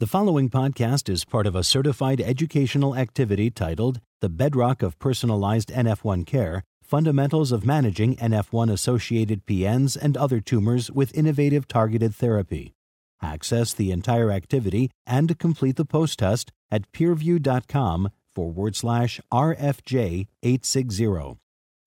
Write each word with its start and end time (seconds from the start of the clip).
The 0.00 0.06
following 0.06 0.48
podcast 0.48 1.10
is 1.10 1.26
part 1.26 1.46
of 1.46 1.54
a 1.54 1.62
certified 1.62 2.22
educational 2.22 2.96
activity 2.96 3.50
titled 3.50 4.00
The 4.22 4.30
Bedrock 4.30 4.82
of 4.82 4.98
Personalized 4.98 5.68
NF1 5.68 6.24
Care 6.24 6.62
Fundamentals 6.82 7.52
of 7.52 7.66
Managing 7.66 8.16
NF1 8.16 8.72
Associated 8.72 9.44
PNs 9.44 9.98
and 10.00 10.16
Other 10.16 10.40
Tumors 10.40 10.90
with 10.90 11.14
Innovative 11.14 11.68
Targeted 11.68 12.14
Therapy. 12.14 12.72
Access 13.20 13.74
the 13.74 13.90
entire 13.90 14.32
activity 14.32 14.90
and 15.06 15.38
complete 15.38 15.76
the 15.76 15.84
post 15.84 16.20
test 16.20 16.50
at 16.70 16.90
peerview.com 16.92 18.08
forward 18.34 18.76
slash 18.76 19.20
RFJ 19.30 20.28
860. 20.42 21.36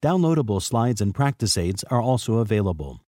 Downloadable 0.04 0.62
slides 0.62 1.02
and 1.02 1.16
practice 1.16 1.58
aids 1.58 1.84
are 1.86 2.00
also 2.00 2.36
available. 2.36 3.03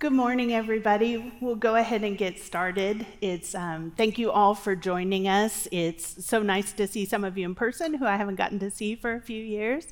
Good 0.00 0.12
morning, 0.12 0.52
everybody. 0.52 1.32
We'll 1.40 1.54
go 1.54 1.76
ahead 1.76 2.02
and 2.02 2.18
get 2.18 2.38
started. 2.40 3.06
It's 3.20 3.54
um, 3.54 3.92
thank 3.96 4.18
you 4.18 4.30
all 4.32 4.54
for 4.54 4.74
joining 4.74 5.28
us. 5.28 5.68
It's 5.70 6.26
so 6.26 6.42
nice 6.42 6.72
to 6.72 6.88
see 6.88 7.06
some 7.06 7.24
of 7.24 7.38
you 7.38 7.44
in 7.46 7.54
person 7.54 7.94
who 7.94 8.04
I 8.04 8.16
haven't 8.16 8.34
gotten 8.34 8.58
to 8.58 8.70
see 8.70 8.96
for 8.96 9.14
a 9.14 9.20
few 9.20 9.40
years. 9.42 9.86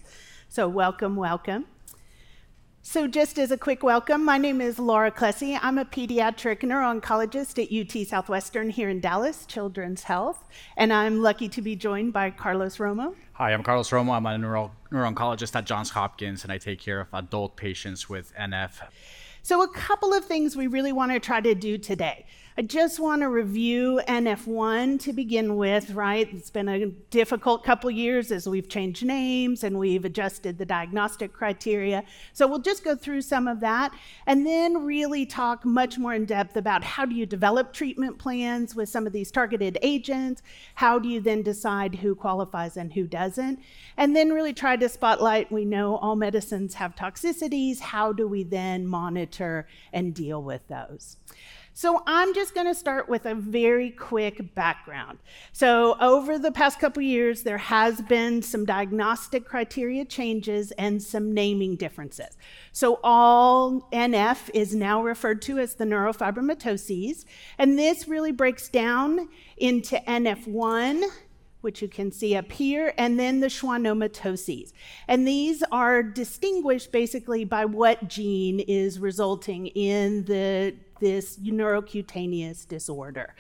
So 0.48 0.68
welcome, 0.68 1.14
welcome. 1.14 1.66
So, 2.84 3.06
just 3.06 3.38
as 3.38 3.52
a 3.52 3.56
quick 3.56 3.84
welcome, 3.84 4.24
my 4.24 4.38
name 4.38 4.60
is 4.60 4.80
Laura 4.80 5.12
Klesse. 5.12 5.56
I'm 5.62 5.78
a 5.78 5.84
pediatric 5.84 6.64
neuro-oncologist 6.64 7.62
at 7.62 7.70
UT 7.70 8.04
Southwestern 8.08 8.70
here 8.70 8.88
in 8.88 8.98
Dallas, 8.98 9.46
Children's 9.46 10.02
Health, 10.02 10.48
and 10.76 10.92
I'm 10.92 11.22
lucky 11.22 11.48
to 11.48 11.62
be 11.62 11.76
joined 11.76 12.12
by 12.12 12.30
Carlos 12.30 12.78
Romo. 12.78 13.14
Hi, 13.34 13.52
I'm 13.52 13.62
Carlos 13.62 13.88
Romo. 13.90 14.10
I'm 14.14 14.26
a 14.26 14.36
neuro- 14.36 14.72
neuro-oncologist 14.90 15.54
at 15.54 15.64
Johns 15.64 15.90
Hopkins, 15.90 16.42
and 16.42 16.52
I 16.52 16.58
take 16.58 16.80
care 16.80 17.00
of 17.00 17.06
adult 17.12 17.54
patients 17.56 18.08
with 18.08 18.34
NF. 18.34 18.82
So, 19.42 19.62
a 19.62 19.68
couple 19.68 20.12
of 20.14 20.24
things 20.24 20.56
we 20.56 20.68
really 20.68 20.92
want 20.92 21.12
to 21.12 21.20
try 21.20 21.40
to 21.40 21.54
do 21.54 21.76
today. 21.76 22.26
I 22.54 22.60
just 22.60 23.00
want 23.00 23.22
to 23.22 23.30
review 23.30 24.02
NF1 24.06 25.00
to 25.00 25.14
begin 25.14 25.56
with, 25.56 25.92
right? 25.92 26.28
It's 26.34 26.50
been 26.50 26.68
a 26.68 26.86
difficult 26.86 27.64
couple 27.64 27.90
years 27.90 28.30
as 28.30 28.46
we've 28.46 28.68
changed 28.68 29.06
names 29.06 29.64
and 29.64 29.78
we've 29.78 30.04
adjusted 30.04 30.58
the 30.58 30.66
diagnostic 30.66 31.32
criteria. 31.32 32.04
So 32.34 32.46
we'll 32.46 32.58
just 32.58 32.84
go 32.84 32.94
through 32.94 33.22
some 33.22 33.48
of 33.48 33.60
that 33.60 33.94
and 34.26 34.46
then 34.46 34.84
really 34.84 35.24
talk 35.24 35.64
much 35.64 35.96
more 35.96 36.12
in 36.12 36.26
depth 36.26 36.58
about 36.58 36.84
how 36.84 37.06
do 37.06 37.14
you 37.14 37.24
develop 37.24 37.72
treatment 37.72 38.18
plans 38.18 38.74
with 38.74 38.90
some 38.90 39.06
of 39.06 39.14
these 39.14 39.30
targeted 39.30 39.78
agents? 39.80 40.42
How 40.74 40.98
do 40.98 41.08
you 41.08 41.22
then 41.22 41.40
decide 41.40 41.94
who 41.94 42.14
qualifies 42.14 42.76
and 42.76 42.92
who 42.92 43.06
doesn't? 43.06 43.60
And 43.96 44.14
then 44.14 44.30
really 44.30 44.52
try 44.52 44.76
to 44.76 44.90
spotlight 44.90 45.50
we 45.50 45.64
know 45.64 45.96
all 45.96 46.16
medicines 46.16 46.74
have 46.74 46.96
toxicities. 46.96 47.80
How 47.80 48.12
do 48.12 48.28
we 48.28 48.42
then 48.42 48.86
monitor 48.86 49.66
and 49.90 50.12
deal 50.12 50.42
with 50.42 50.68
those? 50.68 51.16
So 51.74 52.02
I'm 52.06 52.34
just 52.34 52.54
going 52.54 52.66
to 52.66 52.74
start 52.74 53.08
with 53.08 53.24
a 53.24 53.34
very 53.34 53.90
quick 53.90 54.54
background. 54.54 55.18
So 55.52 55.96
over 56.00 56.38
the 56.38 56.52
past 56.52 56.78
couple 56.78 57.02
years, 57.02 57.42
there 57.44 57.58
has 57.58 58.02
been 58.02 58.42
some 58.42 58.66
diagnostic 58.66 59.46
criteria 59.46 60.04
changes 60.04 60.72
and 60.72 61.02
some 61.02 61.32
naming 61.32 61.76
differences. 61.76 62.36
So 62.72 63.00
all 63.02 63.88
NF 63.90 64.50
is 64.52 64.74
now 64.74 65.02
referred 65.02 65.40
to 65.42 65.58
as 65.58 65.74
the 65.74 65.84
neurofibromatoses, 65.84 67.24
and 67.56 67.78
this 67.78 68.06
really 68.06 68.32
breaks 68.32 68.68
down 68.68 69.30
into 69.56 69.96
NF1, 69.96 71.04
which 71.62 71.80
you 71.80 71.88
can 71.88 72.12
see 72.12 72.36
up 72.36 72.52
here, 72.52 72.92
and 72.98 73.18
then 73.18 73.40
the 73.40 73.46
schwannomatoses. 73.46 74.72
And 75.08 75.26
these 75.26 75.62
are 75.72 76.02
distinguished 76.02 76.92
basically 76.92 77.44
by 77.44 77.64
what 77.64 78.08
gene 78.08 78.60
is 78.60 78.98
resulting 78.98 79.68
in 79.68 80.24
the 80.24 80.74
this 81.02 81.36
neurocutaneous 81.38 82.66
disorder. 82.66 83.34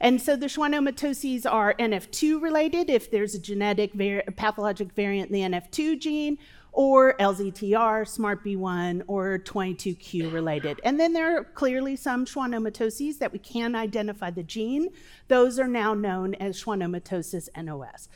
And 0.00 0.20
so 0.22 0.36
the 0.36 0.46
schwannomatoses 0.46 1.50
are 1.50 1.74
NF2 1.74 2.40
related 2.40 2.88
if 2.88 3.10
there's 3.10 3.34
a 3.34 3.40
genetic 3.40 3.94
var- 3.94 4.22
pathologic 4.36 4.92
variant 4.92 5.30
in 5.30 5.50
the 5.50 5.58
NF2 5.58 5.98
gene, 5.98 6.38
or 6.70 7.14
LZTR, 7.14 8.04
SMARCB1, 8.06 9.02
or 9.08 9.38
22q 9.38 10.32
related. 10.32 10.80
And 10.84 11.00
then 11.00 11.12
there 11.14 11.38
are 11.38 11.44
clearly 11.44 11.96
some 11.96 12.24
schwannomatoses 12.24 13.18
that 13.18 13.32
we 13.32 13.40
can 13.40 13.74
identify 13.74 14.30
the 14.30 14.44
gene. 14.44 14.90
Those 15.26 15.58
are 15.58 15.66
now 15.66 15.94
known 15.94 16.34
as 16.34 16.62
schwannomatosis 16.62 17.48
NOS. 17.56 18.08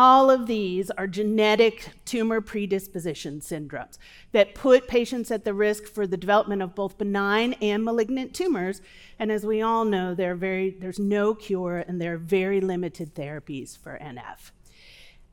All 0.00 0.30
of 0.30 0.46
these 0.46 0.92
are 0.92 1.08
genetic 1.08 1.90
tumor 2.04 2.40
predisposition 2.40 3.40
syndromes 3.40 3.98
that 4.30 4.54
put 4.54 4.86
patients 4.86 5.32
at 5.32 5.44
the 5.44 5.52
risk 5.52 5.86
for 5.86 6.06
the 6.06 6.16
development 6.16 6.62
of 6.62 6.76
both 6.76 6.98
benign 6.98 7.54
and 7.54 7.84
malignant 7.84 8.32
tumors. 8.32 8.80
And 9.18 9.32
as 9.32 9.44
we 9.44 9.60
all 9.60 9.84
know, 9.84 10.14
very, 10.14 10.70
there's 10.70 11.00
no 11.00 11.34
cure 11.34 11.78
and 11.78 12.00
there 12.00 12.14
are 12.14 12.18
very 12.18 12.60
limited 12.60 13.16
therapies 13.16 13.76
for 13.76 13.98
NF. 14.00 14.52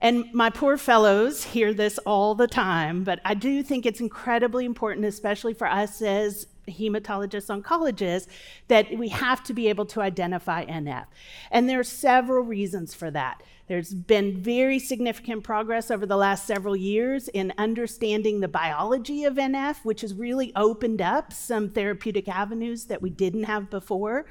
And 0.01 0.33
my 0.33 0.49
poor 0.49 0.77
fellows 0.77 1.43
hear 1.43 1.71
this 1.71 1.99
all 1.99 2.33
the 2.33 2.47
time, 2.47 3.03
but 3.03 3.19
I 3.23 3.35
do 3.35 3.61
think 3.61 3.85
it's 3.85 4.01
incredibly 4.01 4.65
important, 4.65 5.05
especially 5.05 5.53
for 5.53 5.67
us 5.67 6.01
as 6.01 6.47
hematologists, 6.67 7.49
oncologists, 7.49 8.27
that 8.67 8.97
we 8.97 9.09
have 9.09 9.43
to 9.43 9.53
be 9.53 9.67
able 9.67 9.85
to 9.85 10.01
identify 10.01 10.65
NF. 10.65 11.05
And 11.51 11.69
there 11.69 11.79
are 11.79 11.83
several 11.83 12.43
reasons 12.43 12.93
for 12.93 13.11
that. 13.11 13.41
There's 13.67 13.93
been 13.93 14.41
very 14.41 14.77
significant 14.77 15.43
progress 15.43 15.89
over 15.89 16.05
the 16.05 16.17
last 16.17 16.45
several 16.45 16.75
years 16.75 17.27
in 17.29 17.51
understanding 17.57 18.39
the 18.39 18.47
biology 18.47 19.23
of 19.23 19.35
NF, 19.35 19.77
which 19.83 20.01
has 20.01 20.13
really 20.13 20.51
opened 20.55 21.01
up 21.01 21.33
some 21.33 21.69
therapeutic 21.69 22.27
avenues 22.27 22.85
that 22.85 23.01
we 23.01 23.09
didn't 23.09 23.43
have 23.43 23.71
before. 23.71 24.27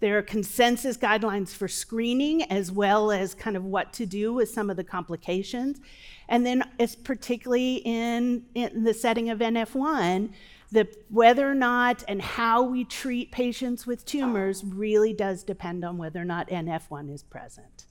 There 0.00 0.18
are 0.18 0.22
consensus 0.22 0.98
guidelines 0.98 1.54
for 1.54 1.66
screening 1.66 2.42
as 2.50 2.70
well 2.70 3.10
as 3.10 3.34
kind 3.34 3.56
of 3.56 3.64
what 3.64 3.94
to 3.94 4.04
do 4.04 4.34
with 4.34 4.50
some 4.50 4.68
of 4.68 4.76
the 4.76 4.84
complications. 4.84 5.80
And 6.28 6.44
then, 6.44 6.62
it's 6.78 6.94
particularly 6.94 7.76
in, 7.76 8.44
in 8.54 8.84
the 8.84 8.92
setting 8.92 9.30
of 9.30 9.38
NF1, 9.38 10.30
the 10.74 10.88
whether 11.08 11.48
or 11.48 11.54
not 11.54 12.02
and 12.08 12.20
how 12.20 12.62
we 12.62 12.84
treat 12.84 13.30
patients 13.30 13.86
with 13.86 14.04
tumors 14.04 14.64
really 14.64 15.12
does 15.12 15.44
depend 15.44 15.84
on 15.84 15.96
whether 15.96 16.20
or 16.20 16.24
not 16.24 16.48
NF1 16.48 17.14
is 17.14 17.22
present. 17.22 17.86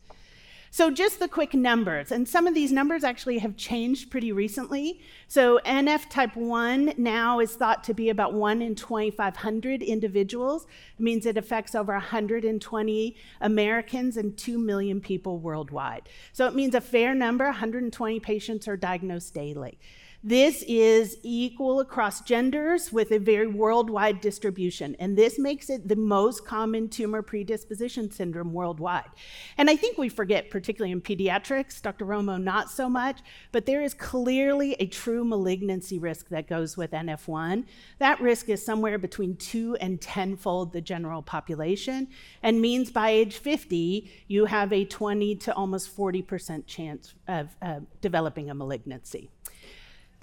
So, 0.70 0.90
just 0.90 1.20
the 1.20 1.28
quick 1.28 1.54
numbers, 1.54 2.12
and 2.12 2.28
some 2.28 2.48
of 2.48 2.56
these 2.56 2.72
numbers 2.72 3.04
actually 3.04 3.38
have 3.38 3.56
changed 3.56 4.10
pretty 4.10 4.32
recently. 4.32 5.02
So, 5.28 5.60
NF 5.66 6.10
type 6.10 6.36
1 6.36 6.96
now 6.98 7.40
is 7.40 7.56
thought 7.56 7.84
to 7.84 7.94
be 7.94 8.10
about 8.10 8.34
1 8.34 8.62
in 8.62 8.74
2,500 8.74 9.84
individuals. 9.84 10.66
It 10.98 11.04
means 11.04 11.28
it 11.28 11.38
affects 11.38 11.76
over 11.76 11.94
120 11.94 13.16
Americans 13.40 14.18
and 14.18 14.36
2 14.36 14.58
million 14.58 15.00
people 15.00 15.38
worldwide. 15.38 16.10
So, 16.34 16.48
it 16.48 16.56
means 16.56 16.74
a 16.74 16.82
fair 16.82 17.14
number, 17.14 17.46
120 17.46 18.20
patients 18.20 18.68
are 18.68 18.76
diagnosed 18.76 19.36
daily. 19.36 19.78
This 20.26 20.64
is 20.70 21.18
equal 21.22 21.82
across 21.82 22.22
genders 22.22 22.94
with 22.94 23.12
a 23.12 23.18
very 23.18 23.48
worldwide 23.48 24.22
distribution, 24.22 24.96
and 24.98 25.18
this 25.18 25.38
makes 25.38 25.70
it 25.70 25.90
the 25.90 25.98
most 25.98 26.46
common 26.46 26.88
tumor 26.88 27.22
predisposition 27.22 28.10
syndrome 28.10 28.54
worldwide. 28.54 29.10
And 29.58 29.70
I 29.70 29.76
think 29.76 29.98
we 29.98 30.08
forget, 30.08 30.50
particularly 30.50 30.94
in 30.94 31.02
pediatrics, 31.02 31.82
Dr. 31.82 32.06
Romo 32.06 32.42
not 32.42 32.72
so 32.72 32.88
much, 32.88 33.20
but 33.52 33.66
there 33.66 33.82
is 33.82 33.94
clearly 33.94 34.78
a 34.80 34.86
true 34.86 35.26
malignancy 35.26 36.00
risk 36.00 36.30
that 36.30 36.48
goes 36.48 36.78
with 36.78 36.92
NF1. 36.92 37.66
That 38.00 38.22
risk 38.22 38.48
is 38.48 38.64
somewhere 38.66 38.98
between 38.98 39.36
two 39.36 39.76
and 39.82 40.00
tenfold 40.00 40.72
the 40.72 40.80
general 40.80 41.22
population, 41.22 42.08
and 42.42 42.62
means 42.62 42.92
by 42.92 43.10
age 43.10 43.36
50, 43.40 44.10
you 44.30 44.46
have 44.46 44.72
a 44.72 44.86
20 44.86 45.36
to 45.36 45.54
almost 45.54 45.94
40% 45.94 46.66
chance 46.66 47.14
of 47.28 47.58
uh, 47.62 47.82
developing 48.00 48.50
a 48.50 48.54
malignancy. 48.54 49.30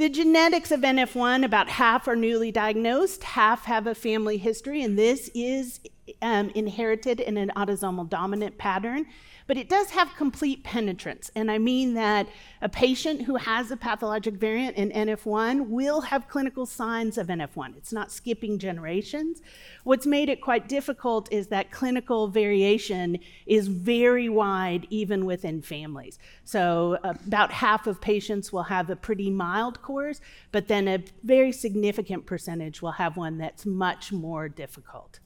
The 0.00 0.08
genetics 0.08 0.70
of 0.70 0.80
NF1, 0.80 1.44
about 1.44 1.68
half 1.68 2.08
are 2.08 2.16
newly 2.16 2.50
diagnosed, 2.50 3.22
half 3.22 3.66
have 3.66 3.86
a 3.86 3.94
family 3.94 4.38
history, 4.38 4.82
and 4.82 4.98
this 4.98 5.30
is 5.34 5.78
um, 6.22 6.48
inherited 6.54 7.20
in 7.20 7.36
an 7.36 7.52
autosomal 7.54 8.08
dominant 8.08 8.56
pattern 8.56 9.04
but 9.50 9.56
it 9.56 9.68
does 9.68 9.90
have 9.90 10.14
complete 10.14 10.62
penetrance. 10.62 11.28
And 11.34 11.50
I 11.50 11.58
mean 11.58 11.94
that 11.94 12.28
a 12.62 12.68
patient 12.68 13.22
who 13.22 13.34
has 13.34 13.72
a 13.72 13.76
pathologic 13.76 14.34
variant 14.34 14.76
in 14.76 14.92
NF1 14.92 15.66
will 15.66 16.02
have 16.02 16.28
clinical 16.28 16.66
signs 16.66 17.18
of 17.18 17.26
NF1. 17.26 17.76
It's 17.76 17.92
not 17.92 18.12
skipping 18.12 18.60
generations. 18.60 19.42
What's 19.82 20.06
made 20.06 20.28
it 20.28 20.40
quite 20.40 20.68
difficult 20.68 21.32
is 21.32 21.48
that 21.48 21.72
clinical 21.72 22.28
variation 22.28 23.18
is 23.44 23.66
very 23.66 24.28
wide, 24.28 24.86
even 24.88 25.26
within 25.26 25.62
families. 25.62 26.20
So, 26.44 26.98
uh, 27.02 27.14
about 27.26 27.50
half 27.50 27.88
of 27.88 28.00
patients 28.00 28.52
will 28.52 28.62
have 28.62 28.88
a 28.88 28.94
pretty 28.94 29.30
mild 29.30 29.82
course, 29.82 30.20
but 30.52 30.68
then 30.68 30.86
a 30.86 31.02
very 31.24 31.50
significant 31.50 32.24
percentage 32.24 32.82
will 32.82 32.92
have 32.92 33.16
one 33.16 33.38
that's 33.38 33.66
much 33.66 34.12
more 34.12 34.48
difficult. 34.48 35.18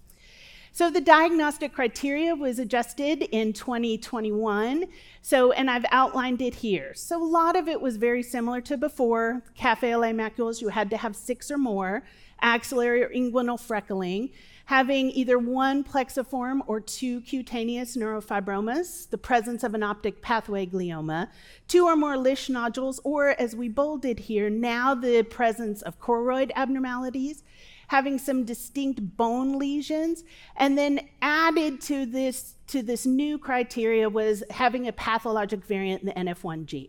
So 0.76 0.90
the 0.90 1.00
diagnostic 1.00 1.72
criteria 1.72 2.34
was 2.34 2.58
adjusted 2.58 3.22
in 3.30 3.52
2021. 3.52 4.86
So, 5.22 5.52
and 5.52 5.70
I've 5.70 5.84
outlined 5.92 6.42
it 6.42 6.56
here. 6.56 6.94
So 6.94 7.22
a 7.22 7.24
lot 7.24 7.54
of 7.54 7.68
it 7.68 7.80
was 7.80 7.96
very 7.96 8.24
similar 8.24 8.60
to 8.62 8.76
before. 8.76 9.44
Cafe 9.54 9.94
lait 9.94 10.16
macules, 10.16 10.60
you 10.60 10.70
had 10.70 10.90
to 10.90 10.96
have 10.96 11.14
six 11.14 11.48
or 11.48 11.58
more, 11.58 12.02
axillary 12.42 13.04
or 13.04 13.08
inguinal 13.10 13.56
freckling, 13.56 14.32
having 14.64 15.12
either 15.12 15.38
one 15.38 15.84
plexiform 15.84 16.60
or 16.66 16.80
two 16.80 17.20
cutaneous 17.20 17.96
neurofibromas, 17.96 19.08
the 19.10 19.18
presence 19.18 19.62
of 19.62 19.74
an 19.74 19.84
optic 19.84 20.22
pathway 20.22 20.66
glioma, 20.66 21.28
two 21.68 21.84
or 21.84 21.94
more 21.94 22.16
Lisch 22.16 22.50
nodules, 22.50 23.00
or 23.04 23.40
as 23.40 23.54
we 23.54 23.68
bolded 23.68 24.18
here, 24.18 24.50
now 24.50 24.92
the 24.92 25.22
presence 25.22 25.82
of 25.82 26.00
choroid 26.00 26.50
abnormalities, 26.56 27.44
having 27.88 28.19
some 28.19 28.44
distinct 28.44 29.16
bone 29.16 29.58
lesions, 29.58 30.25
and 30.56 30.76
then 30.76 31.00
added 31.22 31.81
to 31.82 32.06
this 32.06 32.54
to 32.66 32.82
this 32.82 33.04
new 33.04 33.38
criteria 33.38 34.08
was 34.08 34.42
having 34.50 34.88
a 34.88 34.92
pathologic 34.92 35.64
variant 35.64 36.02
in 36.02 36.06
the 36.06 36.14
NF1 36.14 36.64
gene. 36.64 36.88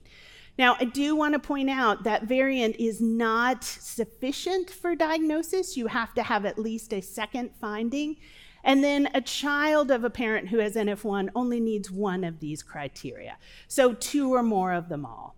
Now, 0.58 0.78
I 0.80 0.86
do 0.86 1.16
want 1.16 1.34
to 1.34 1.40
point 1.40 1.70
out 1.70 2.04
that 2.04 2.24
variant 2.24 2.78
is 2.78 3.02
not 3.02 3.64
sufficient 3.64 4.70
for 4.70 4.96
diagnosis. 4.96 5.76
You 5.76 5.88
have 5.88 6.14
to 6.14 6.24
have 6.24 6.46
at 6.46 6.58
least 6.58 6.94
a 6.94 7.02
second 7.02 7.52
finding. 7.60 8.16
And 8.64 8.84
then 8.84 9.10
a 9.14 9.22
child 9.22 9.92
of 9.92 10.04
a 10.04 10.10
parent 10.10 10.48
who 10.50 10.60
has 10.60 10.76
NF1 10.76 11.30
only 11.36 11.60
needs 11.60 11.92
one 11.92 12.24
of 12.24 12.40
these 12.40 12.64
criteria. 12.64 13.38
So, 13.68 13.94
two 13.94 14.34
or 14.34 14.44
more 14.44 14.74
of 14.74 14.90
them 14.90 15.06
all. 15.06 15.36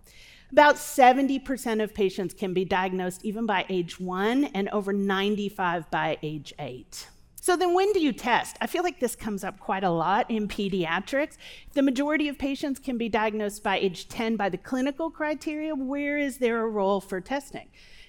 About 0.51 0.75
70% 0.75 1.83
of 1.83 1.93
patients 1.93 2.33
can 2.33 2.53
be 2.53 2.63
diagnosed 2.63 3.25
even 3.25 3.45
by 3.45 3.65
age 3.67 3.99
one, 3.99 4.45
and 4.45 4.69
over 4.69 4.93
95 4.93 5.91
by 5.91 6.17
age 6.23 6.53
eight. 6.57 7.07
So 7.41 7.55
then 7.55 7.73
when 7.73 7.91
do 7.93 7.99
you 7.99 8.13
test? 8.13 8.57
I 8.59 8.67
feel 8.67 8.83
like 8.83 8.99
this 8.99 9.15
comes 9.15 9.43
up 9.43 9.59
quite 9.59 9.83
a 9.83 9.89
lot 9.89 10.29
in 10.29 10.47
pediatrics. 10.47 11.37
The 11.73 11.81
majority 11.81 12.27
of 12.27 12.37
patients 12.37 12.79
can 12.79 12.97
be 12.97 13.09
diagnosed 13.09 13.63
by 13.63 13.77
age 13.77 14.09
10 14.09 14.35
by 14.35 14.49
the 14.49 14.57
clinical 14.57 15.09
criteria. 15.09 15.75
Where 15.75 16.17
is 16.17 16.39
there 16.39 16.61
a 16.61 16.67
role 16.67 16.99
for 16.99 17.21
testing? 17.21 17.67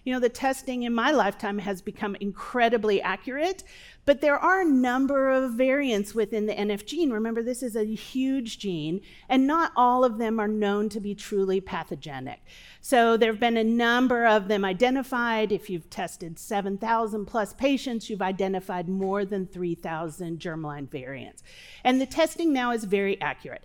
You 0.08 0.14
know, 0.14 0.20
the 0.20 0.30
testing 0.30 0.84
in 0.84 0.94
my 0.94 1.10
lifetime 1.10 1.58
has 1.58 1.82
become 1.82 2.16
incredibly 2.18 3.02
accurate, 3.02 3.62
but 4.06 4.22
there 4.22 4.38
are 4.38 4.62
a 4.62 4.64
number 4.64 5.28
of 5.28 5.52
variants 5.52 6.14
within 6.14 6.46
the 6.46 6.54
NF 6.54 6.86
gene. 6.86 7.10
Remember, 7.10 7.42
this 7.42 7.62
is 7.62 7.76
a 7.76 7.84
huge 7.84 8.58
gene, 8.58 9.02
and 9.28 9.46
not 9.46 9.70
all 9.76 10.04
of 10.04 10.16
them 10.16 10.40
are 10.40 10.48
known 10.48 10.88
to 10.88 10.98
be 10.98 11.14
truly 11.14 11.60
pathogenic. 11.60 12.40
So 12.80 13.18
there 13.18 13.30
have 13.30 13.38
been 13.38 13.58
a 13.58 13.64
number 13.64 14.24
of 14.24 14.48
them 14.48 14.64
identified. 14.64 15.52
If 15.52 15.68
you've 15.68 15.90
tested 15.90 16.38
7,000 16.38 17.26
plus 17.26 17.52
patients, 17.52 18.08
you've 18.08 18.22
identified 18.22 18.88
more 18.88 19.26
than 19.26 19.46
3,000 19.46 20.40
germline 20.40 20.88
variants. 20.88 21.42
And 21.84 22.00
the 22.00 22.06
testing 22.06 22.54
now 22.54 22.70
is 22.70 22.84
very 22.84 23.20
accurate. 23.20 23.62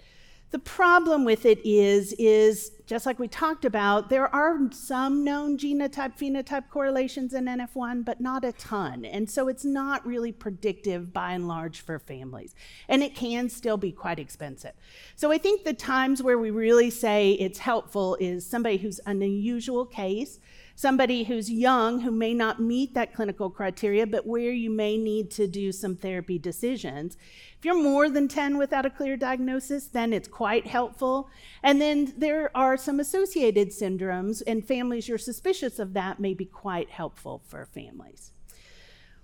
The 0.54 0.60
problem 0.60 1.26
with 1.26 1.48
it 1.48 1.60
is, 1.66 2.14
is 2.20 2.74
just 2.86 3.08
like 3.08 3.18
we 3.18 3.28
talked 3.28 3.66
about, 3.66 4.12
there 4.12 4.28
are 4.28 4.60
some 4.72 5.24
known 5.24 5.58
genotype 5.58 6.16
phenotype 6.16 6.70
correlations 6.70 7.34
in 7.34 7.46
NF1, 7.46 8.06
but 8.06 8.22
not 8.22 8.46
a 8.46 8.52
ton. 8.52 9.04
And 9.04 9.28
so 9.28 9.48
it's 9.48 9.66
not 9.66 10.06
really 10.06 10.32
predictive 10.32 11.12
by 11.12 11.32
and 11.32 11.48
large 11.48 11.82
for 11.82 11.98
families. 11.98 12.54
And 12.88 13.02
it 13.02 13.16
can 13.16 13.50
still 13.50 13.78
be 13.78 13.92
quite 13.92 14.20
expensive. 14.20 14.74
So 15.16 15.32
I 15.32 15.40
think 15.40 15.64
the 15.64 15.74
times 15.74 16.22
where 16.22 16.38
we 16.38 16.52
really 16.52 16.92
say 16.92 17.32
it's 17.32 17.58
helpful 17.58 18.16
is 18.20 18.46
somebody 18.46 18.78
who's 18.78 19.00
an 19.00 19.24
unusual 19.24 19.88
case 19.88 20.40
somebody 20.76 21.24
who's 21.24 21.50
young 21.50 22.02
who 22.02 22.12
may 22.12 22.34
not 22.34 22.60
meet 22.60 22.94
that 22.94 23.14
clinical 23.14 23.50
criteria, 23.50 24.06
but 24.06 24.28
where 24.28 24.52
you 24.52 24.70
may 24.70 24.98
need 24.98 25.32
to 25.32 25.48
do 25.48 25.72
some 25.72 25.96
therapy 25.96 26.38
decisions. 26.38 27.16
If 27.58 27.64
you're 27.64 27.82
more 27.82 28.10
than 28.10 28.28
10 28.28 28.58
without 28.58 28.86
a 28.86 28.90
clear 28.90 29.16
diagnosis, 29.16 29.88
then 29.88 30.12
it's 30.12 30.28
quite 30.28 30.68
helpful. 30.68 31.30
And 31.64 31.80
then 31.80 32.14
there 32.18 32.52
are 32.56 32.76
some 32.76 33.00
associated 33.00 33.70
syndromes, 33.70 34.42
and 34.46 34.68
families 34.68 35.08
you're 35.08 35.18
suspicious 35.18 35.80
of 35.80 35.94
that 35.94 36.20
may 36.20 36.34
be 36.34 36.46
quite 36.46 36.90
helpful 36.90 37.42
for 37.48 37.66
families. 37.66 38.33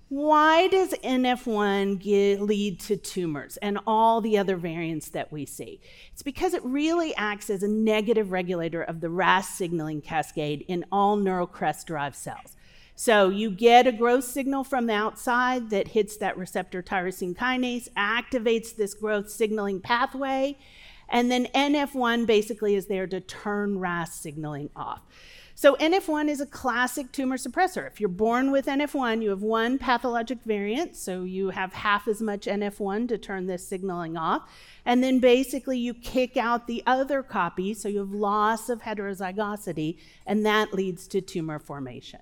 Why 0.10 0.68
does 0.70 0.94
NF1 1.04 2.00
get, 2.00 2.42
lead 2.42 2.80
to 2.82 2.98
tumors 2.98 3.58
and 3.58 3.78
all 3.86 4.22
the 4.22 4.40
other 4.40 4.56
variants 4.58 5.10
that 5.10 5.32
we 5.32 5.46
see? 5.46 5.80
It's 6.12 6.24
because 6.24 6.56
it 6.56 6.66
really 6.66 7.14
acts 7.16 7.52
as 7.52 7.62
a 7.62 7.68
negative 7.68 8.32
regulator 8.32 8.82
of 8.82 9.02
the 9.02 9.10
RAS 9.12 9.48
signaling 9.48 10.02
cascade 10.02 10.66
in 10.68 10.84
all 10.92 11.16
neural 11.16 11.46
crest 11.46 11.86
derived 11.86 12.16
cells. 12.16 12.56
So 12.96 13.30
you 13.30 13.52
get 13.52 13.86
a 13.86 13.92
growth 13.92 14.24
signal 14.24 14.64
from 14.64 14.88
the 14.88 14.94
outside 14.94 15.70
that 15.70 15.90
hits 15.90 16.18
that 16.18 16.40
receptor 16.40 16.82
tyrosine 16.82 17.36
kinase, 17.36 17.88
activates 17.94 18.76
this 18.76 18.96
growth 18.96 19.30
signaling 19.30 19.80
pathway, 19.80 20.58
and 21.08 21.30
then 21.30 21.46
NF1 21.54 22.26
basically 22.26 22.74
is 22.74 22.88
there 22.88 23.06
to 23.06 23.22
turn 23.22 23.78
RAS 23.78 24.16
signaling 24.16 24.72
off. 24.76 25.02
So 25.60 25.76
NF1 25.76 26.30
is 26.30 26.40
a 26.40 26.46
classic 26.46 27.12
tumor 27.12 27.36
suppressor. 27.36 27.86
If 27.86 28.00
you're 28.00 28.08
born 28.08 28.50
with 28.50 28.68
NF1, 28.68 29.22
you 29.22 29.30
have 29.32 29.42
one 29.42 29.78
pathologic 29.78 30.42
variant, 30.46 30.96
so 30.96 31.26
you 31.26 31.50
have 31.50 31.74
half 31.74 32.08
as 32.08 32.22
much 32.22 32.46
NF1 32.46 33.10
to 33.10 33.18
turn 33.18 33.46
this 33.46 33.68
signaling 33.68 34.16
off. 34.16 34.50
And 34.86 35.04
then 35.04 35.20
basically 35.20 35.78
you 35.78 35.94
kick 35.94 36.38
out 36.38 36.68
the 36.68 36.82
other 36.88 37.22
copy, 37.22 37.74
so 37.74 37.90
you 37.90 38.00
have 38.00 38.14
loss 38.14 38.70
of 38.70 38.84
heterozygosity, 38.84 39.98
and 40.26 40.46
that 40.46 40.74
leads 40.74 41.10
to 41.10 41.20
tumor 41.20 41.60
formation. 41.60 42.22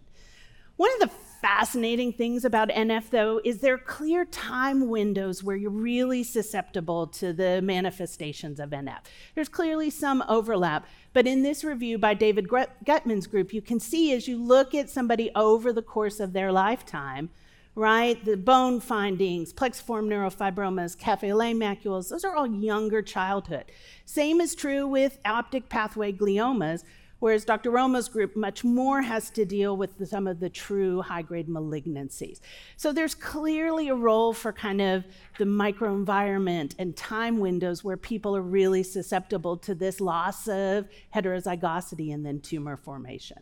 One 0.77 0.91
of 0.93 0.99
the 1.07 1.15
fascinating 1.41 2.13
things 2.13 2.45
about 2.45 2.69
NF, 2.69 3.09
though, 3.09 3.41
is 3.43 3.59
there 3.59 3.75
are 3.75 3.79
clear 3.79 4.25
time 4.25 4.89
windows 4.89 5.43
where 5.43 5.55
you're 5.55 5.69
really 5.69 6.23
susceptible 6.23 7.07
to 7.07 7.33
the 7.33 7.61
manifestations 7.61 8.59
of 8.59 8.71
NF. 8.71 8.99
There's 9.35 9.49
clearly 9.49 9.89
some 9.89 10.23
overlap, 10.27 10.87
but 11.17 11.25
in 11.25 11.41
this 11.41 11.63
review 11.63 11.97
by 11.97 12.13
David 12.13 12.47
Gutmann's 12.47 13.25
group, 13.25 13.51
you 13.51 13.59
can 13.59 13.79
see 13.79 14.13
as 14.13 14.27
you 14.27 14.37
look 14.37 14.75
at 14.75 14.87
somebody 14.87 15.31
over 15.33 15.73
the 15.73 15.81
course 15.81 16.19
of 16.19 16.31
their 16.31 16.51
lifetime, 16.51 17.31
right? 17.73 18.23
The 18.23 18.37
bone 18.37 18.79
findings, 18.79 19.51
plexiform 19.51 20.09
neurofibromas, 20.09 20.95
cafe 20.95 21.33
au 21.33 21.37
lait 21.37 21.55
macules, 21.55 22.09
those 22.09 22.23
are 22.23 22.35
all 22.35 22.45
younger 22.45 23.01
childhood. 23.01 23.65
Same 24.05 24.39
is 24.39 24.53
true 24.53 24.85
with 24.85 25.17
optic 25.25 25.69
pathway 25.69 26.13
gliomas, 26.13 26.83
whereas 27.19 27.45
Dr. 27.45 27.71
Romo's 27.71 28.07
group 28.07 28.35
much 28.35 28.63
more 28.63 29.01
has 29.01 29.29
to 29.31 29.45
deal 29.45 29.75
with 29.75 29.97
the, 29.97 30.05
some 30.05 30.27
of 30.27 30.39
the 30.39 30.49
true 30.49 31.01
high 31.01 31.21
grade 31.21 31.47
malignancies. 31.47 32.39
So 32.75 32.91
there's 32.91 33.15
clearly 33.15 33.89
a 33.89 33.95
role 33.95 34.33
for 34.33 34.53
kind 34.53 34.81
of 34.81 35.05
the 35.37 35.45
microenvironment 35.45 36.75
and 36.77 36.95
time 36.95 37.39
windows 37.39 37.83
where 37.83 37.97
people 37.97 38.35
are 38.35 38.41
really 38.41 38.83
susceptible 38.83 39.57
to 39.57 39.75
this 39.75 39.99
loss 39.99 40.47
of 40.47 40.87
heterozygosity 41.15 42.13
and 42.13 42.25
then 42.25 42.39
tumor 42.41 42.77
formation. 42.77 43.37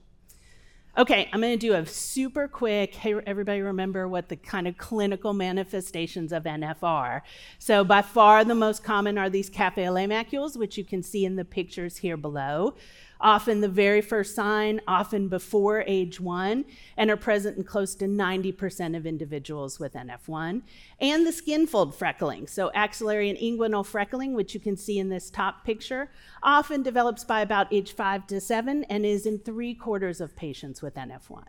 Okay, 0.98 1.28
I'm 1.33 1.42
going 1.42 1.51
to 1.51 1.57
do 1.57 1.74
a 1.74 1.86
super 1.86 2.48
quick. 2.48 2.95
Hey, 2.95 3.16
everybody, 3.28 3.59
remember 3.59 4.07
what 4.07 4.30
the 4.30 4.38
kind 4.38 4.66
of 4.66 4.78
clinical 4.78 5.33
manifestations 5.33 6.31
of 6.31 6.44
NF 6.44 6.78
are. 6.83 7.21
So, 7.59 7.83
by 7.83 8.02
far 8.02 8.45
the 8.45 8.56
most 8.56 8.81
common 8.81 9.18
are 9.18 9.30
these 9.30 9.49
cafe 9.49 9.83
macules, 9.83 10.56
which 10.56 10.78
you 10.78 10.85
can 10.85 11.04
see 11.04 11.26
in 11.26 11.35
the 11.35 11.44
pictures 11.44 11.97
here 11.97 12.16
below 12.16 12.76
often 13.25 13.59
the 13.59 13.67
very 13.67 14.01
first 14.01 14.35
sign, 14.35 14.79
often 14.87 15.27
before 15.27 15.83
age 15.87 16.19
one, 16.19 16.63
and 16.95 17.09
are 17.09 17.17
present 17.17 17.57
in 17.57 17.63
close 17.63 17.95
to 17.95 18.05
90% 18.05 18.95
of 18.95 19.07
individuals 19.07 19.79
with 19.79 19.94
NF1. 19.94 20.61
And 21.01 21.25
the 21.25 21.31
skin 21.31 21.65
fold 21.65 21.97
freckling, 21.97 22.47
so 22.47 22.71
axillary 22.75 23.31
and 23.31 23.39
inguinal 23.39 23.83
freckling, 23.83 24.33
which 24.33 24.53
you 24.53 24.59
can 24.59 24.77
see 24.77 24.99
in 24.99 25.09
this 25.09 25.31
top 25.31 25.65
picture, 25.65 26.11
often 26.44 26.83
develops 26.83 27.23
by 27.23 27.41
about 27.41 27.73
age 27.73 27.95
five 27.95 28.27
to 28.27 28.39
seven 28.39 28.83
and 28.83 29.07
is 29.07 29.25
in 29.25 29.39
three 29.39 29.73
quarters 29.73 30.21
of 30.21 30.35
patients 30.35 30.83
with 30.83 30.94
NF1. 30.94 31.45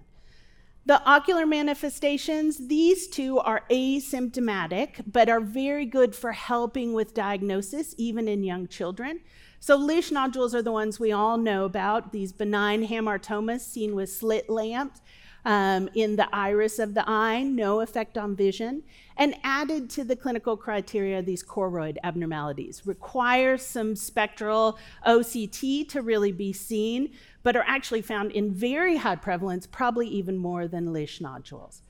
The 0.86 1.02
ocular 1.04 1.46
manifestations, 1.46 2.68
these 2.68 3.08
two 3.08 3.38
are 3.40 3.64
asymptomatic, 3.70 5.02
but 5.04 5.28
are 5.28 5.40
very 5.40 5.84
good 5.84 6.14
for 6.14 6.30
helping 6.32 6.94
with 6.94 7.12
diagnosis, 7.12 7.94
even 7.98 8.28
in 8.28 8.44
young 8.44 8.66
children. 8.66 9.20
So 9.60 9.76
Lisch 9.76 10.12
nodules 10.12 10.54
are 10.54 10.62
the 10.62 10.72
ones 10.72 11.00
we 11.00 11.12
all 11.12 11.38
know 11.38 11.64
about, 11.64 12.12
these 12.12 12.32
benign 12.32 12.86
hamartomas 12.86 13.60
seen 13.60 13.94
with 13.94 14.10
slit 14.10 14.48
lamps 14.48 15.00
um, 15.46 15.88
in 15.94 16.16
the 16.16 16.28
iris 16.34 16.80
of 16.80 16.94
the 16.94 17.08
eye, 17.08 17.42
no 17.42 17.80
effect 17.80 18.18
on 18.18 18.34
vision. 18.34 18.82
And 19.16 19.36
added 19.44 19.88
to 19.90 20.04
the 20.04 20.16
clinical 20.16 20.56
criteria, 20.56 21.22
these 21.22 21.42
choroid 21.42 21.96
abnormalities 22.02 22.82
require 22.84 23.56
some 23.56 23.94
spectral 23.94 24.78
OCT 25.06 25.88
to 25.88 26.02
really 26.02 26.32
be 26.32 26.52
seen, 26.52 27.12
but 27.44 27.56
are 27.56 27.64
actually 27.66 28.02
found 28.02 28.32
in 28.32 28.52
very 28.52 28.96
high 28.96 29.16
prevalence, 29.16 29.66
probably 29.66 30.08
even 30.08 30.36
more 30.36 30.66
than 30.66 30.92
Lisch 30.92 31.20
nodules. 31.20 31.80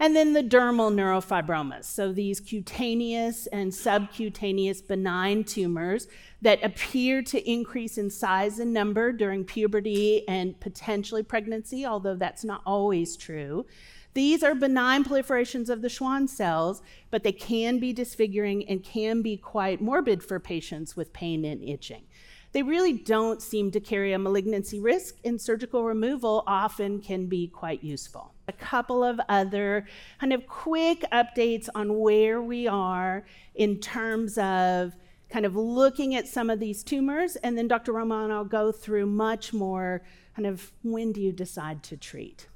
And 0.00 0.16
then 0.16 0.32
the 0.32 0.42
dermal 0.42 0.92
neurofibromas, 0.92 1.84
so 1.84 2.12
these 2.12 2.40
cutaneous 2.40 3.46
and 3.46 3.72
subcutaneous 3.72 4.82
benign 4.82 5.44
tumors 5.44 6.08
that 6.42 6.62
appear 6.64 7.22
to 7.22 7.50
increase 7.50 7.96
in 7.96 8.10
size 8.10 8.58
and 8.58 8.72
number 8.72 9.12
during 9.12 9.44
puberty 9.44 10.26
and 10.28 10.58
potentially 10.58 11.22
pregnancy, 11.22 11.86
although 11.86 12.16
that's 12.16 12.44
not 12.44 12.60
always 12.66 13.16
true. 13.16 13.66
These 14.14 14.42
are 14.42 14.54
benign 14.54 15.04
proliferations 15.04 15.68
of 15.68 15.80
the 15.80 15.88
Schwann 15.88 16.28
cells, 16.28 16.82
but 17.10 17.22
they 17.22 17.32
can 17.32 17.78
be 17.78 17.92
disfiguring 17.92 18.68
and 18.68 18.82
can 18.82 19.22
be 19.22 19.36
quite 19.36 19.80
morbid 19.80 20.22
for 20.22 20.38
patients 20.38 20.96
with 20.96 21.12
pain 21.12 21.44
and 21.44 21.62
itching. 21.62 22.04
They 22.52 22.62
really 22.62 22.92
don't 22.92 23.40
seem 23.40 23.70
to 23.70 23.80
carry 23.80 24.12
a 24.12 24.18
malignancy 24.18 24.80
risk, 24.80 25.16
and 25.24 25.40
surgical 25.40 25.84
removal 25.84 26.44
often 26.46 27.00
can 27.00 27.26
be 27.26 27.48
quite 27.48 27.82
useful. 27.82 28.33
A 28.48 28.52
couple 28.52 29.02
of 29.02 29.20
other 29.28 29.86
kind 30.20 30.32
of 30.32 30.46
quick 30.46 31.04
updates 31.12 31.68
on 31.74 31.98
where 31.98 32.42
we 32.42 32.66
are 32.66 33.24
in 33.54 33.80
terms 33.80 34.36
of 34.38 34.94
kind 35.30 35.46
of 35.46 35.56
looking 35.56 36.14
at 36.14 36.28
some 36.28 36.50
of 36.50 36.60
these 36.60 36.84
tumors, 36.84 37.36
and 37.36 37.56
then 37.56 37.66
Dr. 37.68 37.92
Romano 37.92 38.38
will 38.38 38.44
go 38.44 38.70
through 38.70 39.06
much 39.06 39.52
more 39.52 40.02
kind 40.36 40.46
of 40.46 40.72
when 40.82 41.12
do 41.12 41.20
you 41.20 41.32
decide 41.32 41.82
to 41.84 41.96
treat. 41.96 42.46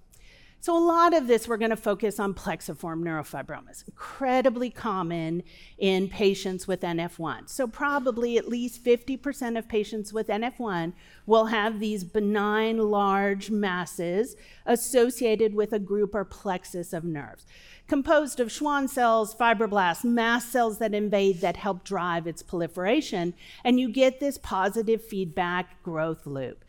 So, 0.60 0.76
a 0.76 0.84
lot 0.84 1.14
of 1.14 1.28
this 1.28 1.46
we're 1.46 1.56
going 1.56 1.70
to 1.70 1.76
focus 1.76 2.18
on 2.18 2.34
plexiform 2.34 3.02
neurofibromas, 3.04 3.86
incredibly 3.86 4.70
common 4.70 5.44
in 5.78 6.08
patients 6.08 6.66
with 6.66 6.80
NF1. 6.80 7.48
So, 7.48 7.68
probably 7.68 8.36
at 8.38 8.48
least 8.48 8.84
50% 8.84 9.56
of 9.56 9.68
patients 9.68 10.12
with 10.12 10.26
NF1 10.26 10.94
will 11.26 11.46
have 11.46 11.78
these 11.78 12.02
benign 12.02 12.78
large 12.78 13.52
masses 13.52 14.34
associated 14.66 15.54
with 15.54 15.72
a 15.72 15.78
group 15.78 16.12
or 16.12 16.24
plexus 16.24 16.92
of 16.92 17.04
nerves, 17.04 17.46
composed 17.86 18.40
of 18.40 18.50
Schwann 18.50 18.88
cells, 18.88 19.36
fibroblasts, 19.36 20.04
mast 20.04 20.50
cells 20.50 20.78
that 20.78 20.92
invade 20.92 21.40
that 21.40 21.56
help 21.56 21.84
drive 21.84 22.26
its 22.26 22.42
proliferation, 22.42 23.32
and 23.62 23.78
you 23.78 23.88
get 23.92 24.18
this 24.18 24.38
positive 24.38 25.04
feedback 25.04 25.80
growth 25.84 26.26
loop. 26.26 26.64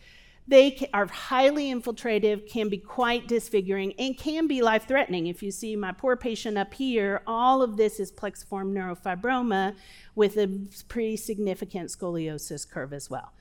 They 0.50 0.89
are 0.96 1.06
highly 1.06 1.72
infiltrative, 1.72 2.50
can 2.50 2.70
be 2.70 2.79
quite 2.79 3.27
disfiguring, 3.27 3.94
and 4.00 4.18
can 4.18 4.48
be 4.48 4.63
life 4.63 4.88
threatening. 4.88 5.27
If 5.27 5.44
you 5.44 5.51
see 5.51 5.75
my 5.75 5.91
poor 5.91 6.15
patient 6.15 6.58
up 6.58 6.74
here, 6.74 7.22
all 7.27 7.62
of 7.62 7.77
this 7.77 8.00
is 8.00 8.12
plexiform 8.12 8.74
neurofibroma 8.74 9.75
with 10.15 10.38
a 10.38 10.68
pretty 10.88 11.18
significant 11.18 11.91
scoliosis 11.91 12.68
curve 12.68 12.94
as 12.94 13.12
well. 13.12 13.32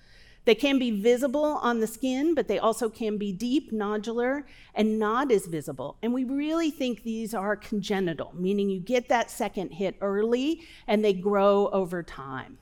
They 0.45 0.55
can 0.55 0.79
be 0.79 0.91
visible 0.91 1.45
on 1.63 1.81
the 1.81 1.87
skin, 1.87 2.35
but 2.35 2.47
they 2.47 2.59
also 2.59 2.91
can 2.91 3.17
be 3.17 3.33
deep, 3.33 3.73
nodular, 3.73 4.45
and 4.75 4.99
not 4.99 5.33
as 5.33 5.47
visible. 5.47 5.97
And 6.03 6.13
we 6.13 6.25
really 6.25 6.71
think 6.71 7.05
these 7.05 7.33
are 7.33 7.57
congenital, 7.57 8.35
meaning 8.35 8.69
you 8.69 8.81
get 8.81 9.09
that 9.09 9.31
second 9.31 9.71
hit 9.71 9.97
early 10.03 10.61
and 10.87 11.03
they 11.03 11.15
grow 11.15 11.69
over 11.69 12.03
time. 12.03 12.59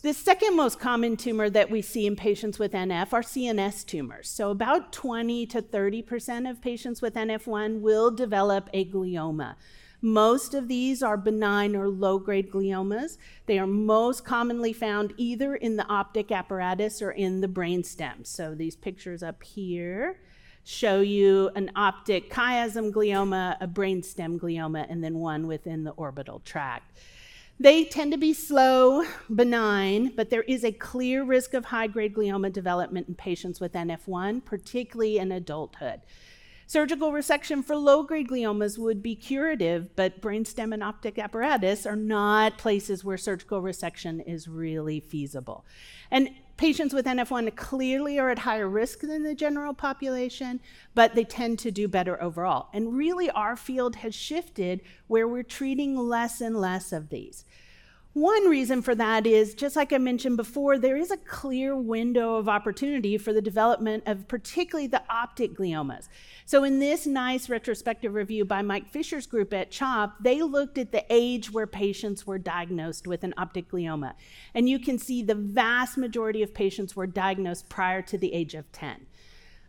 The 0.00 0.14
second 0.14 0.54
most 0.54 0.78
common 0.78 1.16
tumor 1.16 1.50
that 1.50 1.72
we 1.72 1.82
see 1.82 2.06
in 2.06 2.14
patients 2.14 2.56
with 2.56 2.70
NF 2.70 3.12
are 3.12 3.20
CNS 3.20 3.84
tumors. 3.84 4.28
So, 4.28 4.52
about 4.52 4.92
20 4.92 5.44
to 5.46 5.60
30% 5.60 6.48
of 6.48 6.62
patients 6.62 7.02
with 7.02 7.14
NF1 7.14 7.80
will 7.80 8.12
develop 8.12 8.70
a 8.72 8.84
glioma. 8.84 9.56
Most 10.00 10.54
of 10.54 10.68
these 10.68 11.02
are 11.02 11.16
benign 11.16 11.74
or 11.74 11.88
low 11.88 12.20
grade 12.20 12.48
gliomas. 12.48 13.18
They 13.46 13.58
are 13.58 13.66
most 13.66 14.24
commonly 14.24 14.72
found 14.72 15.14
either 15.16 15.56
in 15.56 15.76
the 15.76 15.86
optic 15.88 16.30
apparatus 16.30 17.02
or 17.02 17.10
in 17.10 17.40
the 17.40 17.48
brainstem. 17.48 18.24
So, 18.24 18.54
these 18.54 18.76
pictures 18.76 19.24
up 19.24 19.42
here 19.42 20.20
show 20.62 21.00
you 21.00 21.50
an 21.56 21.72
optic 21.74 22.30
chiasm 22.30 22.92
glioma, 22.92 23.56
a 23.60 23.66
brainstem 23.66 24.38
glioma, 24.38 24.86
and 24.88 25.02
then 25.02 25.18
one 25.18 25.48
within 25.48 25.82
the 25.82 25.90
orbital 25.90 26.38
tract. 26.44 26.96
They 27.60 27.84
tend 27.84 28.12
to 28.12 28.18
be 28.18 28.34
slow, 28.34 29.04
benign, 29.34 30.12
but 30.14 30.30
there 30.30 30.42
is 30.42 30.64
a 30.64 30.70
clear 30.70 31.24
risk 31.24 31.54
of 31.54 31.64
high 31.64 31.88
grade 31.88 32.14
glioma 32.14 32.52
development 32.52 33.08
in 33.08 33.16
patients 33.16 33.60
with 33.60 33.72
NF1, 33.72 34.44
particularly 34.44 35.18
in 35.18 35.32
adulthood. 35.32 36.02
Surgical 36.68 37.10
resection 37.10 37.64
for 37.64 37.74
low 37.74 38.04
grade 38.04 38.28
gliomas 38.28 38.78
would 38.78 39.02
be 39.02 39.16
curative, 39.16 39.96
but 39.96 40.20
brainstem 40.20 40.72
and 40.72 40.84
optic 40.84 41.18
apparatus 41.18 41.84
are 41.84 41.96
not 41.96 42.58
places 42.58 43.04
where 43.04 43.16
surgical 43.16 43.60
resection 43.60 44.22
is 44.24 44.46
really 44.46 45.00
feasible. 45.00 45.64
And 46.12 46.30
patients 46.58 46.92
with 46.92 47.06
NF1 47.06 47.56
clearly 47.56 48.18
are 48.18 48.28
at 48.28 48.40
higher 48.40 48.68
risk 48.68 49.00
than 49.00 49.22
the 49.22 49.34
general 49.34 49.72
population, 49.72 50.60
but 50.94 51.14
they 51.14 51.24
tend 51.24 51.58
to 51.60 51.70
do 51.70 51.88
better 51.88 52.22
overall. 52.22 52.68
And 52.74 52.94
really, 52.98 53.30
our 53.30 53.56
field 53.56 53.96
has 53.96 54.14
shifted 54.14 54.82
where 55.06 55.26
we're 55.26 55.44
treating 55.44 55.96
less 55.96 56.42
and 56.42 56.60
less 56.60 56.92
of 56.92 57.08
these. 57.08 57.44
One 58.18 58.48
reason 58.48 58.82
for 58.82 58.96
that 58.96 59.28
is, 59.28 59.54
just 59.54 59.76
like 59.76 59.92
I 59.92 59.98
mentioned 59.98 60.36
before, 60.36 60.76
there 60.76 60.96
is 60.96 61.12
a 61.12 61.16
clear 61.16 61.76
window 61.76 62.34
of 62.34 62.48
opportunity 62.48 63.16
for 63.16 63.32
the 63.32 63.40
development 63.40 64.02
of 64.06 64.26
particularly 64.26 64.88
the 64.88 65.04
optic 65.08 65.54
gliomas. 65.54 66.08
So, 66.44 66.64
in 66.64 66.80
this 66.80 67.06
nice 67.06 67.48
retrospective 67.48 68.14
review 68.14 68.44
by 68.44 68.62
Mike 68.62 68.88
Fisher's 68.88 69.28
group 69.28 69.54
at 69.54 69.70
CHOP, 69.70 70.16
they 70.20 70.42
looked 70.42 70.78
at 70.78 70.90
the 70.90 71.04
age 71.08 71.52
where 71.52 71.68
patients 71.68 72.26
were 72.26 72.38
diagnosed 72.38 73.06
with 73.06 73.22
an 73.22 73.34
optic 73.36 73.70
glioma. 73.70 74.14
And 74.52 74.68
you 74.68 74.80
can 74.80 74.98
see 74.98 75.22
the 75.22 75.36
vast 75.36 75.96
majority 75.96 76.42
of 76.42 76.52
patients 76.52 76.96
were 76.96 77.06
diagnosed 77.06 77.68
prior 77.68 78.02
to 78.02 78.18
the 78.18 78.34
age 78.34 78.56
of 78.56 78.72
10. 78.72 79.06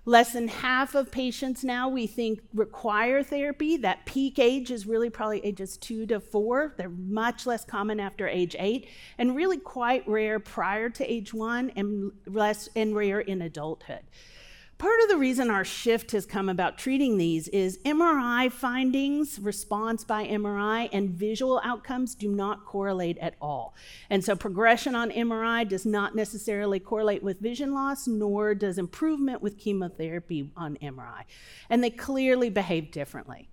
Less 0.10 0.34
than 0.34 0.48
half 0.48 0.96
of 0.96 1.12
patients 1.12 1.64
now 1.64 1.88
we 1.88 2.08
think 2.08 2.40
require 2.56 3.22
therapy. 3.22 3.78
That 3.78 4.08
peak 4.08 4.40
age 4.40 4.72
is 4.72 4.88
really 4.88 5.12
probably 5.12 5.40
ages 5.46 5.78
two 5.78 6.08
to 6.08 6.20
four. 6.20 6.74
They're 6.78 6.90
much 6.90 7.46
less 7.46 7.64
common 7.64 8.00
after 8.00 8.28
age 8.28 8.56
eight, 8.58 8.88
and 9.20 9.36
really 9.36 9.60
quite 9.60 10.08
rare 10.08 10.40
prior 10.40 10.90
to 10.90 11.06
age 11.06 11.32
one 11.32 11.70
and 11.76 12.12
less 12.26 12.70
and 12.76 12.96
rare 12.96 13.20
in 13.20 13.44
adulthood. 13.44 14.02
Part 14.80 15.02
of 15.04 15.10
the 15.10 15.18
reason 15.18 15.52
our 15.52 15.66
shift 15.66 16.12
has 16.12 16.26
come 16.26 16.48
about 16.48 16.78
treating 16.78 17.18
these 17.18 17.50
is 17.50 17.80
MRI 17.80 18.50
findings, 18.50 19.38
response 19.38 20.06
by 20.06 20.26
MRI, 20.26 20.88
and 20.94 21.10
visual 21.10 21.60
outcomes 21.66 22.16
do 22.16 22.30
not 22.30 22.66
correlate 22.66 23.18
at 23.18 23.36
all. 23.42 23.76
And 24.10 24.24
so 24.24 24.38
progression 24.38 24.96
on 24.96 25.12
MRI 25.12 25.68
does 25.68 25.86
not 25.86 26.16
necessarily 26.16 26.80
correlate 26.80 27.22
with 27.22 27.42
vision 27.42 27.74
loss, 27.74 28.08
nor 28.08 28.56
does 28.56 28.78
improvement 28.78 29.42
with 29.42 29.58
chemotherapy 29.58 30.50
on 30.56 30.78
MRI. 30.78 31.26
And 31.70 31.84
they 31.84 31.90
clearly 31.90 32.50
behave 32.50 32.90
differently. 32.90 33.50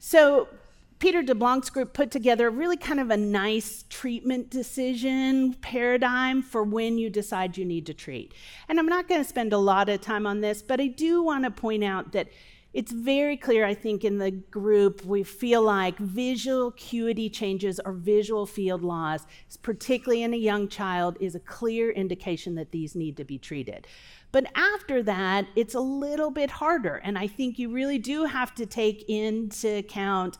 So 0.00 0.48
Peter 0.98 1.22
de 1.22 1.34
Blank's 1.34 1.68
group 1.68 1.92
put 1.92 2.10
together 2.10 2.48
really 2.48 2.76
kind 2.76 3.00
of 3.00 3.10
a 3.10 3.16
nice 3.16 3.84
treatment 3.90 4.48
decision 4.48 5.52
paradigm 5.54 6.40
for 6.42 6.62
when 6.62 6.96
you 6.96 7.10
decide 7.10 7.56
you 7.56 7.64
need 7.66 7.84
to 7.84 7.92
treat. 7.92 8.32
And 8.68 8.78
I'm 8.78 8.86
not 8.86 9.06
going 9.06 9.20
to 9.20 9.28
spend 9.28 9.52
a 9.52 9.58
lot 9.58 9.90
of 9.90 10.00
time 10.00 10.26
on 10.26 10.40
this, 10.40 10.62
but 10.62 10.80
I 10.80 10.86
do 10.86 11.22
want 11.22 11.44
to 11.44 11.50
point 11.50 11.84
out 11.84 12.12
that 12.12 12.28
it's 12.72 12.92
very 12.92 13.38
clear, 13.38 13.64
I 13.64 13.72
think, 13.72 14.04
in 14.04 14.18
the 14.18 14.30
group, 14.30 15.02
we 15.04 15.22
feel 15.22 15.62
like 15.62 15.98
visual 15.98 16.68
acuity 16.68 17.30
changes 17.30 17.80
or 17.82 17.92
visual 17.92 18.44
field 18.44 18.82
loss, 18.82 19.26
particularly 19.62 20.22
in 20.22 20.34
a 20.34 20.36
young 20.36 20.68
child, 20.68 21.16
is 21.18 21.34
a 21.34 21.40
clear 21.40 21.90
indication 21.90 22.54
that 22.56 22.72
these 22.72 22.94
need 22.94 23.16
to 23.16 23.24
be 23.24 23.38
treated. 23.38 23.86
But 24.30 24.50
after 24.54 25.02
that, 25.04 25.46
it's 25.56 25.74
a 25.74 25.80
little 25.80 26.30
bit 26.30 26.50
harder. 26.50 26.96
And 26.96 27.16
I 27.16 27.28
think 27.28 27.58
you 27.58 27.70
really 27.70 27.98
do 27.98 28.24
have 28.24 28.54
to 28.56 28.66
take 28.66 29.08
into 29.08 29.78
account 29.78 30.36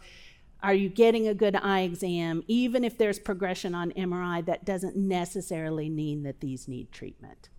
are 0.67 0.75
you 0.75 0.89
getting 0.89 1.29
a 1.29 1.35
good 1.35 1.55
eye 1.55 1.83
exam? 1.83 2.43
Even 2.49 2.83
if 2.83 2.99
there's 2.99 3.21
progression 3.21 3.73
on 3.73 3.93
MRI, 3.93 4.45
that 4.47 4.65
doesn't 4.65 4.97
necessarily 4.97 5.89
mean 5.89 6.25
that 6.25 6.41
these 6.41 6.67
need 6.67 6.91
treatment. 6.91 7.51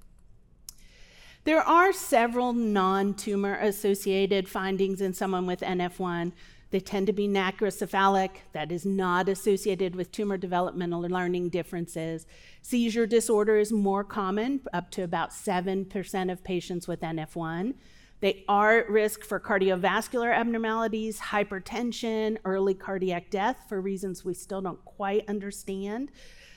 There 1.45 1.61
are 1.61 1.93
several 1.93 2.51
non 2.51 3.13
tumor 3.13 3.57
associated 3.61 4.49
findings 4.49 4.99
in 4.99 5.13
someone 5.13 5.45
with 5.45 5.61
NF1. 5.61 6.33
They 6.69 6.81
tend 6.81 7.07
to 7.07 7.13
be 7.13 7.29
macrocephalic, 7.29 8.39
that 8.51 8.73
is 8.73 8.85
not 8.85 9.29
associated 9.29 9.95
with 9.95 10.11
tumor 10.11 10.35
developmental 10.35 11.05
or 11.05 11.09
learning 11.09 11.47
differences. 11.47 12.27
Seizure 12.61 13.07
disorder 13.07 13.55
is 13.55 13.71
more 13.71 14.03
common, 14.03 14.59
up 14.73 14.91
to 14.91 15.03
about 15.03 15.29
7% 15.29 16.29
of 16.29 16.43
patients 16.43 16.89
with 16.89 16.99
NF1. 16.99 17.73
They 18.19 18.43
are 18.47 18.79
at 18.79 18.89
risk 18.89 19.23
for 19.23 19.39
cardiovascular 19.39 20.35
abnormalities, 20.35 21.19
hypertension, 21.19 22.37
early 22.45 22.73
cardiac 22.73 23.29
death 23.29 23.65
for 23.69 23.79
reasons 23.79 24.25
we 24.25 24.33
still 24.33 24.61
don't 24.61 24.83
quite 24.85 25.27
understand. 25.29 26.11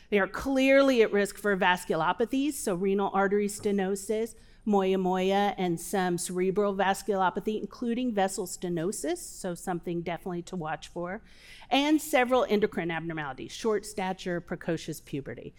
They 0.09 0.19
are 0.19 0.27
clearly 0.27 1.03
at 1.03 1.13
risk 1.13 1.37
for 1.37 1.57
vasculopathies, 1.57 2.55
so 2.55 2.75
renal 2.75 3.11
artery 3.13 3.47
stenosis, 3.47 4.35
moya 4.65 4.99
moya, 4.99 5.55
and 5.59 5.79
some 5.79 6.17
cerebral 6.17 6.75
vasculopathy, 6.75 7.61
including 7.61 8.15
vessel 8.15 8.47
stenosis, 8.47 9.19
so 9.19 9.55
something 9.55 10.01
definitely 10.01 10.43
to 10.43 10.57
watch 10.57 10.89
for, 10.89 11.23
and 11.71 12.01
several 12.01 12.47
endocrine 12.49 12.91
abnormalities, 12.91 13.53
short 13.53 13.85
stature, 13.85 14.41
precocious 14.41 15.01
puberty. 15.01 15.55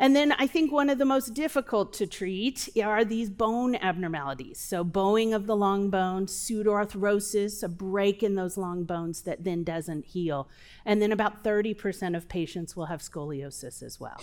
And 0.00 0.16
then 0.16 0.32
I 0.32 0.46
think 0.46 0.72
one 0.72 0.88
of 0.88 0.96
the 0.96 1.04
most 1.04 1.34
difficult 1.34 1.92
to 1.92 2.06
treat 2.06 2.70
are 2.82 3.04
these 3.04 3.28
bone 3.28 3.74
abnormalities. 3.74 4.58
So, 4.58 4.82
bowing 4.82 5.34
of 5.34 5.46
the 5.46 5.54
long 5.54 5.90
bone, 5.90 6.24
pseudoarthrosis, 6.24 7.62
a 7.62 7.68
break 7.68 8.22
in 8.22 8.34
those 8.34 8.56
long 8.56 8.84
bones 8.84 9.20
that 9.22 9.44
then 9.44 9.62
doesn't 9.62 10.06
heal. 10.06 10.48
And 10.86 11.02
then 11.02 11.12
about 11.12 11.44
30% 11.44 12.16
of 12.16 12.30
patients 12.30 12.74
will 12.74 12.86
have 12.86 13.02
scoliosis 13.02 13.82
as 13.82 14.00
well. 14.00 14.22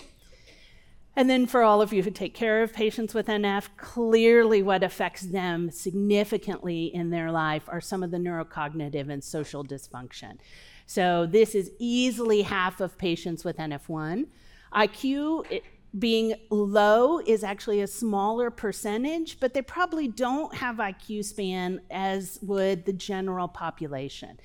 And 1.16 1.30
then 1.30 1.46
for 1.46 1.62
all 1.62 1.84
of 1.84 1.94
you 1.94 2.02
who 2.02 2.10
take 2.10 2.34
care 2.34 2.64
of 2.64 2.74
patients 2.74 3.14
with 3.14 3.28
NF, 3.28 3.70
clearly 3.78 4.64
what 4.64 4.84
affects 4.84 5.28
them 5.28 5.70
significantly 5.70 6.86
in 6.86 7.12
their 7.12 7.32
life 7.32 7.64
are 7.68 7.82
some 7.82 8.02
of 8.02 8.10
the 8.10 8.18
neurocognitive 8.18 9.12
and 9.12 9.24
social 9.24 9.64
dysfunction. 9.64 10.40
So 10.88 11.28
this 11.28 11.54
is 11.54 11.72
easily 11.78 12.42
half 12.42 12.82
of 12.82 12.98
patients 12.98 13.46
with 13.46 13.58
NF1. 13.58 14.26
IQ 14.74 15.62
being 15.98 16.36
low 16.50 17.20
is 17.20 17.44
actually 17.44 17.82
a 17.82 17.88
smaller 17.88 18.52
percentage, 18.52 19.40
but 19.40 19.54
they 19.54 19.62
probably 19.62 20.08
don't 20.08 20.54
have 20.56 20.78
IQ 20.78 21.26
span 21.26 21.82
as 21.90 22.40
would 22.42 22.86
the 22.86 22.94
general 22.94 23.48
population. 23.48 24.38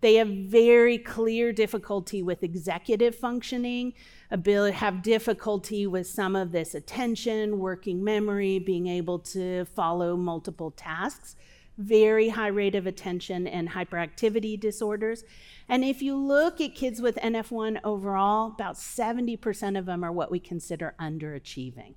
They 0.00 0.16
have 0.16 0.28
very 0.28 0.98
clear 0.98 1.52
difficulty 1.52 2.22
with 2.22 2.42
executive 2.42 3.14
functioning, 3.14 3.94
ability, 4.30 4.76
have 4.76 5.02
difficulty 5.02 5.86
with 5.86 6.06
some 6.06 6.36
of 6.36 6.52
this 6.52 6.74
attention, 6.74 7.58
working 7.58 8.04
memory, 8.04 8.58
being 8.58 8.86
able 8.88 9.18
to 9.20 9.64
follow 9.64 10.16
multiple 10.16 10.70
tasks, 10.70 11.36
very 11.78 12.30
high 12.30 12.48
rate 12.48 12.74
of 12.74 12.86
attention 12.86 13.46
and 13.46 13.70
hyperactivity 13.70 14.58
disorders. 14.58 15.24
And 15.68 15.84
if 15.84 16.00
you 16.02 16.16
look 16.16 16.60
at 16.60 16.74
kids 16.74 17.00
with 17.02 17.16
NF1 17.16 17.80
overall, 17.84 18.48
about 18.48 18.76
70% 18.76 19.78
of 19.78 19.86
them 19.86 20.04
are 20.04 20.12
what 20.12 20.30
we 20.30 20.40
consider 20.40 20.94
underachieving. 21.00 21.94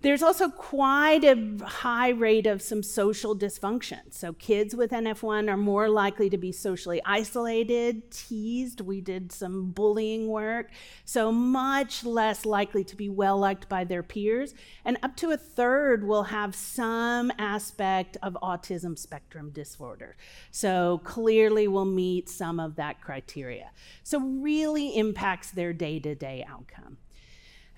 There's 0.00 0.22
also 0.22 0.48
quite 0.48 1.24
a 1.24 1.64
high 1.64 2.10
rate 2.10 2.46
of 2.46 2.62
some 2.62 2.84
social 2.84 3.36
dysfunction. 3.36 3.98
So, 4.10 4.32
kids 4.32 4.76
with 4.76 4.92
NF1 4.92 5.50
are 5.50 5.56
more 5.56 5.88
likely 5.88 6.30
to 6.30 6.38
be 6.38 6.52
socially 6.52 7.02
isolated, 7.04 8.08
teased. 8.12 8.80
We 8.80 9.00
did 9.00 9.32
some 9.32 9.72
bullying 9.72 10.28
work. 10.28 10.70
So, 11.04 11.32
much 11.32 12.04
less 12.04 12.46
likely 12.46 12.84
to 12.84 12.94
be 12.94 13.08
well 13.08 13.38
liked 13.38 13.68
by 13.68 13.82
their 13.82 14.04
peers. 14.04 14.54
And 14.84 14.98
up 15.02 15.16
to 15.16 15.32
a 15.32 15.36
third 15.36 16.04
will 16.04 16.24
have 16.24 16.54
some 16.54 17.32
aspect 17.36 18.16
of 18.22 18.38
autism 18.40 18.96
spectrum 18.96 19.50
disorder. 19.50 20.16
So, 20.52 21.00
clearly 21.02 21.66
will 21.66 21.84
meet 21.84 22.28
some 22.28 22.60
of 22.60 22.76
that 22.76 23.00
criteria. 23.00 23.72
So, 24.04 24.20
really 24.20 24.96
impacts 24.96 25.50
their 25.50 25.72
day 25.72 25.98
to 25.98 26.14
day 26.14 26.46
outcome. 26.48 26.98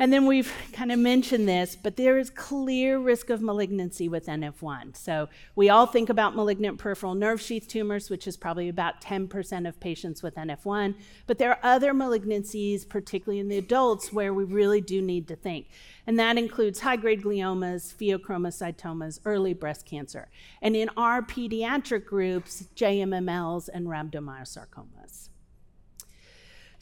And 0.00 0.10
then 0.10 0.24
we've 0.24 0.50
kind 0.72 0.90
of 0.90 0.98
mentioned 0.98 1.46
this, 1.46 1.76
but 1.76 1.96
there 1.96 2.16
is 2.16 2.30
clear 2.30 2.98
risk 2.98 3.28
of 3.28 3.42
malignancy 3.42 4.08
with 4.08 4.28
NF1. 4.28 4.96
So 4.96 5.28
we 5.54 5.68
all 5.68 5.84
think 5.84 6.08
about 6.08 6.34
malignant 6.34 6.78
peripheral 6.78 7.14
nerve 7.14 7.38
sheath 7.38 7.68
tumors, 7.68 8.08
which 8.08 8.26
is 8.26 8.34
probably 8.34 8.70
about 8.70 9.02
10% 9.02 9.68
of 9.68 9.78
patients 9.78 10.22
with 10.22 10.36
NF1. 10.36 10.94
But 11.26 11.36
there 11.36 11.50
are 11.50 11.58
other 11.62 11.92
malignancies, 11.92 12.88
particularly 12.88 13.40
in 13.40 13.48
the 13.48 13.58
adults, 13.58 14.10
where 14.10 14.32
we 14.32 14.44
really 14.44 14.80
do 14.80 15.02
need 15.02 15.28
to 15.28 15.36
think. 15.36 15.66
And 16.06 16.18
that 16.18 16.38
includes 16.38 16.80
high 16.80 16.96
grade 16.96 17.20
gliomas, 17.20 17.94
pheochromocytomas, 17.94 19.20
early 19.26 19.52
breast 19.52 19.84
cancer. 19.84 20.30
And 20.62 20.74
in 20.74 20.88
our 20.96 21.20
pediatric 21.20 22.06
groups, 22.06 22.64
JMMLs 22.74 23.68
and 23.70 23.86
rhabdomyosarcomas. 23.86 25.29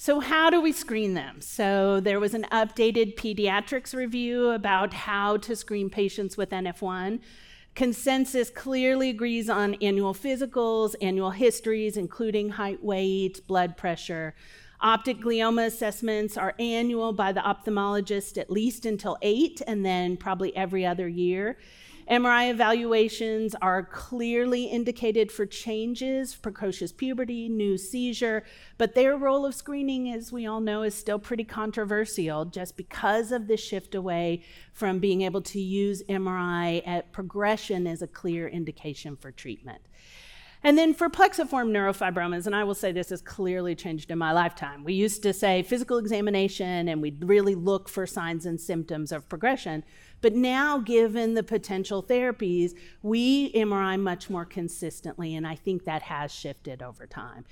So, 0.00 0.20
how 0.20 0.48
do 0.48 0.60
we 0.60 0.70
screen 0.70 1.14
them? 1.14 1.40
So, 1.40 1.98
there 1.98 2.20
was 2.20 2.32
an 2.32 2.46
updated 2.52 3.16
pediatrics 3.16 3.96
review 3.96 4.50
about 4.50 4.94
how 4.94 5.38
to 5.38 5.56
screen 5.56 5.90
patients 5.90 6.36
with 6.36 6.50
NF1. 6.50 7.18
Consensus 7.74 8.48
clearly 8.48 9.10
agrees 9.10 9.50
on 9.50 9.74
annual 9.82 10.14
physicals, 10.14 10.94
annual 11.02 11.32
histories, 11.32 11.96
including 11.96 12.50
height, 12.50 12.80
weight, 12.80 13.44
blood 13.48 13.76
pressure. 13.76 14.36
Optic 14.80 15.18
glioma 15.18 15.66
assessments 15.66 16.36
are 16.36 16.54
annual 16.60 17.12
by 17.12 17.32
the 17.32 17.40
ophthalmologist 17.40 18.38
at 18.38 18.52
least 18.52 18.86
until 18.86 19.18
eight, 19.20 19.60
and 19.66 19.84
then 19.84 20.16
probably 20.16 20.54
every 20.54 20.86
other 20.86 21.08
year. 21.08 21.58
MRI 22.10 22.50
evaluations 22.50 23.54
are 23.60 23.82
clearly 23.82 24.64
indicated 24.64 25.30
for 25.30 25.44
changes, 25.44 26.34
precocious 26.34 26.90
puberty, 26.90 27.50
new 27.50 27.76
seizure, 27.76 28.44
but 28.78 28.94
their 28.94 29.18
role 29.18 29.44
of 29.44 29.54
screening, 29.54 30.10
as 30.10 30.32
we 30.32 30.46
all 30.46 30.60
know, 30.60 30.82
is 30.82 30.94
still 30.94 31.18
pretty 31.18 31.44
controversial 31.44 32.46
just 32.46 32.78
because 32.78 33.30
of 33.30 33.46
the 33.46 33.58
shift 33.58 33.94
away 33.94 34.42
from 34.72 35.00
being 35.00 35.20
able 35.20 35.42
to 35.42 35.60
use 35.60 36.02
MRI 36.08 36.82
at 36.86 37.12
progression 37.12 37.86
as 37.86 38.00
a 38.00 38.06
clear 38.06 38.48
indication 38.48 39.14
for 39.14 39.30
treatment. 39.30 39.82
And 40.62 40.76
then 40.76 40.92
for 40.92 41.08
plexiform 41.08 41.70
neurofibromas, 41.70 42.46
and 42.46 42.54
I 42.56 42.64
will 42.64 42.74
say 42.74 42.90
this 42.90 43.10
has 43.10 43.22
clearly 43.22 43.76
changed 43.76 44.10
in 44.10 44.18
my 44.18 44.32
lifetime. 44.32 44.82
We 44.82 44.92
used 44.94 45.22
to 45.22 45.32
say 45.32 45.62
physical 45.62 45.98
examination 45.98 46.88
and 46.88 47.00
we'd 47.00 47.22
really 47.22 47.54
look 47.54 47.88
for 47.88 48.06
signs 48.06 48.44
and 48.44 48.60
symptoms 48.60 49.12
of 49.12 49.28
progression. 49.28 49.84
But 50.20 50.34
now, 50.34 50.78
given 50.78 51.34
the 51.34 51.42
potential 51.42 52.02
therapies, 52.02 52.72
we 53.02 53.52
MRI 53.52 54.00
much 54.00 54.28
more 54.28 54.44
consistently, 54.44 55.34
and 55.36 55.46
I 55.46 55.54
think 55.54 55.84
that 55.84 56.02
has 56.02 56.32
shifted 56.32 56.82
over 56.82 57.06
time. 57.06 57.44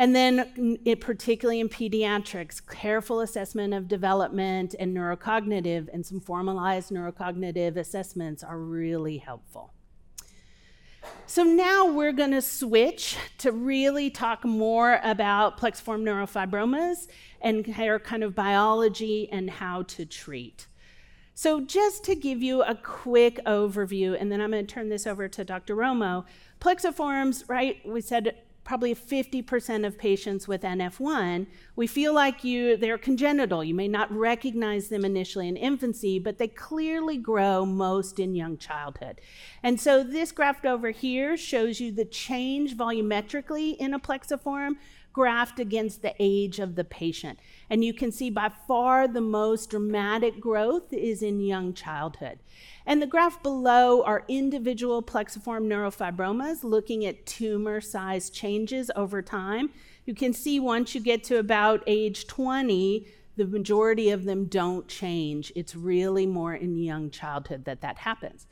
And 0.00 0.14
then, 0.14 0.78
it, 0.84 1.00
particularly 1.00 1.58
in 1.58 1.68
pediatrics, 1.68 2.64
careful 2.64 3.20
assessment 3.20 3.74
of 3.74 3.88
development 3.88 4.76
and 4.78 4.96
neurocognitive 4.96 5.88
and 5.92 6.06
some 6.06 6.20
formalized 6.20 6.90
neurocognitive 6.92 7.76
assessments 7.76 8.44
are 8.44 8.58
really 8.58 9.18
helpful. 9.18 9.72
So 11.26 11.42
now 11.42 11.86
we're 11.86 12.12
going 12.12 12.30
to 12.30 12.42
switch 12.42 13.16
to 13.38 13.50
really 13.50 14.08
talk 14.08 14.44
more 14.44 15.00
about 15.02 15.58
plexiform 15.58 16.02
neurofibromas 16.02 17.08
and 17.40 17.64
their 17.64 17.98
kind 17.98 18.22
of 18.22 18.36
biology 18.36 19.28
and 19.30 19.50
how 19.50 19.82
to 19.82 20.06
treat. 20.06 20.67
So, 21.40 21.60
just 21.60 22.02
to 22.02 22.16
give 22.16 22.42
you 22.42 22.64
a 22.64 22.74
quick 22.74 23.38
overview, 23.46 24.20
and 24.20 24.32
then 24.32 24.40
I'm 24.40 24.50
going 24.50 24.66
to 24.66 24.74
turn 24.74 24.88
this 24.88 25.06
over 25.06 25.28
to 25.28 25.44
Dr. 25.44 25.76
Romo. 25.76 26.24
Plexiforms, 26.60 27.44
right? 27.48 27.76
We 27.86 28.00
said 28.00 28.34
probably 28.64 28.92
50% 28.92 29.86
of 29.86 29.96
patients 29.96 30.48
with 30.48 30.62
NF1, 30.62 31.46
we 31.76 31.86
feel 31.86 32.12
like 32.12 32.42
you 32.42 32.76
they're 32.76 32.98
congenital. 32.98 33.62
You 33.62 33.72
may 33.72 33.86
not 33.86 34.12
recognize 34.12 34.88
them 34.88 35.04
initially 35.04 35.48
in 35.48 35.56
infancy, 35.56 36.18
but 36.18 36.38
they 36.38 36.48
clearly 36.48 37.16
grow 37.16 37.64
most 37.64 38.18
in 38.18 38.34
young 38.34 38.58
childhood. 38.58 39.20
And 39.62 39.80
so 39.80 40.02
this 40.02 40.32
graph 40.32 40.64
over 40.64 40.90
here 40.90 41.36
shows 41.36 41.80
you 41.80 41.92
the 41.92 42.04
change 42.04 42.76
volumetrically 42.76 43.76
in 43.76 43.94
a 43.94 44.00
plexiform 44.00 44.72
graphed 45.18 45.58
against 45.58 46.00
the 46.00 46.14
age 46.20 46.60
of 46.60 46.76
the 46.76 46.84
patient. 46.84 47.40
And 47.68 47.84
you 47.84 47.92
can 47.92 48.12
see 48.12 48.30
by 48.30 48.52
far 48.68 49.08
the 49.08 49.20
most 49.20 49.70
dramatic 49.70 50.38
growth 50.38 50.92
is 50.92 51.22
in 51.22 51.40
young 51.40 51.74
childhood. 51.74 52.38
And 52.86 53.02
the 53.02 53.06
graph 53.06 53.42
below 53.42 54.04
are 54.04 54.24
individual 54.28 55.02
plexiform 55.02 55.66
neurofibromas 55.66 56.62
looking 56.62 57.04
at 57.04 57.26
tumor 57.26 57.80
size 57.80 58.30
changes 58.30 58.92
over 58.94 59.20
time. 59.20 59.70
You 60.06 60.14
can 60.14 60.32
see 60.32 60.60
once 60.60 60.94
you 60.94 61.00
get 61.00 61.24
to 61.24 61.38
about 61.38 61.82
age 61.88 62.28
20, 62.28 63.06
the 63.36 63.46
majority 63.46 64.10
of 64.10 64.24
them 64.24 64.44
don't 64.44 64.86
change. 64.86 65.52
It's 65.56 65.74
really 65.74 66.26
more 66.26 66.54
in 66.54 66.76
young 66.76 67.10
childhood 67.10 67.64
that 67.64 67.80
that 67.80 67.98
happens. 67.98 68.46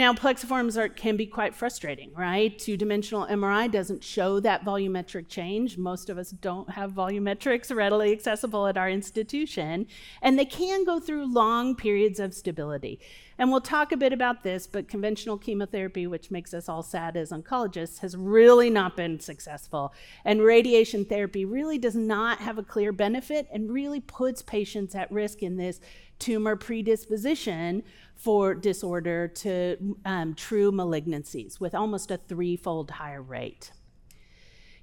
Now, 0.00 0.14
plexiforms 0.14 0.78
are, 0.78 0.88
can 0.88 1.18
be 1.18 1.26
quite 1.26 1.54
frustrating, 1.54 2.10
right? 2.14 2.58
Two 2.58 2.78
dimensional 2.78 3.26
MRI 3.26 3.70
doesn't 3.70 4.02
show 4.02 4.40
that 4.40 4.64
volumetric 4.64 5.28
change. 5.28 5.76
Most 5.76 6.08
of 6.08 6.16
us 6.16 6.30
don't 6.30 6.70
have 6.70 6.92
volumetrics 6.92 7.76
readily 7.76 8.10
accessible 8.10 8.66
at 8.66 8.78
our 8.78 8.88
institution, 8.88 9.86
and 10.22 10.38
they 10.38 10.46
can 10.46 10.84
go 10.84 11.00
through 11.00 11.30
long 11.30 11.76
periods 11.76 12.18
of 12.18 12.32
stability. 12.32 12.98
And 13.36 13.50
we'll 13.50 13.60
talk 13.60 13.92
a 13.92 13.96
bit 13.98 14.14
about 14.14 14.42
this, 14.42 14.66
but 14.66 14.88
conventional 14.88 15.36
chemotherapy, 15.36 16.06
which 16.06 16.30
makes 16.30 16.54
us 16.54 16.66
all 16.66 16.82
sad 16.82 17.14
as 17.14 17.30
oncologists, 17.30 17.98
has 17.98 18.16
really 18.16 18.70
not 18.70 18.96
been 18.96 19.20
successful. 19.20 19.92
And 20.24 20.40
radiation 20.40 21.04
therapy 21.04 21.44
really 21.44 21.76
does 21.76 21.94
not 21.94 22.38
have 22.38 22.56
a 22.56 22.62
clear 22.62 22.92
benefit 22.92 23.48
and 23.52 23.70
really 23.70 24.00
puts 24.00 24.40
patients 24.40 24.94
at 24.94 25.12
risk 25.12 25.42
in 25.42 25.58
this 25.58 25.78
tumor 26.20 26.54
predisposition 26.54 27.82
for 28.14 28.54
disorder 28.54 29.26
to 29.26 29.96
um, 30.04 30.34
true 30.34 30.70
malignancies 30.70 31.58
with 31.58 31.74
almost 31.74 32.10
a 32.10 32.18
threefold 32.18 32.90
higher 32.90 33.22
rate. 33.22 33.72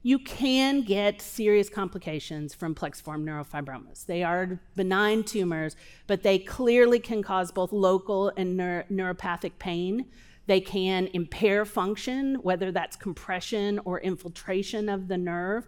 You 0.02 0.20
can 0.20 0.84
get 0.84 1.22
serious 1.22 1.70
complications 1.70 2.54
from 2.54 2.74
plexiform 2.74 3.24
neurofibromas. 3.24 4.06
They 4.06 4.24
are 4.24 4.60
benign 4.76 5.24
tumors, 5.24 5.76
but 6.08 6.24
they 6.24 6.40
clearly 6.40 7.00
can 7.00 7.22
cause 7.22 7.52
both 7.52 7.72
local 7.72 8.32
and 8.38 8.58
neur- 8.60 8.90
neuropathic 8.90 9.60
pain. 9.60 10.06
They 10.46 10.62
can 10.62 11.08
impair 11.08 11.66
function, 11.66 12.36
whether 12.36 12.72
that's 12.72 12.96
compression 12.96 13.80
or 13.84 14.00
infiltration 14.00 14.88
of 14.88 15.10
the 15.10 15.18
nerve 15.18 15.68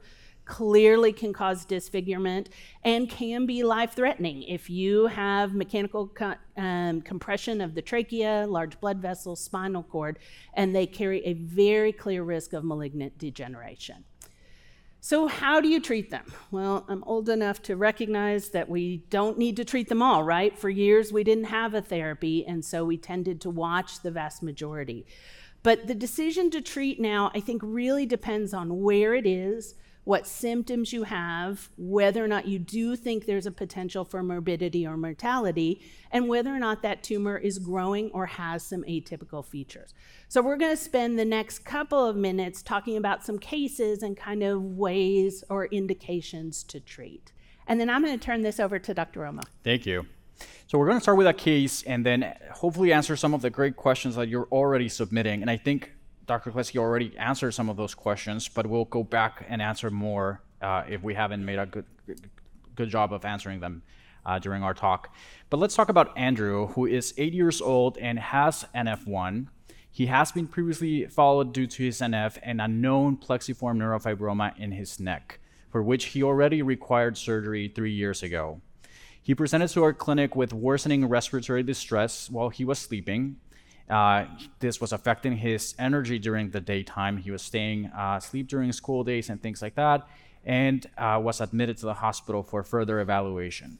clearly 0.50 1.14
can 1.14 1.32
cause 1.32 1.64
disfigurement 1.64 2.50
and 2.84 3.08
can 3.08 3.46
be 3.46 3.64
life 3.64 3.94
threatening. 3.94 4.42
If 4.44 4.68
you 4.68 5.06
have 5.06 5.54
mechanical 5.54 6.08
co- 6.08 6.34
um, 6.58 7.02
compression 7.02 7.62
of 7.62 7.76
the 7.76 7.84
trachea, 7.84 8.48
large 8.50 8.80
blood 8.80 8.98
vessels, 8.98 9.40
spinal 9.40 9.84
cord, 9.84 10.18
and 10.56 10.76
they 10.76 10.88
carry 10.88 11.24
a 11.24 11.34
very 11.34 11.92
clear 11.94 12.24
risk 12.24 12.54
of 12.54 12.64
malignant 12.64 13.18
degeneration. 13.20 14.04
So, 15.02 15.28
how 15.28 15.62
do 15.62 15.70
you 15.70 15.80
treat 15.80 16.10
them? 16.10 16.34
Well, 16.52 16.84
I'm 16.90 17.04
old 17.04 17.30
enough 17.30 17.62
to 17.64 17.76
recognize 17.78 18.50
that 18.50 18.68
we 18.68 19.06
don't 19.10 19.38
need 19.38 19.56
to 19.58 19.64
treat 19.64 19.88
them 19.88 20.02
all, 20.02 20.24
right? 20.24 20.58
For 20.58 20.70
years, 20.70 21.14
we 21.14 21.24
didn't 21.24 21.46
have 21.46 21.76
a 21.76 21.82
therapy, 21.82 22.44
and 22.46 22.66
so 22.66 22.84
we 22.84 22.98
tended 22.98 23.40
to 23.42 23.50
watch 23.52 24.02
the 24.02 24.12
vast 24.12 24.42
majority. 24.42 25.06
But 25.62 25.88
the 25.88 25.96
decision 25.96 26.50
to 26.52 26.62
treat 26.62 27.00
now, 27.00 27.32
I 27.36 27.40
think, 27.40 27.62
really 27.64 28.06
depends 28.06 28.54
on 28.54 28.82
where 28.82 29.14
it 29.14 29.28
is, 29.28 29.76
what 30.10 30.26
symptoms 30.26 30.92
you 30.92 31.04
have, 31.04 31.70
whether 31.78 32.26
or 32.26 32.28
not 32.28 32.48
you 32.48 32.58
do 32.58 32.96
think 32.96 33.28
there's 33.28 33.46
a 33.46 33.52
potential 33.52 34.04
for 34.04 34.24
morbidity 34.24 34.88
or 34.88 34.98
mortality, 34.98 35.80
and 36.10 36.28
whether 36.28 36.50
or 36.50 36.58
not 36.58 36.82
that 36.82 37.04
tumor 37.04 37.38
is 37.38 37.60
growing 37.60 38.10
or 38.10 38.26
has 38.26 38.64
some 38.64 38.82
atypical 38.86 39.46
features. 39.46 39.94
So, 40.28 40.42
we're 40.42 40.58
going 40.58 40.76
to 40.76 40.84
spend 40.84 41.20
the 41.20 41.26
next 41.26 41.60
couple 41.60 42.04
of 42.04 42.16
minutes 42.16 42.64
talking 42.64 42.98
about 42.98 43.24
some 43.24 43.38
cases 43.38 44.02
and 44.02 44.18
kind 44.18 44.42
of 44.42 44.64
ways 44.64 45.44
or 45.48 45.68
indications 45.68 46.64
to 46.64 46.80
treat. 46.80 47.32
And 47.68 47.80
then 47.80 47.88
I'm 47.88 48.04
going 48.04 48.18
to 48.18 48.26
turn 48.26 48.42
this 48.42 48.60
over 48.60 48.80
to 48.80 48.96
Dr. 48.96 49.20
Romo. 49.20 49.44
Thank 49.64 49.86
you. 49.86 50.08
So 50.66 50.80
we're 50.80 50.88
going 50.88 50.98
to 50.98 51.04
start 51.04 51.20
with 51.20 51.28
a 51.28 51.36
case 51.36 51.84
and 51.84 52.04
then 52.04 52.34
hopefully 52.52 52.92
answer 52.92 53.16
some 53.16 53.36
of 53.36 53.44
the 53.44 53.52
great 53.52 53.76
questions 53.76 54.16
that 54.16 54.28
you're 54.28 54.48
already 54.52 54.90
submitting. 54.90 55.44
And 55.44 55.52
I 55.52 55.58
think 55.58 55.94
Dr. 56.30 56.52
Klesse 56.52 56.78
already 56.78 57.18
answered 57.18 57.56
some 57.56 57.70
of 57.70 57.76
those 57.76 57.96
questions, 57.96 58.48
but 58.48 58.68
we'll 58.68 58.86
go 58.86 59.02
back 59.02 59.44
and 59.50 59.64
answer 59.64 59.90
more 59.90 60.44
uh, 60.62 60.84
if 60.88 61.02
we 61.02 61.16
haven't 61.16 61.44
made 61.44 61.58
a 61.58 61.66
good, 61.66 61.86
good 62.76 62.88
job 62.88 63.12
of 63.12 63.26
answering 63.26 63.62
them 63.62 63.82
uh, 64.28 64.38
during 64.38 64.62
our 64.62 64.76
talk. 64.76 65.12
But 65.50 65.58
let's 65.58 65.76
talk 65.76 65.90
about 65.90 66.16
Andrew, 66.16 66.68
who 66.68 66.86
is 66.86 67.16
eight 67.18 67.34
years 67.34 67.62
old 67.62 67.98
and 67.98 68.20
has 68.20 68.64
NF1. 68.76 69.48
He 69.90 70.06
has 70.06 70.32
been 70.32 70.46
previously 70.46 71.08
followed 71.08 71.52
due 71.52 71.66
to 71.66 71.84
his 71.84 72.00
NF 72.00 72.38
and 72.44 72.62
a 72.62 72.68
known 72.68 73.18
plexiform 73.18 73.78
neurofibroma 73.78 74.56
in 74.60 74.74
his 74.74 75.00
neck, 75.00 75.40
for 75.72 75.82
which 75.82 76.06
he 76.06 76.22
already 76.22 76.62
required 76.62 77.18
surgery 77.18 77.72
three 77.74 77.92
years 77.92 78.22
ago. 78.22 78.62
He 79.20 79.34
presented 79.34 79.70
to 79.70 79.82
our 79.82 79.94
clinic 79.94 80.36
with 80.36 80.54
worsening 80.54 81.08
respiratory 81.08 81.64
distress 81.64 82.30
while 82.30 82.50
he 82.50 82.64
was 82.64 82.78
sleeping, 82.78 83.38
uh, 83.90 84.26
this 84.60 84.80
was 84.80 84.92
affecting 84.92 85.38
his 85.38 85.74
energy 85.80 86.20
during 86.20 86.52
the 86.52 86.62
daytime. 86.62 87.18
He 87.18 87.32
was 87.32 87.42
staying 87.42 87.88
uh, 87.88 88.16
asleep 88.18 88.48
during 88.48 88.72
school 88.72 89.04
days 89.04 89.30
and 89.30 89.42
things 89.42 89.62
like 89.62 89.76
that, 89.76 90.08
and 90.46 90.86
uh, 90.98 91.20
was 91.22 91.42
admitted 91.42 91.78
to 91.78 91.88
the 91.88 91.96
hospital 91.96 92.44
for 92.44 92.64
further 92.64 93.00
evaluation. 93.00 93.80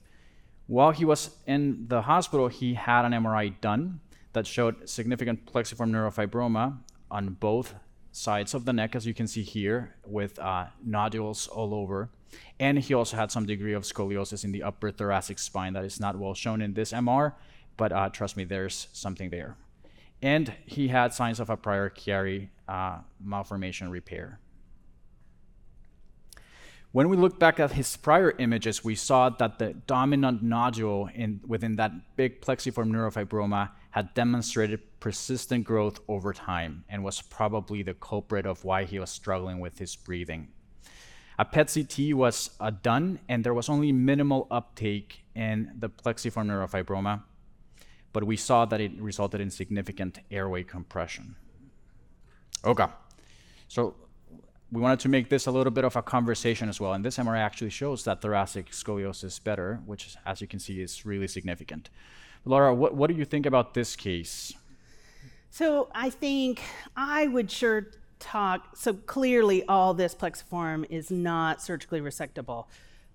While 0.68 0.92
he 0.92 1.06
was 1.06 1.32
in 1.46 1.86
the 1.88 2.04
hospital, 2.04 2.48
he 2.48 2.74
had 2.74 3.06
an 3.06 3.12
MRI 3.12 3.60
done 3.62 4.02
that 4.34 4.46
showed 4.46 4.88
significant 4.88 5.52
plexiform 5.52 5.92
neurofibroma 5.92 6.78
on 7.10 7.30
both 7.40 7.76
sides 8.12 8.54
of 8.54 8.66
the 8.66 8.74
neck, 8.74 8.96
as 8.96 9.06
you 9.06 9.14
can 9.14 9.28
see 9.28 9.44
here, 9.44 9.96
with 10.06 10.38
uh, 10.40 10.66
nodules 10.84 11.48
all 11.48 11.74
over. 11.74 12.10
And 12.60 12.78
he 12.78 12.94
also 12.94 13.18
had 13.18 13.32
some 13.32 13.46
degree 13.46 13.74
of 13.74 13.84
scoliosis 13.84 14.44
in 14.44 14.52
the 14.52 14.64
upper 14.64 14.92
thoracic 14.92 15.40
spine 15.40 15.74
that 15.74 15.86
is 15.86 16.00
not 16.00 16.18
well 16.18 16.34
shown 16.34 16.62
in 16.62 16.74
this 16.74 16.92
MR, 16.92 17.34
but 17.78 17.92
uh, 17.92 18.10
trust 18.10 18.38
me, 18.38 18.44
there's 18.44 18.88
something 18.94 19.30
there 19.30 19.56
and 20.22 20.54
he 20.66 20.90
had 20.90 21.14
signs 21.14 21.40
of 21.40 21.50
a 21.50 21.58
prior 21.58 21.90
Chiari 21.90 22.50
uh, 22.68 23.00
malformation 23.24 23.90
repair. 23.90 24.40
When 26.92 27.08
we 27.08 27.18
look 27.18 27.38
back 27.38 27.60
at 27.60 27.74
his 27.74 27.96
prior 27.98 28.34
images, 28.40 28.84
we 28.84 28.96
saw 28.96 29.30
that 29.30 29.60
the 29.60 29.74
dominant 29.86 30.42
nodule 30.42 31.08
in, 31.14 31.40
within 31.46 31.76
that 31.76 31.92
big 32.16 32.42
plexiform 32.42 32.90
neurofibroma 32.90 33.70
had 33.92 34.14
demonstrated 34.16 34.82
persistent 35.00 35.66
growth 35.66 36.00
over 36.08 36.34
time 36.34 36.84
and 36.90 37.04
was 37.04 37.22
probably 37.22 37.84
the 37.84 37.94
culprit 37.94 38.48
of 38.48 38.64
why 38.66 38.86
he 38.86 38.98
was 38.98 39.12
struggling 39.12 39.60
with 39.60 39.78
his 39.78 39.96
breathing. 39.96 40.48
A 41.38 41.46
PET 41.46 41.72
CT 41.74 42.16
was 42.16 42.50
uh, 42.60 42.72
done, 42.72 43.20
and 43.30 43.44
there 43.44 43.54
was 43.54 43.70
only 43.70 43.92
minimal 43.92 44.48
uptake 44.52 45.24
in 45.36 45.72
the 45.78 45.90
plexiform 45.90 46.48
neurofibroma, 46.48 47.22
but 48.14 48.24
we 48.24 48.38
saw 48.38 48.66
that 48.66 48.82
it 48.82 48.92
resulted 49.00 49.42
in 49.42 49.50
significant 49.50 50.20
airway 50.32 50.64
compression. 50.64 51.36
Okay, 52.66 52.88
so 53.68 53.96
we 54.72 54.82
wanted 54.82 55.00
to 55.00 55.10
make 55.10 55.30
this 55.30 55.48
a 55.48 55.52
little 55.52 55.72
bit 55.72 55.84
of 55.84 55.96
a 55.96 56.02
conversation 56.02 56.70
as 56.70 56.80
well, 56.80 56.94
and 56.94 57.04
this 57.04 57.18
MRI 57.18 57.40
actually 57.40 57.70
shows 57.70 58.04
that 58.04 58.22
thoracic 58.22 58.72
scoliosis 58.72 59.24
is 59.24 59.40
better, 59.40 59.80
which, 59.86 60.16
as 60.26 60.42
you 60.42 60.48
can 60.48 60.60
see, 60.60 60.82
is 60.82 61.06
really 61.06 61.28
significant. 61.28 61.90
Laura, 62.46 62.74
what, 62.74 62.96
what 62.96 63.10
do 63.10 63.16
you 63.16 63.26
think 63.26 63.46
about 63.46 63.74
this 63.74 63.96
case? 63.96 64.54
So 65.50 65.90
I 65.94 66.10
think 66.10 66.62
I 66.96 67.28
would 67.28 67.50
sure 67.50 67.88
talk. 68.20 68.78
So 68.78 68.94
clearly, 68.94 69.64
all 69.66 69.94
this 69.94 70.14
plexiform 70.14 70.86
is 70.90 71.10
not 71.10 71.62
surgically 71.62 72.02
resectable. 72.02 72.66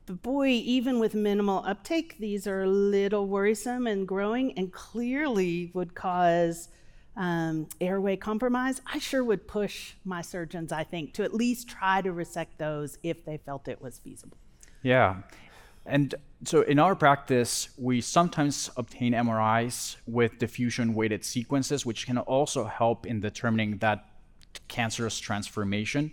But 0.07 0.23
boy, 0.23 0.49
even 0.49 0.99
with 0.99 1.15
minimal 1.15 1.65
uptake, 1.67 2.19
these 2.19 2.47
are 2.47 2.65
a 2.65 2.69
little 2.69 3.27
worrisome 3.27 3.87
and 3.87 4.07
growing 4.07 4.57
and 4.59 4.73
clearly 4.73 5.71
would 5.73 5.95
cause 5.95 6.69
um, 7.17 7.69
airway 7.81 8.17
compromise. 8.17 8.83
I 8.87 8.99
sure 8.99 9.25
would 9.25 9.49
push 9.49 9.95
my 10.05 10.21
surgeons, 10.21 10.73
I 10.73 10.85
think, 10.85 11.15
to 11.15 11.25
at 11.25 11.33
least 11.33 11.69
try 11.69 12.03
to 12.03 12.13
resect 12.13 12.59
those 12.59 12.99
if 13.03 13.25
they 13.25 13.39
felt 13.39 13.67
it 13.67 13.81
was 13.81 13.99
feasible. 13.99 14.37
Yeah. 14.83 15.23
And 15.87 16.15
so 16.45 16.63
in 16.63 16.79
our 16.79 16.95
practice, 16.95 17.69
we 17.79 18.01
sometimes 18.01 18.71
obtain 18.77 19.13
MRIs 19.13 19.97
with 20.07 20.39
diffusion 20.39 20.95
weighted 20.95 21.25
sequences, 21.25 21.87
which 21.87 22.07
can 22.07 22.19
also 22.19 22.65
help 22.65 23.07
in 23.07 23.21
determining 23.21 23.79
that 23.79 24.07
cancerous 24.69 25.19
transformation 25.19 26.13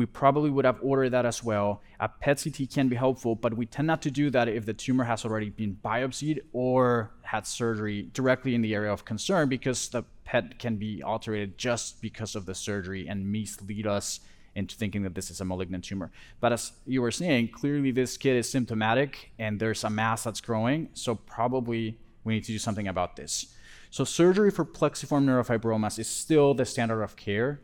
we 0.00 0.06
probably 0.06 0.48
would 0.48 0.64
have 0.64 0.78
ordered 0.80 1.10
that 1.10 1.26
as 1.26 1.44
well. 1.44 1.82
A 2.00 2.08
PET 2.08 2.42
CT 2.42 2.70
can 2.70 2.88
be 2.88 2.96
helpful, 2.96 3.34
but 3.34 3.52
we 3.52 3.66
tend 3.66 3.86
not 3.86 4.00
to 4.00 4.10
do 4.10 4.30
that 4.30 4.48
if 4.48 4.64
the 4.64 4.72
tumor 4.72 5.04
has 5.04 5.26
already 5.26 5.50
been 5.50 5.76
biopsied 5.84 6.40
or 6.54 7.10
had 7.20 7.46
surgery 7.46 8.08
directly 8.14 8.54
in 8.54 8.62
the 8.62 8.74
area 8.74 8.90
of 8.90 9.04
concern 9.04 9.50
because 9.50 9.90
the 9.90 10.02
PET 10.24 10.58
can 10.58 10.76
be 10.76 11.02
alterated 11.02 11.58
just 11.58 12.00
because 12.00 12.34
of 12.34 12.46
the 12.46 12.54
surgery 12.54 13.08
and 13.08 13.30
mislead 13.30 13.86
us 13.86 14.20
into 14.54 14.74
thinking 14.74 15.02
that 15.02 15.14
this 15.14 15.30
is 15.30 15.42
a 15.42 15.44
malignant 15.44 15.84
tumor. 15.84 16.10
But 16.40 16.54
as 16.54 16.72
you 16.86 17.02
were 17.02 17.10
saying, 17.10 17.48
clearly 17.48 17.90
this 17.90 18.16
kid 18.16 18.38
is 18.38 18.50
symptomatic 18.50 19.32
and 19.38 19.60
there's 19.60 19.84
a 19.84 19.90
mass 19.90 20.24
that's 20.24 20.40
growing, 20.40 20.88
so 20.94 21.14
probably 21.14 21.98
we 22.24 22.32
need 22.32 22.44
to 22.44 22.52
do 22.52 22.58
something 22.58 22.88
about 22.88 23.16
this. 23.16 23.54
So 23.90 24.04
surgery 24.04 24.50
for 24.50 24.64
plexiform 24.64 25.26
neurofibromas 25.26 25.98
is 25.98 26.08
still 26.08 26.54
the 26.54 26.64
standard 26.64 27.02
of 27.02 27.16
care. 27.16 27.60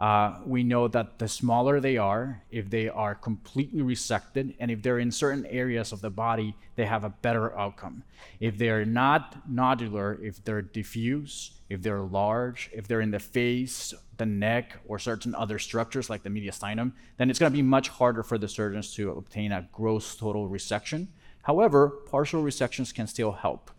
Uh, 0.00 0.38
we 0.46 0.64
know 0.64 0.88
that 0.88 1.18
the 1.18 1.28
smaller 1.28 1.78
they 1.78 1.98
are, 1.98 2.42
if 2.50 2.70
they 2.70 2.88
are 2.88 3.14
completely 3.14 3.82
resected, 3.82 4.54
and 4.58 4.70
if 4.70 4.82
they're 4.82 4.98
in 4.98 5.12
certain 5.12 5.44
areas 5.46 5.92
of 5.92 6.00
the 6.00 6.08
body, 6.08 6.56
they 6.76 6.86
have 6.86 7.04
a 7.04 7.10
better 7.10 7.56
outcome. 7.58 8.02
If 8.40 8.56
they're 8.56 8.86
not 8.86 9.46
nodular, 9.46 10.18
if 10.22 10.42
they're 10.42 10.62
diffuse, 10.62 11.50
if 11.68 11.82
they're 11.82 12.00
large, 12.00 12.70
if 12.72 12.88
they're 12.88 13.02
in 13.02 13.10
the 13.10 13.18
face, 13.18 13.92
the 14.16 14.24
neck, 14.24 14.78
or 14.86 14.98
certain 14.98 15.34
other 15.34 15.58
structures 15.58 16.08
like 16.08 16.22
the 16.22 16.30
mediastinum, 16.30 16.92
then 17.18 17.28
it's 17.28 17.38
going 17.38 17.52
to 17.52 17.56
be 17.56 17.62
much 17.62 17.90
harder 17.90 18.22
for 18.22 18.38
the 18.38 18.48
surgeons 18.48 18.94
to 18.94 19.10
obtain 19.10 19.52
a 19.52 19.68
gross 19.70 20.16
total 20.16 20.48
resection. 20.48 21.08
However, 21.42 21.88
partial 22.06 22.42
resections 22.42 22.94
can 22.94 23.06
still 23.06 23.32
help. 23.32 23.70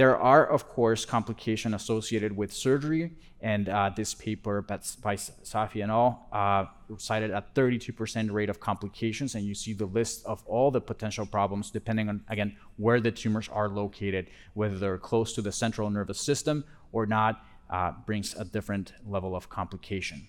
There 0.00 0.16
are, 0.16 0.46
of 0.46 0.66
course, 0.66 1.04
complications 1.04 1.74
associated 1.74 2.34
with 2.34 2.54
surgery, 2.54 3.12
and 3.42 3.68
uh, 3.68 3.90
this 3.94 4.14
paper 4.14 4.62
by 4.62 4.78
Safi 4.78 5.82
and 5.82 5.92
all 5.92 6.26
Uh, 6.32 6.64
cited 6.96 7.30
a 7.30 7.44
32% 7.54 8.32
rate 8.32 8.48
of 8.48 8.60
complications, 8.60 9.34
and 9.34 9.44
you 9.44 9.54
see 9.54 9.74
the 9.74 9.90
list 9.98 10.24
of 10.24 10.42
all 10.46 10.70
the 10.70 10.80
potential 10.80 11.26
problems 11.26 11.70
depending 11.70 12.08
on, 12.08 12.24
again, 12.28 12.56
where 12.78 12.98
the 12.98 13.12
tumors 13.12 13.50
are 13.50 13.68
located, 13.68 14.24
whether 14.54 14.78
they're 14.78 15.04
close 15.10 15.34
to 15.34 15.42
the 15.42 15.52
central 15.52 15.90
nervous 15.90 16.20
system 16.30 16.64
or 16.92 17.04
not, 17.04 17.44
uh, 17.68 17.92
brings 18.06 18.34
a 18.34 18.44
different 18.56 18.94
level 19.04 19.36
of 19.36 19.50
complication. 19.50 20.28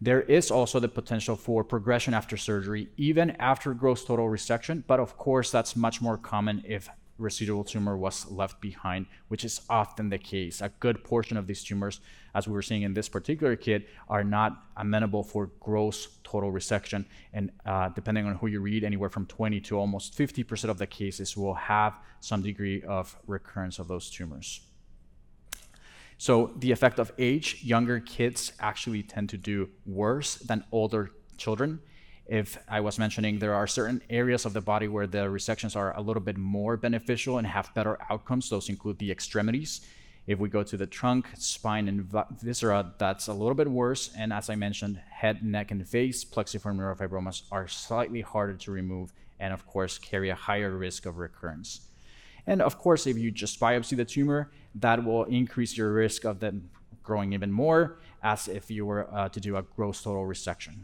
There 0.00 0.22
is 0.22 0.50
also 0.50 0.80
the 0.80 0.88
potential 0.88 1.36
for 1.36 1.62
progression 1.64 2.14
after 2.14 2.38
surgery, 2.38 2.88
even 2.96 3.26
after 3.32 3.74
gross 3.74 4.06
total 4.06 4.28
resection, 4.36 4.84
but 4.86 5.00
of 5.00 5.18
course, 5.18 5.50
that's 5.50 5.76
much 5.76 6.00
more 6.00 6.16
common 6.16 6.62
if 6.64 6.88
residual 7.18 7.64
tumor 7.64 7.96
was 7.96 8.30
left 8.30 8.60
behind, 8.60 9.06
which 9.28 9.44
is 9.44 9.60
often 9.68 10.08
the 10.08 10.18
case. 10.18 10.60
A 10.60 10.68
good 10.80 11.02
portion 11.04 11.36
of 11.36 11.46
these 11.46 11.62
tumors, 11.62 12.00
as 12.34 12.46
we 12.46 12.52
were 12.52 12.62
seeing 12.62 12.82
in 12.82 12.94
this 12.94 13.08
particular 13.08 13.56
kid, 13.56 13.86
are 14.08 14.24
not 14.24 14.64
amenable 14.76 15.22
for 15.22 15.50
gross 15.60 16.08
total 16.24 16.52
resection. 16.52 17.04
And 17.32 17.50
uh, 17.64 17.88
depending 17.90 18.26
on 18.26 18.36
who 18.36 18.46
you 18.46 18.60
read, 18.60 18.84
anywhere 18.84 19.10
from 19.10 19.26
20 19.26 19.60
to 19.62 19.78
almost 19.78 20.16
50% 20.16 20.68
of 20.68 20.78
the 20.78 20.86
cases 20.86 21.36
will 21.36 21.54
have 21.54 21.98
some 22.20 22.42
degree 22.42 22.82
of 22.82 23.16
recurrence 23.26 23.78
of 23.78 23.88
those 23.88 24.10
tumors. 24.10 24.60
So, 26.18 26.52
the 26.56 26.72
effect 26.72 26.98
of 26.98 27.12
age, 27.18 27.62
younger 27.62 28.00
kids 28.00 28.52
actually 28.58 29.02
tend 29.02 29.28
to 29.30 29.36
do 29.36 29.68
worse 29.84 30.36
than 30.36 30.64
older 30.72 31.10
children. 31.36 31.80
If 32.28 32.58
I 32.68 32.80
was 32.80 32.98
mentioning 32.98 33.38
there 33.38 33.54
are 33.54 33.66
certain 33.66 34.02
areas 34.10 34.44
of 34.44 34.52
the 34.52 34.60
body 34.60 34.88
where 34.88 35.06
the 35.06 35.26
resections 35.26 35.76
are 35.76 35.96
a 35.96 36.00
little 36.00 36.22
bit 36.22 36.36
more 36.36 36.76
beneficial 36.76 37.38
and 37.38 37.46
have 37.46 37.72
better 37.74 37.98
outcomes, 38.10 38.50
those 38.50 38.68
include 38.68 38.98
the 38.98 39.10
extremities. 39.10 39.80
If 40.26 40.40
we 40.40 40.48
go 40.48 40.64
to 40.64 40.76
the 40.76 40.86
trunk, 40.86 41.28
spine, 41.34 41.86
and 41.86 42.12
viscera, 42.42 42.94
that's 42.98 43.28
a 43.28 43.32
little 43.32 43.54
bit 43.54 43.70
worse. 43.70 44.10
And 44.18 44.32
as 44.32 44.50
I 44.50 44.56
mentioned, 44.56 45.00
head, 45.08 45.44
neck, 45.44 45.70
and 45.70 45.86
face, 45.88 46.24
plexiform 46.24 46.78
neurofibromas 46.78 47.42
are 47.52 47.68
slightly 47.68 48.22
harder 48.22 48.54
to 48.54 48.72
remove 48.72 49.12
and, 49.38 49.54
of 49.54 49.64
course, 49.66 49.98
carry 49.98 50.30
a 50.30 50.34
higher 50.34 50.76
risk 50.76 51.06
of 51.06 51.18
recurrence. 51.18 51.82
And 52.44 52.60
of 52.60 52.76
course, 52.76 53.06
if 53.06 53.16
you 53.16 53.30
just 53.30 53.60
biopsy 53.60 53.96
the 53.96 54.04
tumor, 54.04 54.50
that 54.74 55.04
will 55.04 55.24
increase 55.24 55.76
your 55.76 55.92
risk 55.92 56.24
of 56.24 56.40
them 56.40 56.70
growing 57.04 57.32
even 57.32 57.52
more 57.52 57.98
as 58.22 58.48
if 58.48 58.68
you 58.68 58.84
were 58.84 59.08
uh, 59.14 59.28
to 59.28 59.38
do 59.38 59.56
a 59.56 59.62
gross 59.62 60.02
total 60.02 60.24
resection. 60.24 60.74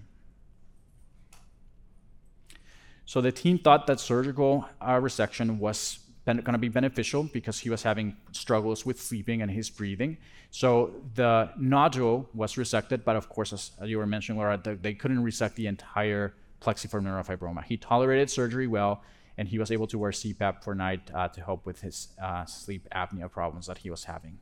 So 3.04 3.20
the 3.20 3.32
team 3.32 3.58
thought 3.58 3.86
that 3.86 4.00
surgical 4.00 4.68
uh, 4.80 4.94
resection 4.94 5.58
was 5.58 5.98
going 6.24 6.44
to 6.44 6.58
be 6.58 6.68
beneficial 6.68 7.24
because 7.24 7.58
he 7.58 7.68
was 7.68 7.82
having 7.82 8.16
struggles 8.30 8.86
with 8.86 9.00
sleeping 9.00 9.42
and 9.42 9.50
his 9.50 9.68
breathing. 9.70 10.16
So 10.50 10.92
the 11.14 11.50
nodule 11.58 12.28
was 12.32 12.54
resected, 12.54 13.04
but 13.04 13.16
of 13.16 13.28
course, 13.28 13.52
as 13.52 13.72
you 13.84 13.98
were 13.98 14.06
mentioning, 14.06 14.38
Laura, 14.38 14.56
they 14.58 14.94
couldn't 14.94 15.22
resect 15.22 15.56
the 15.56 15.66
entire 15.66 16.34
plexiform 16.60 17.02
neurofibroma. 17.02 17.64
He 17.64 17.76
tolerated 17.76 18.30
surgery 18.30 18.68
well, 18.68 19.02
and 19.36 19.48
he 19.48 19.58
was 19.58 19.72
able 19.72 19.86
to 19.88 19.98
wear 19.98 20.12
CPAP 20.12 20.62
for 20.62 20.74
night 20.74 21.10
uh, 21.12 21.26
to 21.28 21.40
help 21.42 21.66
with 21.66 21.80
his 21.80 22.08
uh, 22.22 22.44
sleep 22.44 22.86
apnea 22.94 23.30
problems 23.30 23.66
that 23.66 23.78
he 23.78 23.90
was 23.90 24.04
having. 24.04 24.38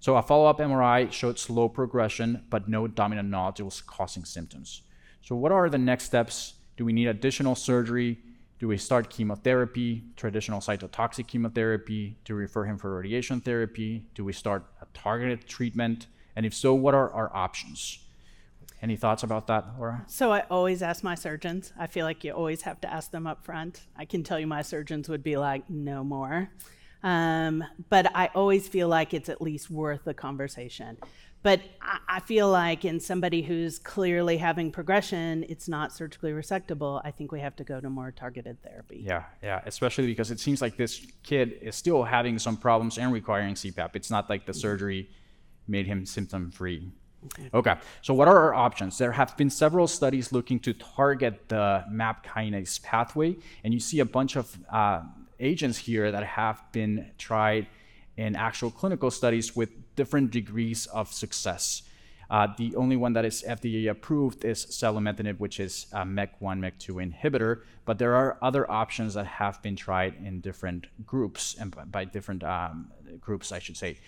So 0.00 0.16
a 0.16 0.22
follow-up 0.22 0.58
MRI 0.58 1.12
showed 1.12 1.38
slow 1.38 1.68
progression, 1.68 2.44
but 2.48 2.68
no 2.68 2.88
dominant 2.88 3.28
nodules 3.28 3.82
causing 3.82 4.24
symptoms. 4.24 4.82
So 5.20 5.36
what 5.36 5.52
are 5.52 5.68
the 5.68 5.78
next 5.78 6.04
steps? 6.04 6.54
Do 6.80 6.86
we 6.86 6.94
need 6.94 7.08
additional 7.08 7.54
surgery? 7.56 8.16
Do 8.58 8.66
we 8.66 8.78
start 8.78 9.10
chemotherapy, 9.10 10.02
traditional 10.16 10.60
cytotoxic 10.60 11.26
chemotherapy? 11.26 12.16
Do 12.24 12.34
we 12.34 12.40
refer 12.40 12.64
him 12.64 12.78
for 12.78 12.96
radiation 12.96 13.42
therapy? 13.42 14.06
Do 14.14 14.24
we 14.24 14.32
start 14.32 14.64
a 14.80 14.86
targeted 14.94 15.46
treatment? 15.46 16.06
And 16.36 16.46
if 16.46 16.54
so, 16.54 16.72
what 16.72 16.94
are 16.94 17.12
our 17.12 17.30
options? 17.36 17.98
Any 18.80 18.96
thoughts 18.96 19.22
about 19.22 19.46
that, 19.48 19.66
Laura? 19.78 20.06
So 20.06 20.32
I 20.32 20.44
always 20.50 20.80
ask 20.80 21.04
my 21.04 21.14
surgeons. 21.14 21.74
I 21.78 21.86
feel 21.86 22.06
like 22.06 22.24
you 22.24 22.32
always 22.32 22.62
have 22.62 22.80
to 22.80 22.90
ask 22.90 23.10
them 23.10 23.26
up 23.26 23.44
front. 23.44 23.82
I 23.94 24.06
can 24.06 24.22
tell 24.22 24.40
you 24.40 24.46
my 24.46 24.62
surgeons 24.62 25.06
would 25.10 25.22
be 25.22 25.36
like, 25.36 25.68
no 25.68 26.02
more. 26.02 26.48
Um, 27.02 27.62
but 27.90 28.10
I 28.16 28.30
always 28.34 28.68
feel 28.68 28.88
like 28.88 29.12
it's 29.12 29.28
at 29.28 29.42
least 29.42 29.70
worth 29.70 30.04
the 30.04 30.14
conversation. 30.14 30.96
But 31.42 31.62
I, 32.06 32.20
feel 32.20 32.50
like 32.50 32.84
in 32.84 33.00
somebody 33.00 33.40
who's 33.40 33.78
clearly 33.78 34.36
having 34.36 34.70
progression, 34.70 35.46
it's 35.48 35.68
not 35.68 35.90
surgically 35.90 36.32
resectable. 36.32 37.00
I 37.02 37.10
think 37.10 37.32
we 37.32 37.40
have 37.40 37.56
to 37.56 37.64
go 37.64 37.80
to 37.80 37.88
more 37.88 38.10
targeted 38.10 38.62
therapy. 38.62 39.02
Yeah, 39.02 39.24
yeah, 39.42 39.62
especially 39.64 40.06
because 40.06 40.30
it 40.30 40.38
seems 40.38 40.60
like 40.60 40.76
this 40.76 41.06
kid 41.22 41.58
is 41.62 41.74
still 41.76 42.04
having 42.04 42.38
some 42.38 42.58
problems 42.58 42.98
and 42.98 43.10
requiring 43.10 43.54
CPAP. 43.54 43.96
It's 43.96 44.10
not 44.10 44.28
like 44.28 44.44
the 44.44 44.52
surgery 44.52 45.08
made 45.66 45.86
him 45.86 46.04
symptom 46.04 46.50
free. 46.50 46.90
Okay, 47.54 47.76
so 48.02 48.14
what 48.14 48.28
are 48.28 48.38
our 48.38 48.54
options? 48.54 48.98
There 48.98 49.12
have 49.12 49.36
been 49.36 49.50
several 49.50 49.86
studies 49.86 50.32
looking 50.32 50.58
to 50.60 50.74
target 50.74 51.48
the 51.48 51.84
MAP 51.90 52.26
kinase 52.26 52.82
pathway, 52.82 53.36
and 53.64 53.72
you 53.72 53.80
see 53.80 54.00
a 54.00 54.04
bunch 54.04 54.36
of 54.36 54.58
uh, 54.70 55.02
agents 55.38 55.78
here 55.78 56.10
that 56.10 56.24
have 56.24 56.62
been 56.72 57.10
tried 57.18 57.66
in 58.16 58.36
actual 58.36 58.70
clinical 58.70 59.10
studies 59.10 59.56
with 59.56 59.70
different 60.00 60.30
degrees 60.30 60.86
of 61.00 61.12
success. 61.12 61.64
Uh, 62.30 62.46
the 62.56 62.70
only 62.76 62.96
one 63.04 63.12
that 63.12 63.24
is 63.24 63.44
FDA 63.58 63.90
approved 63.90 64.44
is 64.52 64.64
selumetinib, 64.64 65.38
which 65.44 65.58
is 65.66 65.74
a 65.92 66.04
MEK1, 66.18 66.56
MEK2 66.64 66.86
inhibitor, 67.06 67.52
but 67.84 67.98
there 67.98 68.14
are 68.14 68.38
other 68.40 68.64
options 68.70 69.10
that 69.14 69.26
have 69.26 69.60
been 69.60 69.76
tried 69.76 70.14
in 70.24 70.40
different 70.40 70.86
groups, 71.04 71.42
and 71.60 71.68
by 71.96 72.04
different 72.16 72.42
um, 72.44 72.90
groups, 73.20 73.52
I 73.52 73.58
should 73.58 73.76
say. 73.76 73.98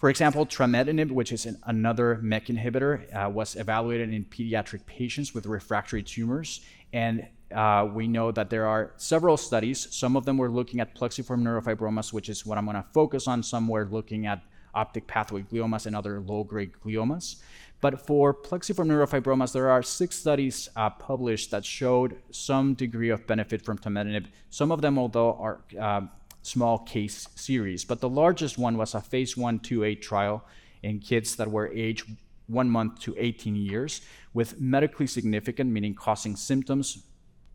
For 0.00 0.10
example, 0.10 0.44
trametinib, 0.46 1.10
which 1.10 1.30
is 1.30 1.46
an, 1.46 1.56
another 1.64 2.18
MEK 2.22 2.46
inhibitor, 2.46 2.92
uh, 3.14 3.30
was 3.30 3.54
evaluated 3.54 4.12
in 4.12 4.24
pediatric 4.24 4.84
patients 4.86 5.32
with 5.34 5.46
refractory 5.46 6.02
tumors. 6.02 6.60
And 6.92 7.28
uh, 7.54 7.88
we 7.92 8.08
know 8.08 8.32
that 8.32 8.48
there 8.50 8.66
are 8.66 8.92
several 8.96 9.36
studies. 9.36 9.78
Some 9.90 10.16
of 10.16 10.24
them 10.24 10.36
were 10.38 10.50
looking 10.50 10.80
at 10.80 10.94
plexiform 10.94 11.42
neurofibromas, 11.42 12.12
which 12.12 12.28
is 12.28 12.46
what 12.46 12.56
I'm 12.58 12.64
going 12.64 12.82
to 12.82 12.86
focus 12.94 13.28
on. 13.28 13.42
Some 13.42 13.68
were 13.68 13.86
looking 13.90 14.26
at 14.26 14.40
optic 14.74 15.06
pathway 15.06 15.42
gliomas 15.42 15.86
and 15.86 15.96
other 15.96 16.20
low 16.20 16.44
grade 16.44 16.72
gliomas. 16.84 17.36
But 17.80 18.06
for 18.06 18.34
plexiform 18.34 18.88
neurofibromas, 18.88 19.52
there 19.52 19.70
are 19.70 19.82
six 19.82 20.16
studies 20.16 20.68
uh, 20.76 20.90
published 20.90 21.50
that 21.50 21.64
showed 21.64 22.16
some 22.30 22.74
degree 22.74 23.08
of 23.08 23.26
benefit 23.26 23.62
from 23.62 23.78
trametinib. 23.78 24.26
Some 24.50 24.70
of 24.70 24.82
them, 24.82 24.98
although, 24.98 25.32
are 25.34 25.60
uh, 25.80 26.02
small 26.42 26.78
case 26.78 27.26
series. 27.36 27.84
But 27.84 28.00
the 28.00 28.08
largest 28.08 28.58
one 28.58 28.76
was 28.76 28.94
a 28.94 29.00
phase 29.00 29.36
1 29.36 29.60
2A 29.60 30.00
trial 30.02 30.44
in 30.82 30.98
kids 30.98 31.36
that 31.36 31.50
were 31.50 31.68
aged 31.68 32.04
one 32.46 32.68
month 32.68 33.00
to 33.00 33.14
18 33.16 33.54
years 33.54 34.00
with 34.34 34.60
medically 34.60 35.06
significant, 35.06 35.70
meaning 35.70 35.94
causing 35.94 36.36
symptoms, 36.36 37.04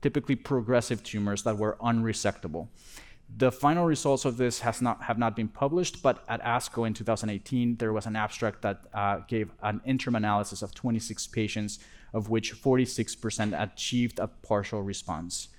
typically 0.02 0.36
progressive 0.36 1.04
tumors 1.04 1.44
that 1.44 1.58
were 1.58 1.78
unresectable. 1.82 2.68
The 3.38 3.52
final 3.52 3.86
results 3.86 4.24
of 4.24 4.38
this 4.38 4.62
not, 4.82 5.04
have 5.04 5.18
not 5.18 5.36
been 5.36 5.50
published, 5.50 6.02
but 6.02 6.24
at 6.30 6.42
ASCO 6.44 6.88
in 6.88 6.94
2018, 6.94 7.78
there 7.78 7.92
was 7.92 8.06
an 8.06 8.16
abstract 8.16 8.62
that 8.62 8.86
uh, 8.94 9.20
gave 9.28 9.52
an 9.62 9.82
interim 9.86 10.16
analysis 10.16 10.62
of 10.62 10.74
26 10.74 11.28
patients, 11.28 11.80
of 12.14 12.30
which 12.30 12.54
46% 12.54 13.62
achieved 13.62 14.20
a 14.20 14.28
partial 14.28 14.82
response. 14.82 15.50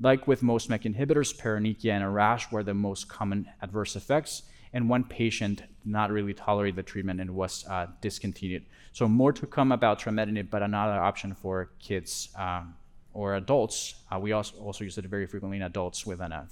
Like 0.00 0.28
with 0.28 0.42
most 0.42 0.70
MEK 0.70 0.84
inhibitors, 0.84 1.36
paronychia 1.36 1.92
and 1.92 2.04
a 2.04 2.08
rash 2.08 2.50
were 2.52 2.62
the 2.62 2.72
most 2.72 3.08
common 3.08 3.48
adverse 3.60 3.96
effects, 3.96 4.44
and 4.72 4.88
one 4.88 5.04
patient 5.04 5.58
did 5.58 5.68
not 5.84 6.10
really 6.10 6.34
tolerate 6.34 6.76
the 6.76 6.82
treatment 6.82 7.20
and 7.20 7.34
was 7.34 7.66
uh, 7.68 7.88
discontinued. 8.00 8.64
So 8.92 9.08
more 9.08 9.32
to 9.32 9.46
come 9.46 9.72
about 9.72 10.00
trametinib, 10.00 10.50
but 10.50 10.62
another 10.62 11.00
option 11.00 11.34
for 11.34 11.72
kids 11.78 12.28
um, 12.36 12.74
or 13.12 13.34
adults. 13.34 13.96
Uh, 14.10 14.18
we 14.18 14.32
also, 14.32 14.56
also 14.58 14.84
use 14.84 14.96
it 14.98 15.04
very 15.06 15.26
frequently 15.26 15.56
in 15.56 15.62
adults 15.64 16.06
with 16.06 16.20
NF. 16.20 16.50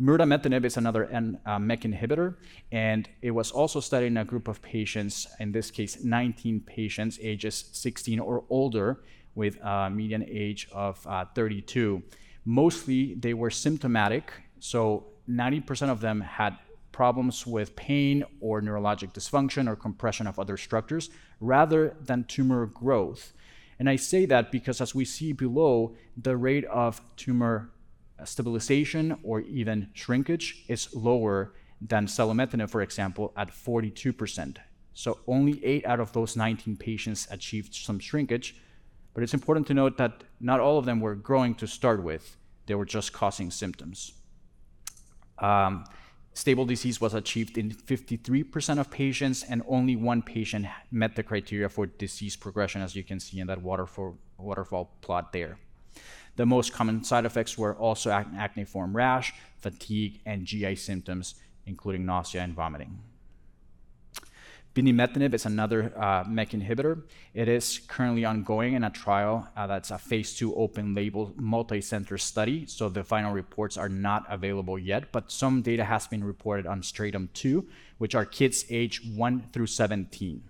Mirdametinib 0.00 0.64
is 0.64 0.76
another 0.76 1.08
uh, 1.46 1.58
MEK 1.58 1.82
inhibitor, 1.82 2.36
and 2.70 3.08
it 3.22 3.30
was 3.30 3.50
also 3.50 3.80
studied 3.80 4.08
in 4.08 4.18
a 4.18 4.24
group 4.24 4.46
of 4.46 4.60
patients, 4.60 5.26
in 5.40 5.52
this 5.52 5.70
case, 5.70 6.04
19 6.04 6.60
patients, 6.60 7.18
ages 7.22 7.70
16 7.72 8.20
or 8.20 8.44
older, 8.50 9.00
with 9.34 9.56
a 9.62 9.90
median 9.90 10.24
age 10.28 10.68
of 10.72 11.06
uh, 11.06 11.24
32 11.34 12.02
mostly 12.46 13.14
they 13.14 13.34
were 13.34 13.50
symptomatic. 13.50 14.32
So 14.60 15.08
90% 15.28 15.90
of 15.90 16.00
them 16.00 16.22
had 16.22 16.56
problems 16.92 17.46
with 17.46 17.76
pain 17.76 18.24
or 18.40 18.62
neurologic 18.62 19.12
dysfunction 19.12 19.68
or 19.68 19.76
compression 19.76 20.26
of 20.26 20.38
other 20.38 20.56
structures 20.56 21.10
rather 21.40 21.94
than 22.00 22.24
tumor 22.24 22.64
growth. 22.64 23.34
And 23.78 23.90
I 23.90 23.96
say 23.96 24.24
that 24.26 24.50
because 24.50 24.80
as 24.80 24.94
we 24.94 25.04
see 25.04 25.32
below, 25.32 25.94
the 26.16 26.38
rate 26.38 26.64
of 26.66 27.02
tumor 27.16 27.70
stabilization 28.24 29.18
or 29.22 29.40
even 29.40 29.88
shrinkage 29.92 30.64
is 30.68 30.94
lower 30.94 31.52
than 31.80 32.06
selumetinib, 32.06 32.70
for 32.70 32.82
example, 32.82 33.32
at 33.36 33.50
42%. 33.50 34.56
So 34.94 35.18
only 35.26 35.62
8 35.64 35.86
out 35.86 36.00
of 36.00 36.12
those 36.12 36.36
19 36.36 36.76
patients 36.76 37.28
achieved 37.30 37.74
some 37.74 37.98
shrinkage, 37.98 38.56
but 39.12 39.22
it's 39.22 39.34
important 39.34 39.66
to 39.66 39.74
note 39.74 39.98
that 39.98 40.24
not 40.40 40.60
all 40.60 40.78
of 40.78 40.86
them 40.86 41.00
were 41.00 41.14
growing 41.14 41.54
to 41.56 41.66
start 41.66 42.02
with, 42.02 42.36
they 42.66 42.74
were 42.74 42.86
just 42.86 43.12
causing 43.12 43.50
symptoms. 43.50 44.12
Um, 45.38 45.84
stable 46.32 46.64
disease 46.64 47.00
was 47.00 47.12
achieved 47.12 47.58
in 47.58 47.70
53% 47.70 48.78
of 48.78 48.90
patients, 48.90 49.42
and 49.42 49.62
only 49.68 49.96
one 49.96 50.22
patient 50.22 50.66
met 50.90 51.14
the 51.14 51.22
criteria 51.22 51.68
for 51.68 51.86
disease 51.86 52.36
progression, 52.36 52.80
as 52.80 52.96
you 52.96 53.04
can 53.04 53.20
see 53.20 53.38
in 53.38 53.46
that 53.48 53.60
waterfall, 53.62 54.16
waterfall 54.38 54.96
plot 55.02 55.32
there. 55.32 55.58
The 56.36 56.46
most 56.46 56.72
common 56.72 57.02
side 57.02 57.24
effects 57.24 57.56
were 57.56 57.74
also 57.74 58.10
acneiform 58.10 58.94
rash, 58.94 59.32
fatigue, 59.58 60.20
and 60.26 60.44
GI 60.44 60.76
symptoms, 60.76 61.34
including 61.66 62.04
nausea 62.04 62.42
and 62.42 62.54
vomiting. 62.54 62.98
Binimetinib 64.76 65.32
is 65.32 65.46
another 65.46 65.90
uh, 65.96 66.22
MEK 66.28 66.50
inhibitor. 66.50 67.02
It 67.32 67.48
is 67.48 67.80
currently 67.88 68.26
ongoing 68.26 68.74
in 68.74 68.84
a 68.84 68.90
trial 68.90 69.48
uh, 69.56 69.66
that's 69.66 69.90
a 69.90 69.96
phase 69.96 70.36
two 70.36 70.54
open 70.54 70.94
label 70.94 71.32
multi-center 71.36 72.18
study. 72.18 72.66
So 72.66 72.90
the 72.90 73.02
final 73.02 73.32
reports 73.32 73.78
are 73.78 73.88
not 73.88 74.26
available 74.28 74.78
yet, 74.78 75.12
but 75.12 75.32
some 75.32 75.62
data 75.62 75.82
has 75.82 76.06
been 76.06 76.22
reported 76.22 76.66
on 76.66 76.82
Stratum 76.82 77.30
2, 77.32 77.66
which 77.96 78.14
are 78.14 78.26
kids 78.26 78.66
age 78.68 79.00
1 79.14 79.44
through 79.54 79.68
17. 79.68 80.42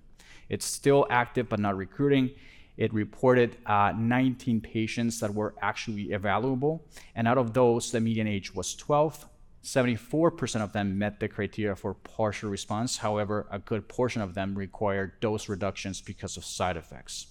It's 0.49 0.67
still 0.67 1.07
active 1.09 1.49
but 1.49 1.61
not 1.61 1.77
recruiting. 1.77 2.33
It 2.77 2.93
reported 2.93 3.57
uh, 3.65 3.93
19 3.97 4.61
patients 4.61 5.21
that 5.21 5.33
were 5.33 5.55
actually 5.63 6.09
evaluable, 6.09 6.81
and 7.15 7.27
out 7.27 7.39
of 7.39 7.55
those, 7.55 7.91
the 7.91 8.01
median 8.01 8.27
age 8.27 8.55
was 8.55 8.75
12 8.75 9.27
74% 9.67 10.61
of 10.61 10.73
them 10.73 10.97
met 10.97 11.19
the 11.19 11.27
criteria 11.27 11.75
for 11.75 11.93
partial 11.93 12.49
response. 12.49 12.99
However, 12.99 13.49
a 13.51 13.59
good 13.59 13.89
portion 13.89 14.23
of 14.23 14.33
them 14.33 14.55
required 14.55 15.19
dose 15.21 15.49
reductions 15.49 16.01
because 16.01 16.37
of 16.37 16.45
side 16.45 16.77
effects. 16.77 17.27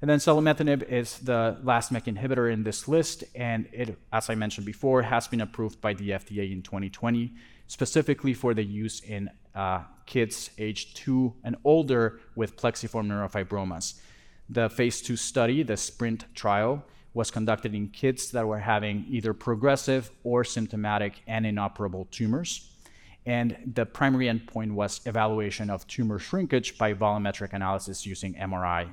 And 0.00 0.10
then 0.10 0.18
selumetinib 0.18 0.82
is 0.88 1.20
the 1.20 1.58
last 1.62 1.92
MEK 1.92 2.06
inhibitor 2.06 2.52
in 2.52 2.64
this 2.64 2.88
list, 2.88 3.22
and 3.36 3.68
it, 3.72 3.96
as 4.12 4.28
I 4.28 4.34
mentioned 4.34 4.66
before, 4.66 5.02
has 5.02 5.28
been 5.28 5.40
approved 5.40 5.80
by 5.80 5.94
the 5.94 6.10
FDA 6.10 6.50
in 6.50 6.62
2020, 6.62 7.32
specifically 7.72 8.34
for 8.34 8.52
the 8.52 8.62
use 8.62 9.00
in 9.00 9.30
uh, 9.54 9.80
kids 10.04 10.50
aged 10.58 10.94
two 10.94 11.32
and 11.42 11.56
older 11.64 12.20
with 12.36 12.54
plexiform 12.54 13.06
neurofibromas. 13.06 13.94
The 14.50 14.68
phase 14.68 15.00
two 15.00 15.16
study, 15.16 15.62
the 15.62 15.78
SPRINT 15.78 16.26
trial, 16.34 16.84
was 17.14 17.30
conducted 17.30 17.74
in 17.74 17.88
kids 17.88 18.30
that 18.32 18.46
were 18.46 18.58
having 18.58 19.06
either 19.08 19.32
progressive 19.32 20.10
or 20.22 20.44
symptomatic 20.44 21.22
and 21.26 21.46
inoperable 21.46 22.06
tumors. 22.10 22.70
And 23.24 23.56
the 23.74 23.86
primary 23.86 24.26
endpoint 24.26 24.72
was 24.72 25.00
evaluation 25.06 25.70
of 25.70 25.86
tumor 25.86 26.18
shrinkage 26.18 26.76
by 26.76 26.92
volumetric 26.92 27.54
analysis 27.54 28.04
using 28.04 28.34
MRI. 28.34 28.90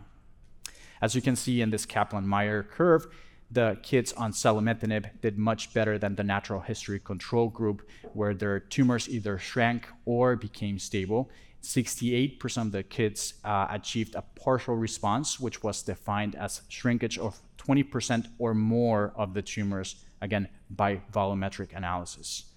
As 1.01 1.15
you 1.15 1.21
can 1.21 1.35
see 1.35 1.59
in 1.59 1.69
this 1.69 1.85
Kaplan-Meier 1.85 2.63
curve, 2.63 3.07
the 3.51 3.77
kids 3.81 4.13
on 4.13 4.31
selumetinib 4.31 5.21
did 5.21 5.37
much 5.37 5.73
better 5.73 5.97
than 5.97 6.15
the 6.15 6.23
natural 6.23 6.61
history 6.61 6.99
control 6.99 7.49
group, 7.49 7.87
where 8.13 8.33
their 8.33 8.59
tumors 8.59 9.09
either 9.09 9.37
shrank 9.37 9.87
or 10.05 10.35
became 10.35 10.77
stable. 10.77 11.29
68% 11.63 12.61
of 12.61 12.71
the 12.71 12.83
kids 12.83 13.33
uh, 13.43 13.67
achieved 13.69 14.15
a 14.15 14.21
partial 14.21 14.75
response, 14.75 15.39
which 15.39 15.63
was 15.63 15.81
defined 15.81 16.35
as 16.35 16.61
shrinkage 16.69 17.17
of 17.17 17.41
20% 17.57 18.27
or 18.37 18.53
more 18.53 19.13
of 19.15 19.33
the 19.33 19.41
tumors, 19.41 20.05
again, 20.21 20.47
by 20.69 21.01
volumetric 21.11 21.75
analysis. 21.75 22.48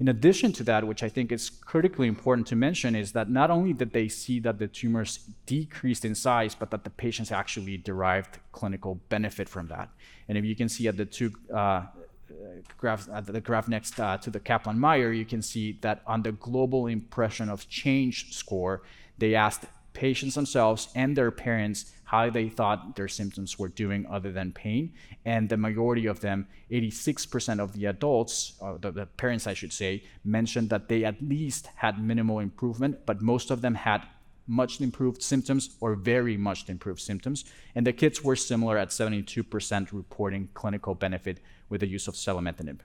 In 0.00 0.06
addition 0.06 0.52
to 0.52 0.64
that, 0.64 0.86
which 0.86 1.02
I 1.02 1.08
think 1.08 1.32
is 1.32 1.50
critically 1.50 2.06
important 2.06 2.46
to 2.48 2.56
mention, 2.56 2.94
is 2.94 3.12
that 3.12 3.28
not 3.28 3.50
only 3.50 3.72
did 3.72 3.92
they 3.92 4.08
see 4.08 4.38
that 4.40 4.58
the 4.58 4.68
tumors 4.68 5.18
decreased 5.44 6.04
in 6.04 6.14
size, 6.14 6.54
but 6.54 6.70
that 6.70 6.84
the 6.84 6.90
patients 6.90 7.32
actually 7.32 7.78
derived 7.78 8.38
clinical 8.52 9.00
benefit 9.08 9.48
from 9.48 9.66
that. 9.68 9.88
And 10.28 10.38
if 10.38 10.44
you 10.44 10.54
can 10.54 10.68
see 10.68 10.86
at 10.86 10.96
the 10.96 11.04
two 11.04 11.32
uh, 11.52 11.86
graph, 12.76 13.08
uh, 13.08 13.20
the 13.22 13.40
graph 13.40 13.66
next 13.66 13.98
uh, 13.98 14.18
to 14.18 14.30
the 14.30 14.38
Kaplan-Meier, 14.38 15.10
you 15.10 15.24
can 15.24 15.42
see 15.42 15.78
that 15.80 16.02
on 16.06 16.22
the 16.22 16.32
global 16.32 16.86
impression 16.86 17.48
of 17.48 17.68
change 17.68 18.32
score, 18.32 18.82
they 19.18 19.34
asked 19.34 19.64
patients 19.94 20.36
themselves 20.36 20.88
and 20.94 21.16
their 21.16 21.32
parents 21.32 21.92
how 22.08 22.30
they 22.30 22.48
thought 22.48 22.96
their 22.96 23.06
symptoms 23.06 23.58
were 23.58 23.68
doing 23.68 24.06
other 24.06 24.32
than 24.32 24.50
pain. 24.50 24.90
And 25.26 25.46
the 25.46 25.58
majority 25.58 26.06
of 26.06 26.20
them, 26.20 26.46
86% 26.70 27.60
of 27.60 27.74
the 27.74 27.84
adults, 27.84 28.54
or 28.60 28.78
the, 28.78 28.90
the, 28.90 29.04
parents, 29.04 29.46
I 29.46 29.52
should 29.52 29.74
say, 29.74 30.04
mentioned 30.24 30.70
that 30.70 30.88
they 30.88 31.04
at 31.04 31.20
least 31.20 31.68
had 31.76 32.02
minimal 32.02 32.38
improvement, 32.38 33.04
but 33.04 33.20
most 33.20 33.50
of 33.50 33.60
them 33.60 33.74
had 33.74 34.06
much 34.46 34.80
improved 34.80 35.22
symptoms 35.22 35.76
or 35.80 35.94
very 35.96 36.38
much 36.38 36.70
improved 36.70 37.02
symptoms. 37.02 37.44
And 37.74 37.86
the 37.86 37.92
kids 37.92 38.24
were 38.24 38.36
similar 38.36 38.78
at 38.78 38.88
72% 38.88 39.92
reporting 39.92 40.48
clinical 40.54 40.94
benefit 40.94 41.40
with 41.68 41.82
the 41.82 41.88
use 41.88 42.08
of 42.08 42.14
selumetinib. 42.14 42.78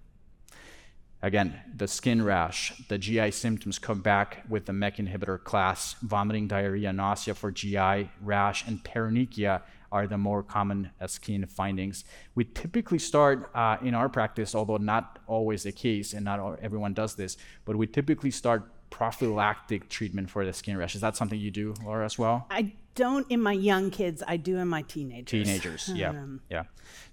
Again, 1.23 1.57
the 1.73 1.87
skin 1.87 2.21
rash, 2.21 2.73
the 2.89 2.97
GI 2.97 3.31
symptoms 3.31 3.79
come 3.79 4.01
back 4.01 4.43
with 4.49 4.65
the 4.65 4.73
MEK 4.73 4.97
inhibitor 4.97 5.41
class. 5.41 5.95
Vomiting, 6.01 6.49
diarrhea, 6.49 6.91
nausea 6.91 7.33
for 7.33 7.49
GI, 7.49 8.09
rash, 8.21 8.67
and 8.67 8.83
paronychia 8.83 9.61
are 9.89 10.05
the 10.05 10.17
more 10.17 10.43
common 10.43 10.91
skin 11.07 11.45
findings. 11.45 12.03
We 12.35 12.43
typically 12.43 12.99
start 12.99 13.49
uh, 13.55 13.77
in 13.81 13.95
our 13.95 14.09
practice, 14.09 14.53
although 14.53 14.75
not 14.75 15.19
always 15.25 15.63
the 15.63 15.71
case, 15.71 16.11
and 16.11 16.25
not 16.25 16.59
everyone 16.61 16.93
does 16.93 17.15
this, 17.15 17.37
but 17.63 17.77
we 17.77 17.87
typically 17.87 18.31
start 18.31 18.69
prophylactic 18.89 19.87
treatment 19.87 20.29
for 20.29 20.45
the 20.45 20.51
skin 20.51 20.75
rash. 20.75 20.93
Is 20.93 21.01
that 21.01 21.15
something 21.15 21.39
you 21.39 21.51
do, 21.51 21.73
Laura, 21.85 22.03
as 22.03 22.19
well? 22.19 22.47
I 22.49 22.73
don't 22.95 23.29
in 23.29 23.41
my 23.41 23.53
young 23.53 23.89
kids. 23.89 24.23
I 24.27 24.37
do 24.37 24.57
in 24.57 24.67
my 24.67 24.83
teenagers. 24.83 25.29
Teenagers, 25.29 25.91
yeah, 25.93 26.09
um, 26.09 26.41
yeah. 26.49 26.63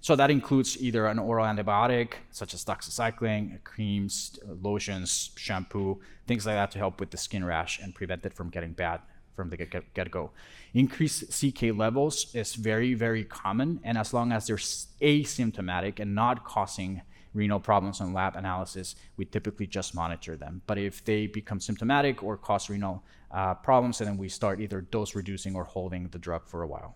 So 0.01 0.15
that 0.15 0.31
includes 0.31 0.81
either 0.81 1.07
an 1.07 1.19
oral 1.19 1.45
antibiotic, 1.45 2.13
such 2.31 2.53
as 2.53 2.63
doxycycline, 2.63 3.63
creams, 3.63 4.39
lotions, 4.61 5.31
shampoo, 5.35 5.99
things 6.27 6.45
like 6.45 6.55
that 6.55 6.71
to 6.71 6.77
help 6.77 6.99
with 6.99 7.11
the 7.11 7.17
skin 7.17 7.43
rash 7.43 7.79
and 7.79 7.93
prevent 7.95 8.25
it 8.25 8.33
from 8.33 8.49
getting 8.49 8.73
bad 8.73 9.01
from 9.35 9.49
the 9.49 9.57
get, 9.57 9.93
get 9.93 10.11
go. 10.11 10.31
Increased 10.73 11.23
CK 11.31 11.75
levels 11.75 12.33
is 12.35 12.53
very, 12.55 12.93
very 12.93 13.23
common, 13.23 13.79
and 13.83 13.97
as 13.97 14.13
long 14.13 14.31
as 14.31 14.47
they're 14.47 14.57
asymptomatic 14.57 15.99
and 15.99 16.13
not 16.13 16.43
causing 16.43 17.01
renal 17.33 17.59
problems 17.59 18.01
on 18.01 18.13
lab 18.13 18.35
analysis, 18.35 18.95
we 19.17 19.25
typically 19.25 19.67
just 19.67 19.95
monitor 19.95 20.35
them. 20.35 20.61
But 20.67 20.77
if 20.77 21.03
they 21.03 21.27
become 21.27 21.59
symptomatic 21.59 22.23
or 22.23 22.37
cause 22.37 22.69
renal 22.69 23.03
uh, 23.31 23.55
problems, 23.55 23.99
then 23.99 24.17
we 24.17 24.29
start 24.29 24.59
either 24.59 24.81
dose 24.81 25.15
reducing 25.15 25.55
or 25.55 25.63
holding 25.63 26.07
the 26.09 26.19
drug 26.19 26.47
for 26.47 26.63
a 26.63 26.67
while. 26.67 26.95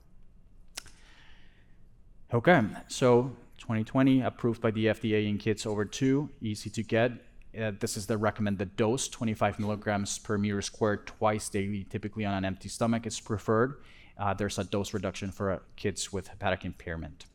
Okay, 2.34 2.62
so 2.88 3.32
2020 3.60 4.22
approved 4.22 4.62
by 4.62 4.72
the 4.72 4.88
FDA 4.88 5.30
in 5.30 5.38
kids 5.38 5.66
over 5.66 5.86
two, 5.86 6.30
easy 6.42 6.70
to 6.70 6.84
get. 6.84 7.12
Uh, 7.58 7.72
this 7.80 7.96
is 7.96 8.06
the 8.06 8.18
recommended 8.18 8.76
dose 8.76 9.08
25 9.08 9.60
milligrams 9.60 10.20
per 10.20 10.38
meter 10.38 10.62
squared 10.62 11.08
twice 11.08 11.48
daily, 11.48 11.86
typically 11.90 12.26
on 12.26 12.34
an 12.34 12.44
empty 12.44 12.68
stomach, 12.68 13.06
is 13.06 13.20
preferred. 13.20 13.82
Uh, 14.18 14.34
there's 14.34 14.58
a 14.58 14.64
dose 14.66 14.94
reduction 14.94 15.32
for 15.32 15.52
uh, 15.52 15.60
kids 15.76 16.12
with 16.12 16.28
hepatic 16.28 16.66
impairment. 16.66 17.26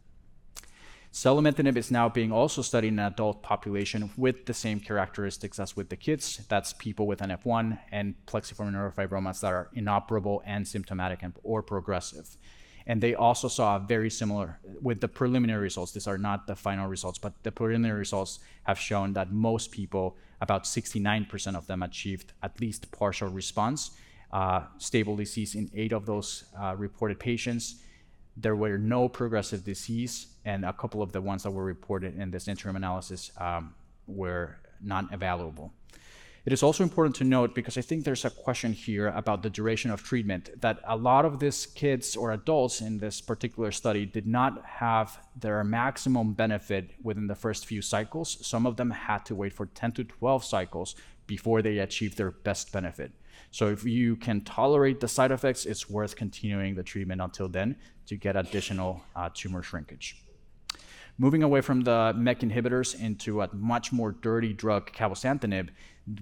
Selumetinib 1.13 1.77
is 1.77 1.91
now 1.91 2.09
being 2.09 2.31
also 2.31 2.63
studied 2.63 2.89
in 2.89 3.01
an 3.01 3.07
adult 3.07 3.43
population 3.43 4.11
with 4.17 4.47
the 4.47 4.55
same 4.55 4.79
characteristics 4.79 5.59
as 5.59 5.77
with 5.77 5.89
the 5.89 5.97
kids. 5.97 6.41
That's 6.49 6.73
people 6.73 7.09
with 7.09 7.19
NF1 7.19 7.81
and 7.91 8.15
plexiform 8.27 8.73
neurofibromas 8.73 9.41
that 9.41 9.53
are 9.53 9.71
inoperable 9.75 10.41
and 10.47 10.67
symptomatic 10.67 11.25
and, 11.25 11.35
or 11.43 11.65
progressive. 11.65 12.37
And 12.87 13.01
they 13.01 13.17
also 13.17 13.49
saw 13.49 13.77
a 13.77 13.81
very 13.81 14.09
similar 14.09 14.61
with 14.81 15.01
the 15.01 15.09
preliminary 15.09 15.63
results. 15.63 15.91
These 15.93 16.07
are 16.07 16.17
not 16.17 16.47
the 16.47 16.55
final 16.55 16.87
results, 16.87 17.19
but 17.19 17.43
the 17.43 17.51
preliminary 17.51 17.99
results 17.99 18.39
have 18.63 18.79
shown 18.79 19.13
that 19.15 19.33
most 19.33 19.73
people, 19.73 20.17
about 20.41 20.63
69% 20.63 21.57
of 21.57 21.67
them, 21.67 21.83
achieved 21.83 22.33
at 22.41 22.61
least 22.61 22.91
partial 22.93 23.29
response, 23.29 23.91
uh, 24.33 24.63
stable 24.79 25.17
disease 25.17 25.57
in 25.57 25.71
eight 25.75 25.93
of 25.93 26.07
those 26.07 26.45
uh, 26.59 26.77
reported 26.79 27.19
patients 27.19 27.83
there 28.41 28.57
were 28.57 28.79
no 28.79 29.09
progressive 29.09 29.65
disease, 29.65 30.27
and 30.45 30.65
a 30.65 30.73
couple 30.73 31.03
of 31.03 31.13
the 31.13 31.21
ones 31.21 31.43
that 31.43 31.51
were 31.51 31.65
reported 31.65 32.19
in 32.19 32.31
this 32.31 32.49
interim 32.49 32.77
analysis 32.77 33.31
um, 33.39 33.75
were 34.07 34.57
not 34.81 35.11
evaluable. 35.13 35.71
It 36.47 36.55
is 36.55 36.63
also 36.63 36.83
important 36.83 37.17
to 37.17 37.25
note, 37.25 37.55
because 37.55 37.77
I 37.77 37.83
think 37.83 38.05
there's 38.05 38.25
a 38.25 38.31
question 38.31 38.73
here 38.73 39.09
about 39.09 39.43
the 39.43 39.51
duration 39.51 39.91
of 39.91 40.03
treatment, 40.03 40.49
that 40.63 40.81
a 40.87 40.97
lot 40.97 41.27
of 41.27 41.39
these 41.39 41.67
kids 41.67 42.17
or 42.17 42.33
adults 42.33 42.81
in 42.81 42.99
this 42.99 43.21
particular 43.21 43.71
study 43.71 44.07
did 44.07 44.27
not 44.27 44.65
have 44.65 45.19
their 45.39 45.63
maximum 45.63 46.33
benefit 46.33 46.93
within 47.03 47.27
the 47.27 47.35
first 47.35 47.67
few 47.67 47.83
cycles. 47.83 48.39
Some 48.47 48.67
of 48.67 48.77
them 48.77 48.91
had 48.91 49.27
to 49.27 49.35
wait 49.35 49.53
for 49.53 49.67
10 49.67 49.93
to 49.93 50.05
12 50.05 50.43
cycles 50.45 50.95
before 51.27 51.61
they 51.61 51.79
achieved 51.79 52.17
their 52.17 52.31
best 52.31 52.73
benefit. 52.73 53.13
So 53.51 53.69
if 53.69 53.85
you 53.85 54.17
can 54.17 54.43
tolerate 54.43 55.01
the 55.01 55.09
side 55.09 55.33
effects, 55.33 55.67
it's 55.67 55.91
worth 55.91 56.17
continuing 56.17 56.75
the 56.75 56.83
treatment 56.83 57.21
until 57.21 57.49
then 57.49 57.77
to 58.07 58.17
get 58.17 58.37
additional 58.37 59.03
uh, 59.17 59.29
tumor 59.33 59.63
shrinkage. 59.63 60.23
Moving 61.19 61.43
away 61.43 61.61
from 61.61 61.83
the 61.83 62.15
MEK 62.17 62.41
inhibitors 62.41 62.99
into 62.99 63.43
a 63.43 63.55
much 63.55 63.93
more 63.93 64.13
dirty 64.13 64.55
drug, 64.55 64.91
cabozantinib, 64.93 65.69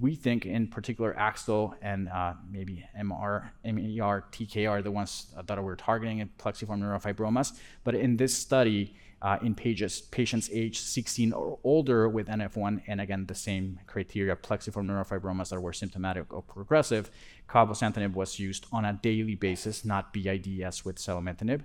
we 0.01 0.15
think 0.15 0.45
in 0.45 0.67
particular 0.67 1.15
AXL 1.19 1.75
and 1.83 2.09
uh, 2.09 2.35
maybe 2.51 2.85
MR, 2.99 3.51
MER, 3.65 4.25
TK 4.33 4.69
are 4.69 4.83
the 4.83 4.91
ones 4.91 5.33
that 5.47 5.63
we're 5.63 5.77
targeting 5.77 6.19
in 6.19 6.29
plexiform 6.39 6.81
neurofibromas. 6.81 7.53
But 7.85 7.95
in 7.95 8.17
this 8.17 8.35
study, 8.35 8.97
uh, 9.21 9.39
in 9.43 9.55
pages, 9.55 10.01
patients 10.01 10.49
aged 10.53 10.79
16 10.79 11.33
or 11.33 11.59
older 11.65 12.09
with 12.09 12.29
NF1, 12.29 12.83
and 12.87 13.01
again, 13.01 13.27
the 13.27 13.35
same 13.35 13.81
criteria, 13.87 14.37
plexiform 14.37 14.87
neurofibromas 14.87 15.49
that 15.51 15.61
were 15.61 15.73
symptomatic 15.73 16.33
or 16.33 16.43
progressive, 16.43 17.11
cabozantinib 17.49 18.15
was 18.15 18.39
used 18.39 18.67
on 18.73 18.85
a 18.85 18.93
daily 19.03 19.35
basis, 19.35 19.85
not 19.85 20.13
BID 20.13 20.61
as 20.63 20.85
with 20.85 20.97
selumetinib. 20.97 21.63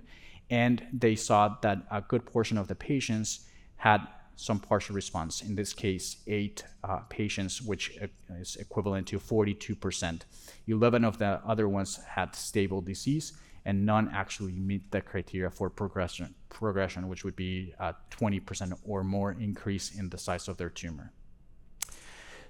And 0.50 0.82
they 0.92 1.14
saw 1.14 1.56
that 1.62 1.86
a 1.90 2.00
good 2.00 2.26
portion 2.26 2.58
of 2.58 2.68
the 2.68 2.74
patients 2.74 3.46
had 3.76 4.06
some 4.36 4.58
partial 4.58 4.94
response. 4.94 5.42
In 5.42 5.54
this 5.54 5.72
case, 5.72 6.16
eight 6.26 6.64
uh, 6.82 6.98
patients, 7.08 7.62
which 7.62 7.96
is 8.30 8.56
equivalent 8.56 9.06
to 9.08 9.18
42%. 9.18 10.22
11 10.66 11.04
of 11.04 11.18
the 11.18 11.40
other 11.46 11.68
ones 11.68 12.00
had 12.04 12.34
stable 12.34 12.80
disease, 12.80 13.32
and 13.64 13.86
none 13.86 14.10
actually 14.12 14.52
meet 14.52 14.90
the 14.90 15.00
criteria 15.00 15.50
for 15.50 15.70
progression, 15.70 16.34
progression 16.48 17.08
which 17.08 17.24
would 17.24 17.36
be 17.36 17.74
a 17.78 17.94
20% 18.10 18.78
or 18.84 19.02
more 19.02 19.32
increase 19.32 19.94
in 19.98 20.10
the 20.10 20.18
size 20.18 20.48
of 20.48 20.56
their 20.56 20.70
tumor. 20.70 21.12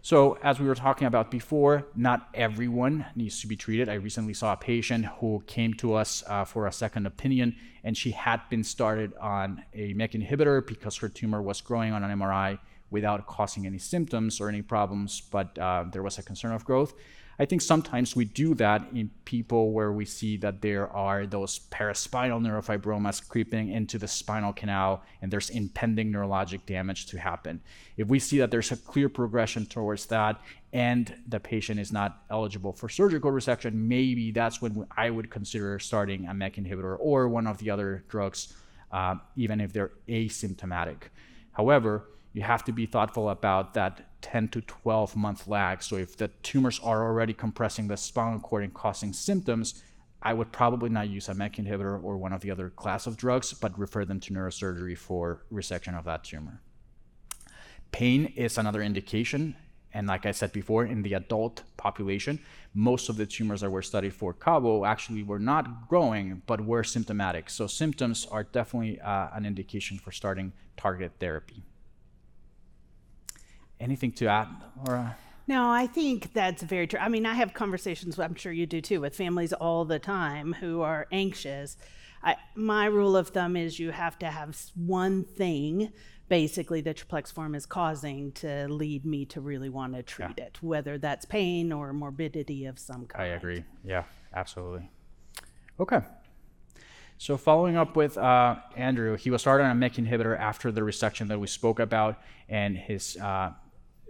So, 0.03 0.37
as 0.42 0.61
we 0.61 0.66
were 0.66 0.74
talking 0.74 1.07
about 1.07 1.31
before, 1.31 1.87
not 1.96 2.29
everyone 2.35 3.07
needs 3.16 3.40
to 3.40 3.46
be 3.46 3.57
treated. 3.57 3.88
I 3.88 3.94
recently 3.94 4.35
saw 4.35 4.53
a 4.53 4.57
patient 4.57 5.07
who 5.07 5.42
came 5.46 5.72
to 5.74 5.94
us 5.94 6.22
uh, 6.27 6.44
for 6.44 6.66
a 6.66 6.72
second 6.72 7.07
opinion, 7.07 7.57
and 7.83 7.96
she 7.96 8.11
had 8.11 8.42
been 8.50 8.64
started 8.64 9.14
on 9.18 9.64
a 9.72 9.94
MEK 9.94 10.12
inhibitor 10.12 10.66
because 10.66 10.98
her 10.98 11.09
tumor 11.09 11.40
was 11.40 11.62
growing 11.62 11.94
on 11.94 12.05
an 12.05 12.18
MRI 12.18 12.59
without 12.90 13.27
causing 13.27 13.64
any 13.64 13.79
symptoms 13.79 14.43
or 14.43 14.51
any 14.51 14.61
problems, 14.61 15.22
but 15.22 15.59
uh, 15.59 15.84
there 15.91 16.03
was 16.03 16.18
a 16.18 16.22
concern 16.22 16.53
of 16.53 16.66
growth. 16.66 16.93
I 17.39 17.45
think 17.47 17.62
sometimes 17.62 18.14
we 18.14 18.24
do 18.24 18.55
that 18.55 18.87
in 18.95 19.11
people 19.24 19.72
where 19.72 19.91
we 19.93 20.05
see 20.05 20.37
that 20.39 20.62
there 20.62 20.89
are 20.89 21.26
those 21.26 21.59
paraspinal 21.70 22.41
neurofibromas 22.41 23.26
creeping 23.28 23.70
into 23.70 23.99
the 23.99 24.07
spinal 24.07 24.53
canal 24.53 25.03
and 25.20 25.32
there's 25.32 25.51
impending 25.51 26.12
neurologic 26.12 26.64
damage 26.66 27.07
to 27.07 27.18
happen. 27.18 27.61
If 27.97 28.09
we 28.09 28.20
see 28.20 28.39
that 28.39 28.51
there's 28.51 28.70
a 28.70 28.76
clear 28.76 29.09
progression 29.09 29.66
towards 29.66 30.07
that 30.07 30.41
and 30.72 31.12
the 31.26 31.41
patient 31.41 31.80
is 31.80 31.91
not 31.91 32.22
eligible 32.30 32.72
for 32.72 32.89
surgical 32.89 33.32
resection, 33.32 33.74
maybe 33.74 34.30
that's 34.30 34.62
when 34.62 34.87
I 34.97 35.11
would 35.11 35.30
consider 35.30 35.78
starting 35.80 36.28
a 36.28 36.35
MEK 36.35 36.57
inhibitor 36.57 36.97
or 37.01 37.28
one 37.28 37.49
of 37.49 37.59
the 37.59 37.70
other 37.70 38.05
drugs, 38.09 38.55
uh, 38.93 39.16
even 39.35 39.61
if 39.61 39.72
they're 39.72 39.93
asymptomatic. 40.09 41.09
However, 41.53 42.05
you 42.35 42.43
have 42.43 42.64
to 42.64 42.72
be 42.72 42.85
thoughtful 42.85 43.30
about 43.30 43.74
that 43.74 44.20
10 44.22 44.49
to 44.49 44.61
12 44.61 45.16
month 45.16 45.47
lag. 45.47 45.82
So 45.82 45.97
if 45.97 46.16
the 46.16 46.28
tumors 46.43 46.80
are 46.80 47.05
already 47.05 47.32
compressing 47.32 47.87
the 47.87 47.97
spinal 47.97 48.41
cord 48.41 48.64
and 48.64 48.74
causing 48.74 49.12
symptoms, 49.12 49.82
I 50.20 50.35
would 50.35 50.51
probably 50.51 50.89
not 50.89 51.09
use 51.09 51.28
a 51.28 51.35
MEK 51.35 51.57
inhibitor 51.57 52.03
or 52.03 52.16
one 52.16 52.32
of 52.32 52.41
the 52.41 52.51
other 52.51 52.70
class 52.70 53.07
of 53.07 53.16
drugs, 53.16 53.53
but 53.53 53.78
refer 53.78 54.05
them 54.05 54.18
to 54.20 54.32
neurosurgery 54.35 54.99
for 54.99 55.45
resection 55.53 55.97
of 55.97 56.05
that 56.07 56.24
tumor. 56.24 56.61
Pain 57.93 58.26
is 58.35 58.59
another 58.59 58.82
indication. 58.82 59.55
And 59.93 60.09
like 60.09 60.26
I 60.26 60.32
said 60.32 60.53
before, 60.53 60.85
in 60.85 61.03
the 61.03 61.12
adult 61.12 61.62
population, 61.76 62.41
most 62.74 63.09
of 63.09 63.16
the 63.16 63.26
tumors 63.26 63.61
that 63.61 63.70
were 63.70 63.82
studied 63.82 64.12
for 64.14 64.32
Cabo 64.32 64.85
actually 64.85 65.22
were 65.22 65.39
not 65.39 65.87
growing, 65.89 66.43
but 66.47 66.61
were 66.61 66.82
symptomatic. 66.82 67.49
So 67.49 67.68
symptoms 67.68 68.26
are 68.28 68.43
definitely 68.43 69.01
uh, 69.01 69.28
an 69.35 69.47
indication 69.47 69.99
for 69.99 70.11
starting 70.11 70.53
targeted 70.76 71.20
therapy. 71.20 71.62
Anything 73.85 74.12
to 74.12 74.26
add, 74.26 74.49
Laura? 74.87 75.16
No, 75.47 75.70
I 75.70 75.87
think 75.87 76.32
that's 76.32 76.62
very 76.62 76.87
true. 76.87 76.99
I 76.99 77.11
mean, 77.11 77.26
I 77.26 77.35
have 77.35 77.53
conversations, 77.53 78.18
I'm 78.18 78.35
sure 78.35 78.51
you 78.51 78.64
do 78.64 78.80
too, 78.80 79.03
with 79.03 79.14
families 79.14 79.53
all 79.53 79.85
the 79.85 79.99
time 79.99 80.55
who 80.55 80.80
are 80.80 81.07
anxious. 81.12 81.76
I, 82.22 82.37
my 82.55 82.87
rule 82.87 83.14
of 83.14 83.28
thumb 83.28 83.55
is 83.55 83.78
you 83.78 83.91
have 83.91 84.18
to 84.20 84.30
have 84.30 84.59
one 84.74 85.24
thing 85.24 85.93
basically 86.30 86.80
that 86.80 86.99
your 86.99 87.07
plexiform 87.07 87.55
is 87.55 87.66
causing 87.66 88.32
to 88.32 88.66
lead 88.68 89.05
me 89.05 89.26
to 89.26 89.43
really 89.43 89.68
want 89.68 89.95
to 89.95 90.03
treat 90.03 90.39
yeah. 90.39 90.45
it, 90.45 90.59
whether 90.62 90.97
that's 90.97 91.26
pain 91.26 91.70
or 91.70 91.93
morbidity 91.93 92.64
of 92.64 92.78
some 92.78 93.05
kind. 93.05 93.24
I 93.24 93.26
agree. 93.35 93.64
Yeah, 93.85 94.05
absolutely. 94.35 94.89
Okay. 95.78 96.01
So 97.18 97.37
following 97.37 97.76
up 97.76 97.97
with 97.97 98.16
uh, 98.16 98.57
Andrew, 98.76 99.16
he 99.16 99.30
was 99.30 99.43
started 99.43 99.64
on 99.64 99.70
a 99.70 99.74
MEK 99.74 99.95
inhibitor 99.95 100.39
after 100.39 100.72
the 100.72 100.80
resection 100.80 101.28
that 101.28 101.39
we 101.39 101.47
spoke 101.47 101.78
about, 101.78 102.20
and 102.49 102.76
his 102.76 103.16
uh, 103.18 103.53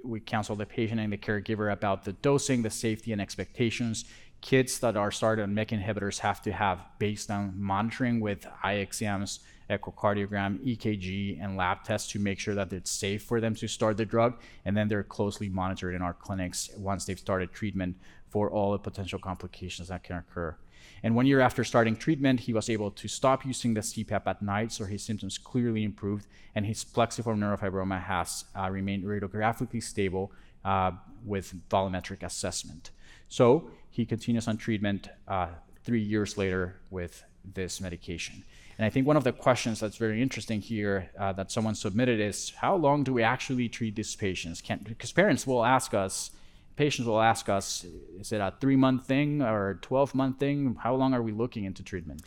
we 0.05 0.21
counsel 0.21 0.57
the 0.57 0.67
patient 0.67 1.01
and 1.01 1.13
the 1.13 1.17
caregiver 1.17 1.73
about 1.73 2.05
the 2.05 2.13
dosing, 2.13 2.63
the 2.63 2.71
safety, 2.71 3.13
and 3.13 3.21
expectations. 3.21 4.05
Kids 4.41 4.79
that 4.81 4.97
are 4.97 5.11
started 5.11 5.43
on 5.43 5.55
MEK 5.55 5.71
inhibitors 5.71 6.19
have 6.19 6.43
to 6.43 6.53
have 6.53 6.85
baseline 7.01 7.57
monitoring 7.57 8.21
with 8.21 8.47
eye 8.63 8.75
exams, 8.75 9.41
echocardiogram, 9.71 10.59
EKG, 10.65 11.43
and 11.43 11.57
lab 11.57 11.83
tests 11.83 12.13
to 12.13 12.19
make 12.19 12.39
sure 12.39 12.55
that 12.55 12.73
it's 12.73 12.91
safe 12.91 13.23
for 13.23 13.41
them 13.41 13.55
to 13.55 13.67
start 13.67 13.97
the 13.97 14.05
drug. 14.05 14.39
And 14.65 14.77
then 14.77 14.89
they're 14.89 15.03
closely 15.03 15.49
monitored 15.49 15.95
in 15.95 16.03
our 16.03 16.13
clinics 16.13 16.71
once 16.77 17.07
they've 17.07 17.19
started 17.19 17.53
treatment 17.53 17.97
for 18.29 18.51
all 18.51 18.73
the 18.73 18.79
potential 18.79 19.19
complications 19.19 19.89
that 19.89 20.05
can 20.05 20.17
occur. 20.17 20.57
And 21.05 21.15
one 21.15 21.27
year 21.27 21.41
after 21.41 21.65
starting 21.65 21.97
treatment, 21.97 22.41
he 22.41 22.55
was 22.55 22.71
able 22.71 22.91
to 22.91 23.09
stop 23.09 23.45
using 23.45 23.75
the 23.75 23.83
CPAP 23.83 24.23
at 24.27 24.41
night, 24.41 24.73
so 24.73 24.87
his 24.87 25.03
symptoms 25.03 25.37
clearly 25.37 25.85
improved, 25.85 26.27
and 26.55 26.65
his 26.65 26.83
plexiform 26.83 27.39
neurofibroma 27.41 28.03
has 28.03 28.47
uh, 28.59 28.71
remained 28.71 29.05
radiographically 29.05 29.83
stable 29.83 30.33
uh, 30.65 30.93
with 31.23 31.55
volumetric 31.69 32.23
assessment. 32.23 32.91
So 33.29 33.71
he 33.91 34.07
continues 34.07 34.49
on 34.49 34.57
treatment 34.57 35.09
uh, 35.29 35.49
three 35.85 36.01
years 36.01 36.39
later 36.39 36.81
with 36.91 37.23
this 37.45 37.83
medication. 37.83 38.43
And 38.79 38.87
I 38.87 38.89
think 38.89 39.07
one 39.07 39.19
of 39.19 39.25
the 39.25 39.33
questions 39.33 39.81
that's 39.81 39.99
very 39.99 40.23
interesting 40.23 40.63
here 40.63 41.11
uh, 41.21 41.35
that 41.35 41.53
someone 41.53 41.75
submitted 41.75 42.19
is 42.19 42.55
how 42.57 42.77
long 42.77 43.05
do 43.05 43.13
we 43.13 43.23
actually 43.23 43.69
treat 43.69 43.95
these 43.95 44.17
patients? 44.17 44.63
Because 44.63 45.13
parents 45.13 45.47
will 45.47 45.67
ask 45.67 45.93
us, 45.93 46.31
patients 46.77 47.07
will 47.07 47.21
ask 47.21 47.49
us, 47.49 47.85
is 48.19 48.33
it 48.33 48.41
a 48.41 48.53
three 48.61 48.77
month 48.77 49.07
thing 49.07 49.43
or 49.43 49.71
a 49.71 49.77
12 49.77 50.15
month 50.15 50.39
thing? 50.39 50.77
How 50.81 50.95
long 50.95 51.15
are 51.15 51.23
we 51.23 51.33
looking 51.33 51.65
into 51.65 51.83
treatment? 51.83 52.23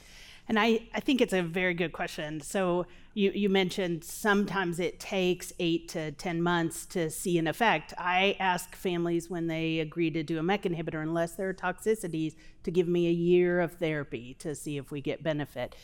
And 0.49 0.57
I, 0.57 0.87
I 0.93 1.01
think 1.01 1.19
it's 1.19 1.33
a 1.33 1.41
very 1.41 1.73
good 1.73 1.91
question. 1.91 2.39
So 2.39 2.85
you, 3.13 3.31
you 3.31 3.49
mentioned 3.49 4.03
sometimes 4.03 4.79
it 4.79 4.99
takes 4.99 5.51
eight 5.59 5.89
to 5.89 6.13
10 6.13 6.41
months 6.41 6.85
to 6.87 7.09
see 7.09 7.37
an 7.37 7.47
effect. 7.47 7.93
I 7.97 8.37
ask 8.39 8.73
families 8.73 9.29
when 9.29 9.47
they 9.47 9.79
agree 9.79 10.09
to 10.11 10.23
do 10.23 10.39
a 10.39 10.43
MEK 10.43 10.63
inhibitor, 10.63 11.01
unless 11.01 11.33
there 11.33 11.49
are 11.49 11.53
toxicities, 11.53 12.35
to 12.63 12.71
give 12.71 12.87
me 12.87 13.07
a 13.07 13.11
year 13.11 13.59
of 13.59 13.73
therapy 13.73 14.35
to 14.35 14.55
see 14.55 14.77
if 14.77 14.89
we 14.89 15.01
get 15.01 15.21
benefit. 15.21 15.75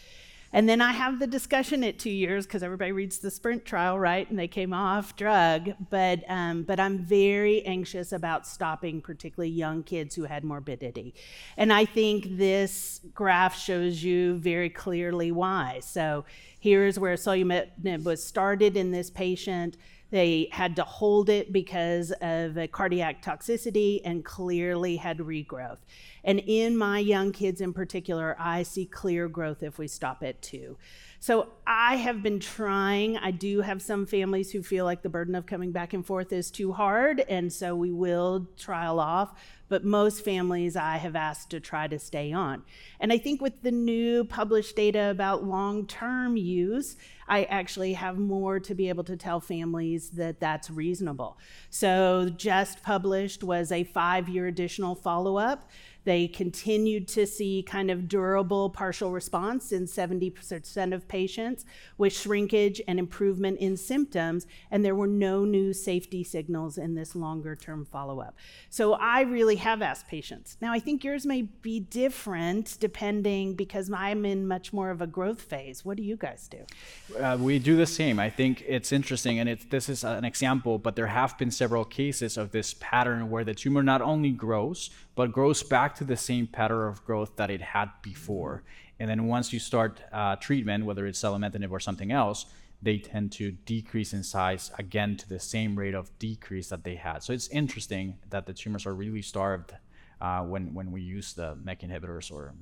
And 0.53 0.69
then 0.69 0.81
I 0.81 0.91
have 0.91 1.19
the 1.19 1.25
discussion 1.25 1.83
at 1.83 1.97
two 1.97 2.11
years 2.11 2.45
because 2.45 2.61
everybody 2.61 2.91
reads 2.91 3.17
the 3.17 3.31
sprint 3.31 3.65
trial, 3.65 3.97
right? 3.97 4.29
And 4.29 4.37
they 4.37 4.47
came 4.47 4.71
off 4.71 5.15
drug. 5.15 5.73
But, 5.89 6.23
um, 6.29 6.61
but 6.61 6.79
I'm 6.79 6.99
very 6.99 7.65
anxious 7.65 8.11
about 8.11 8.45
stopping, 8.45 9.01
particularly 9.01 9.49
young 9.49 9.81
kids 9.81 10.13
who 10.13 10.25
had 10.25 10.43
morbidity. 10.43 11.15
And 11.57 11.73
I 11.73 11.85
think 11.85 12.37
this 12.37 13.01
graph 13.15 13.57
shows 13.57 14.03
you 14.03 14.35
very 14.35 14.69
clearly 14.69 15.31
why. 15.31 15.79
So 15.81 16.23
here's 16.59 16.99
where 16.99 17.15
selumetinib 17.15 18.03
was 18.03 18.23
started 18.23 18.77
in 18.77 18.91
this 18.91 19.09
patient. 19.09 19.75
They 20.13 20.47
had 20.51 20.75
to 20.75 20.83
hold 20.83 21.27
it 21.27 21.51
because 21.51 22.11
of 22.21 22.55
cardiac 22.71 23.23
toxicity 23.23 23.99
and 24.05 24.23
clearly 24.23 24.97
had 24.97 25.17
regrowth. 25.17 25.79
And 26.23 26.39
in 26.45 26.77
my 26.77 26.99
young 26.99 27.31
kids 27.31 27.61
in 27.61 27.73
particular, 27.73 28.35
I 28.37 28.61
see 28.61 28.85
clear 28.85 29.27
growth 29.27 29.63
if 29.63 29.79
we 29.79 29.87
stop 29.87 30.21
at 30.21 30.39
two. 30.39 30.77
So 31.23 31.47
I 31.65 31.95
have 31.95 32.21
been 32.21 32.41
trying. 32.41 33.15
I 33.15 33.31
do 33.31 33.61
have 33.61 33.81
some 33.81 34.05
families 34.05 34.51
who 34.51 34.61
feel 34.61 34.83
like 34.83 35.03
the 35.03 35.09
burden 35.09 35.35
of 35.35 35.45
coming 35.45 35.71
back 35.71 35.93
and 35.93 36.05
forth 36.05 36.33
is 36.33 36.51
too 36.51 36.73
hard, 36.73 37.21
and 37.29 37.53
so 37.53 37.77
we 37.77 37.93
will 37.93 38.49
trial 38.57 38.99
off. 38.99 39.39
But 39.69 39.85
most 39.85 40.25
families 40.25 40.75
I 40.75 40.97
have 40.97 41.15
asked 41.15 41.49
to 41.51 41.61
try 41.61 41.87
to 41.87 41.97
stay 41.97 42.33
on. 42.33 42.63
And 42.99 43.13
I 43.13 43.17
think 43.17 43.41
with 43.41 43.61
the 43.61 43.71
new 43.71 44.25
published 44.25 44.75
data 44.75 45.11
about 45.11 45.45
long 45.45 45.87
term 45.87 46.35
use, 46.35 46.97
I 47.25 47.45
actually 47.45 47.93
have 47.93 48.19
more 48.19 48.59
to 48.59 48.75
be 48.75 48.89
able 48.89 49.05
to 49.05 49.15
tell 49.15 49.39
families 49.39 50.09
that 50.11 50.41
that's 50.41 50.69
reasonable. 50.69 51.37
So, 51.69 52.29
just 52.35 52.83
published 52.83 53.45
was 53.45 53.71
a 53.71 53.85
five 53.85 54.27
year 54.27 54.47
additional 54.47 54.93
follow 54.93 55.37
up 55.37 55.69
they 56.03 56.27
continued 56.27 57.07
to 57.09 57.25
see 57.25 57.63
kind 57.63 57.89
of 57.89 58.07
durable 58.07 58.69
partial 58.69 59.11
response 59.11 59.71
in 59.71 59.85
70% 59.85 60.93
of 60.93 61.07
patients 61.07 61.65
with 61.97 62.13
shrinkage 62.13 62.81
and 62.87 62.99
improvement 62.99 63.59
in 63.59 63.77
symptoms, 63.77 64.47
and 64.71 64.83
there 64.83 64.95
were 64.95 65.07
no 65.07 65.45
new 65.45 65.73
safety 65.73 66.23
signals 66.23 66.77
in 66.77 66.95
this 66.95 67.15
longer 67.15 67.55
term 67.55 67.85
follow 67.85 68.19
up. 68.19 68.35
So 68.69 68.93
I 68.93 69.21
really 69.21 69.55
have 69.57 69.81
asked 69.81 70.07
patients. 70.07 70.57
Now, 70.61 70.73
I 70.73 70.79
think 70.79 71.03
yours 71.03 71.25
may 71.25 71.43
be 71.43 71.79
different 71.79 72.77
depending 72.79 73.55
because 73.55 73.91
I'm 73.91 74.25
in 74.25 74.47
much 74.47 74.73
more 74.73 74.89
of 74.89 75.01
a 75.01 75.07
growth 75.07 75.41
phase. 75.41 75.85
What 75.85 75.97
do 75.97 76.03
you 76.03 76.17
guys 76.17 76.49
do? 76.49 77.17
Uh, 77.17 77.37
we 77.39 77.59
do 77.59 77.75
the 77.75 77.85
same. 77.85 78.19
I 78.19 78.29
think 78.29 78.63
it's 78.67 78.91
interesting, 78.91 79.39
and 79.39 79.47
it's, 79.47 79.65
this 79.65 79.89
is 79.89 80.03
an 80.03 80.25
example, 80.25 80.79
but 80.79 80.95
there 80.95 81.07
have 81.07 81.37
been 81.37 81.51
several 81.51 81.85
cases 81.85 82.37
of 82.37 82.51
this 82.51 82.75
pattern 82.79 83.29
where 83.29 83.43
the 83.43 83.53
tumor 83.53 83.83
not 83.83 84.01
only 84.01 84.31
grows, 84.31 84.89
but 85.15 85.31
grows 85.31 85.61
back 85.63 85.95
to 85.95 86.03
the 86.03 86.17
same 86.17 86.47
pattern 86.47 86.87
of 86.87 87.03
growth 87.05 87.35
that 87.35 87.49
it 87.49 87.61
had 87.61 87.89
before. 88.01 88.63
And 88.99 89.09
then 89.09 89.27
once 89.27 89.53
you 89.53 89.59
start 89.59 90.01
uh, 90.11 90.35
treatment, 90.37 90.85
whether 90.85 91.05
it's 91.05 91.21
selumetinib 91.21 91.71
or 91.71 91.79
something 91.79 92.11
else, 92.11 92.45
they 92.81 92.97
tend 92.97 93.31
to 93.31 93.51
decrease 93.51 94.13
in 94.13 94.23
size 94.23 94.71
again 94.77 95.15
to 95.17 95.29
the 95.29 95.39
same 95.39 95.77
rate 95.77 95.95
of 95.95 96.17
decrease 96.19 96.69
that 96.69 96.83
they 96.83 96.95
had. 96.95 97.23
So 97.23 97.31
it's 97.31 97.47
interesting 97.47 98.17
that 98.29 98.45
the 98.45 98.53
tumors 98.53 98.85
are 98.85 98.93
really 98.93 99.21
starved 99.21 99.73
uh, 100.19 100.41
when, 100.41 100.73
when 100.73 100.91
we 100.91 101.01
use 101.01 101.33
the 101.33 101.55
MEK 101.63 101.81
inhibitors 101.81 102.31
or 102.31 102.53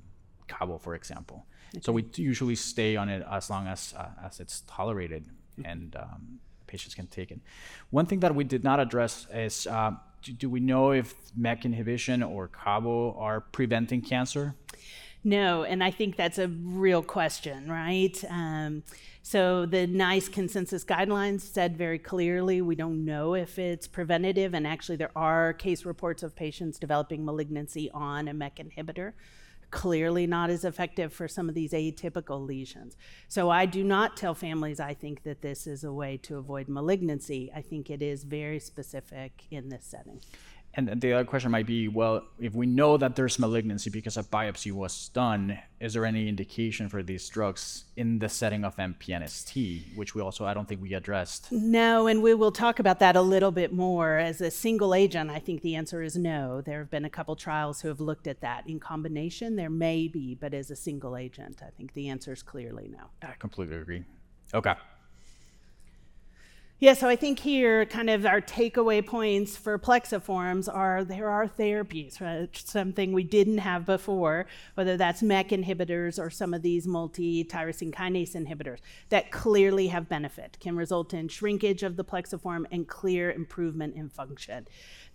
Cabo, 0.48 0.78
for 0.78 0.96
example. 0.96 1.46
Okay. 1.74 1.82
So 1.82 1.92
we 1.92 2.06
usually 2.16 2.56
stay 2.56 2.96
on 2.96 3.10
it 3.10 3.26
as 3.32 3.50
long 3.50 3.68
as, 3.68 3.94
uh, 3.98 4.10
as 4.24 4.40
it's 4.40 4.62
tolerated 4.62 5.26
and 5.64 5.96
um, 5.96 6.40
patients 6.68 6.96
can 6.96 7.08
take 7.08 7.32
it. 7.32 7.40
One 7.90 8.06
thing 8.06 8.20
that 8.22 8.34
we 8.36 8.44
did 8.44 8.64
not 8.64 8.80
address 8.80 9.28
is 9.34 9.68
uh, 9.68 9.92
do, 10.22 10.34
do 10.34 10.50
we 10.50 10.60
know 10.60 10.92
if 10.92 11.16
MEK 11.36 11.66
inhibition 11.66 12.24
or 12.24 12.48
Cabo 12.48 13.16
are 13.18 13.42
preventing 13.42 14.02
cancer? 14.02 14.56
No, 15.24 15.64
and 15.64 15.84
I 15.84 15.92
think 15.92 16.16
that's 16.16 16.40
a 16.40 16.48
real 16.48 17.04
question, 17.04 17.70
right? 17.70 18.24
Um, 18.28 18.84
so 19.22 19.68
the 19.68 19.86
NICE 19.86 20.30
consensus 20.30 20.84
guidelines 20.84 21.42
said 21.42 21.78
very 21.78 22.00
clearly 22.00 22.62
we 22.62 22.74
don't 22.74 23.06
know 23.06 23.36
if 23.36 23.60
it's 23.60 23.88
preventative, 23.88 24.56
and 24.56 24.66
actually 24.66 24.96
there 24.96 25.12
are 25.16 25.54
case 25.54 25.86
reports 25.86 26.24
of 26.24 26.36
patients 26.36 26.80
developing 26.80 27.24
malignancy 27.24 27.92
on 27.94 28.28
a 28.28 28.34
MEK 28.34 28.56
inhibitor 28.56 29.14
clearly 29.72 30.28
not 30.28 30.50
as 30.50 30.66
effective 30.66 31.12
for 31.14 31.28
some 31.28 31.50
of 31.50 31.56
these 31.56 31.72
atypical 31.72 32.46
lesions. 32.46 32.98
So 33.28 33.50
I 33.50 33.66
do 33.66 33.84
not 33.84 34.18
tell 34.18 34.36
families 34.36 34.80
I 34.80 34.94
think 34.94 35.24
that 35.24 35.42
this 35.42 35.66
is 35.66 35.84
a 35.84 35.94
way 35.94 36.18
to 36.18 36.38
avoid 36.38 36.68
malignancy. 36.68 37.52
I 37.56 37.62
think 37.62 37.90
it 37.90 38.02
is 38.02 38.24
very 38.24 38.60
specific 38.60 39.46
in 39.50 39.70
this 39.70 39.86
setting. 39.86 40.22
And 40.74 41.02
the 41.02 41.14
other 41.14 41.26
question 41.26 41.52
might 41.52 41.66
be, 41.66 41.90
well, 41.90 42.24
if 42.40 42.54
we 42.54 42.66
know 42.66 42.96
that 42.96 43.16
there's 43.16 43.38
malignancy 43.38 43.90
because 43.90 44.16
a 44.16 44.24
biopsy 44.24 44.72
was 44.72 45.10
done, 45.10 45.60
is 45.82 45.94
there 45.94 46.06
any 46.06 46.30
indication 46.30 46.88
for 46.88 47.04
these 47.04 47.28
drugs 47.28 47.86
in 47.98 48.20
the 48.20 48.30
setting 48.30 48.64
of 48.64 48.78
MPNST, 48.78 49.98
which 49.98 50.16
we 50.16 50.22
also 50.22 50.46
I 50.46 50.54
don't 50.54 50.68
think 50.68 50.82
we 50.82 50.94
addressed? 50.94 51.52
No, 51.52 52.08
and 52.08 52.24
we 52.24 52.34
will 52.34 52.54
talk 52.54 52.80
about 52.80 53.00
that 53.00 53.18
a 53.18 53.22
little 53.22 53.52
bit 53.52 53.74
more. 53.74 54.18
As 54.18 54.40
a 54.40 54.50
single 54.50 54.96
agent, 54.96 55.30
I 55.30 55.40
think 55.40 55.62
the 55.62 55.76
answer 55.76 56.02
is 56.04 56.16
no. 56.16 56.62
There 56.62 56.80
have 56.80 56.90
been 56.90 57.06
a 57.06 57.10
couple 57.10 57.36
trials 57.36 57.82
who 57.82 57.90
have 57.90 58.00
looked 58.00 58.28
at 58.28 58.40
that. 58.40 58.66
In 58.66 58.80
combination, 58.80 59.58
there 59.58 59.70
may 59.70 60.08
be, 60.08 60.36
but 60.36 60.54
as 60.54 60.72
a 60.72 60.76
single 60.76 61.18
agent, 61.18 61.62
I 61.62 61.72
think 61.72 61.94
the 61.94 62.08
answer 62.08 62.32
is 62.32 62.44
clearly 62.44 62.90
no. 62.90 63.10
I 63.28 63.34
completely 63.40 63.76
agree. 63.76 64.06
Okay. 64.54 64.76
Yeah, 66.82 66.94
so 66.94 67.08
I 67.08 67.16
think 67.16 67.38
here, 67.38 67.86
kind 67.86 68.10
of 68.10 68.26
our 68.26 68.42
takeaway 68.42 69.06
points 69.06 69.56
for 69.56 69.78
plexiforms 69.78 70.68
are 70.68 71.04
there 71.04 71.30
are 71.30 71.48
therapies, 71.48 72.20
right? 72.20 72.50
something 72.58 73.14
we 73.14 73.24
didn't 73.24 73.60
have 73.60 73.86
before, 73.86 74.48
whether 74.74 74.98
that's 74.98 75.22
MEK 75.22 75.50
inhibitors 75.50 76.18
or 76.18 76.32
some 76.32 76.56
of 76.56 76.64
these 76.64 76.88
multi 76.88 77.44
tyrosine 77.44 77.94
kinase 77.94 78.36
inhibitors 78.36 78.80
that 79.10 79.30
clearly 79.30 79.90
have 79.90 80.10
benefit, 80.10 80.58
can 80.60 80.76
result 80.76 81.14
in 81.14 81.28
shrinkage 81.28 81.84
of 81.84 81.98
the 81.98 82.04
plexiform 82.04 82.66
and 82.72 82.88
clear 82.88 83.32
improvement 83.32 83.96
in 83.96 84.10
function. 84.10 84.66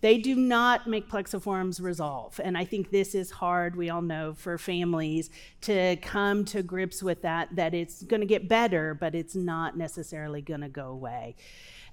They 0.01 0.17
do 0.17 0.35
not 0.35 0.87
make 0.87 1.09
plexiforms 1.09 1.81
resolve. 1.81 2.39
And 2.43 2.57
I 2.57 2.65
think 2.65 2.91
this 2.91 3.15
is 3.15 3.31
hard, 3.31 3.75
we 3.75 3.89
all 3.89 4.01
know, 4.01 4.33
for 4.33 4.57
families 4.57 5.29
to 5.61 5.95
come 5.97 6.45
to 6.45 6.61
grips 6.61 7.01
with 7.01 7.23
that, 7.23 7.55
that 7.55 7.73
it's 7.73 8.03
going 8.03 8.21
to 8.21 8.27
get 8.27 8.47
better, 8.47 8.93
but 8.93 9.15
it's 9.15 9.35
not 9.35 9.75
necessarily 9.75 10.41
going 10.41 10.61
to 10.61 10.69
go 10.69 10.87
away. 10.89 11.35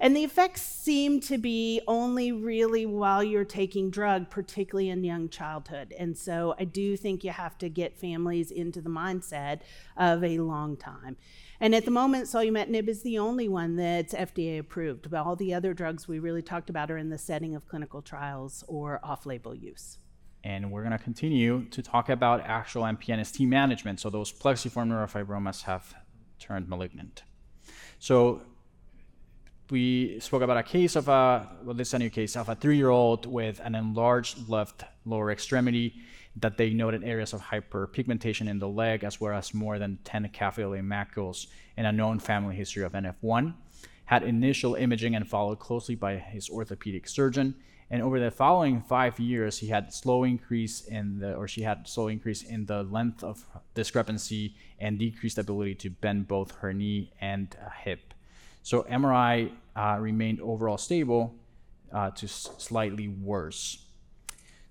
And 0.01 0.17
the 0.17 0.25
effects 0.25 0.61
seem 0.63 1.21
to 1.21 1.39
be 1.39 1.81
only 1.87 2.33
really 2.33 2.85
while 2.85 3.23
you're 3.23 3.45
taking 3.45 3.91
drug, 3.91 4.29
particularly 4.29 4.91
in 4.91 5.05
young 5.05 5.29
childhood. 5.29 5.95
And 5.99 6.17
so 6.17 6.55
I 6.59 6.65
do 6.65 6.97
think 6.97 7.25
you 7.25 7.31
have 7.31 7.57
to 7.59 7.69
get 7.69 7.97
families 7.97 8.51
into 8.51 8.83
the 8.83 8.91
mindset 8.91 9.61
of 9.97 10.25
a 10.25 10.39
long 10.39 10.77
time. 10.77 11.17
And 11.65 11.75
at 11.75 11.87
the 11.87 11.91
moment, 11.91 12.27
selumetinib 12.27 12.89
is 12.89 13.01
the 13.01 13.19
only 13.19 13.49
one 13.49 13.77
that's 13.77 14.13
FDA 14.13 14.59
approved. 14.59 15.09
But 15.09 15.25
all 15.25 15.35
the 15.35 15.55
other 15.55 15.73
drugs 15.73 16.07
we 16.07 16.19
really 16.19 16.43
talked 16.43 16.69
about 16.69 16.91
are 16.91 16.99
in 16.99 17.09
the 17.09 17.17
setting 17.17 17.55
of 17.55 17.67
clinical 17.67 18.03
trials 18.03 18.63
or 18.69 19.01
off 19.03 19.25
label 19.25 19.55
use. 19.55 19.97
And 20.45 20.71
we're 20.71 20.83
going 20.83 20.93
to 20.93 21.03
continue 21.03 21.65
to 21.71 21.81
talk 21.81 22.11
about 22.11 22.43
actual 22.43 22.83
MPNST 22.83 23.49
management. 23.49 23.99
So 23.99 24.11
those 24.11 24.31
plexiform 24.31 24.89
neurofibromas 24.89 25.63
have 25.63 25.95
turned 26.39 26.69
malignant. 26.69 27.23
So 27.99 28.43
we 29.71 30.21
spoke 30.21 30.43
about 30.43 30.59
a 30.59 30.63
case 30.63 30.97
of 30.97 31.09
a, 31.09 31.49
well, 31.63 31.75
this 31.75 31.89
is 31.89 31.95
a 31.95 31.99
new 31.99 32.11
case 32.11 32.37
of 32.37 32.51
a 32.51 32.55
three 32.55 32.77
year 32.77 32.91
old 32.91 33.25
with 33.25 33.59
an 33.65 33.75
enlarged 33.75 34.51
left 34.51 34.85
lower 35.07 35.31
extremity 35.31 35.95
that 36.37 36.57
they 36.57 36.71
noted 36.71 37.05
areas 37.05 37.33
of 37.33 37.41
hyperpigmentation 37.41 38.49
in 38.49 38.59
the 38.59 38.69
leg, 38.69 39.05
as 39.05 39.21
well 39.21 39.37
as 39.37 39.55
more 39.55 39.79
than 39.79 39.99
10 40.05 40.29
capillary 40.33 40.81
macules 40.81 41.47
in 41.77 41.87
a 41.87 41.93
known 41.93 42.19
family 42.19 42.57
history 42.57 42.83
of 42.83 42.93
NF1. 42.93 43.55
Had 44.07 44.23
initial 44.23 44.75
imaging 44.75 45.15
and 45.15 45.29
followed 45.29 45.59
closely 45.59 45.95
by 45.95 46.17
his 46.17 46.51
orthopedic 46.51 47.09
surgeon. 47.09 47.55
And 47.91 48.03
over 48.03 48.19
the 48.19 48.31
following 48.31 48.81
five 48.81 49.21
years, 49.21 49.59
he 49.59 49.69
had 49.69 49.93
slow 49.93 50.25
increase 50.25 50.83
in 50.83 51.21
the, 51.21 51.35
or 51.35 51.47
she 51.47 51.63
had 51.63 51.87
slow 51.87 52.09
increase 52.09 52.43
in 52.43 52.67
the 52.67 52.83
length 52.83 53.23
of 53.23 53.47
discrepancy 53.75 54.57
and 54.81 54.99
decreased 54.99 55.39
ability 55.39 55.77
to 55.77 55.91
bend 55.91 56.27
both 56.27 56.51
her 56.57 56.73
knee 56.73 57.13
and 57.21 57.57
hip. 57.83 58.13
So 58.63 58.83
MRI 58.85 59.53
uh, 59.77 59.99
remained 60.01 60.41
overall 60.41 60.79
stable 60.79 61.35
uh, 61.93 62.11
to 62.11 62.27
slightly 62.27 63.09
worse. 63.09 63.85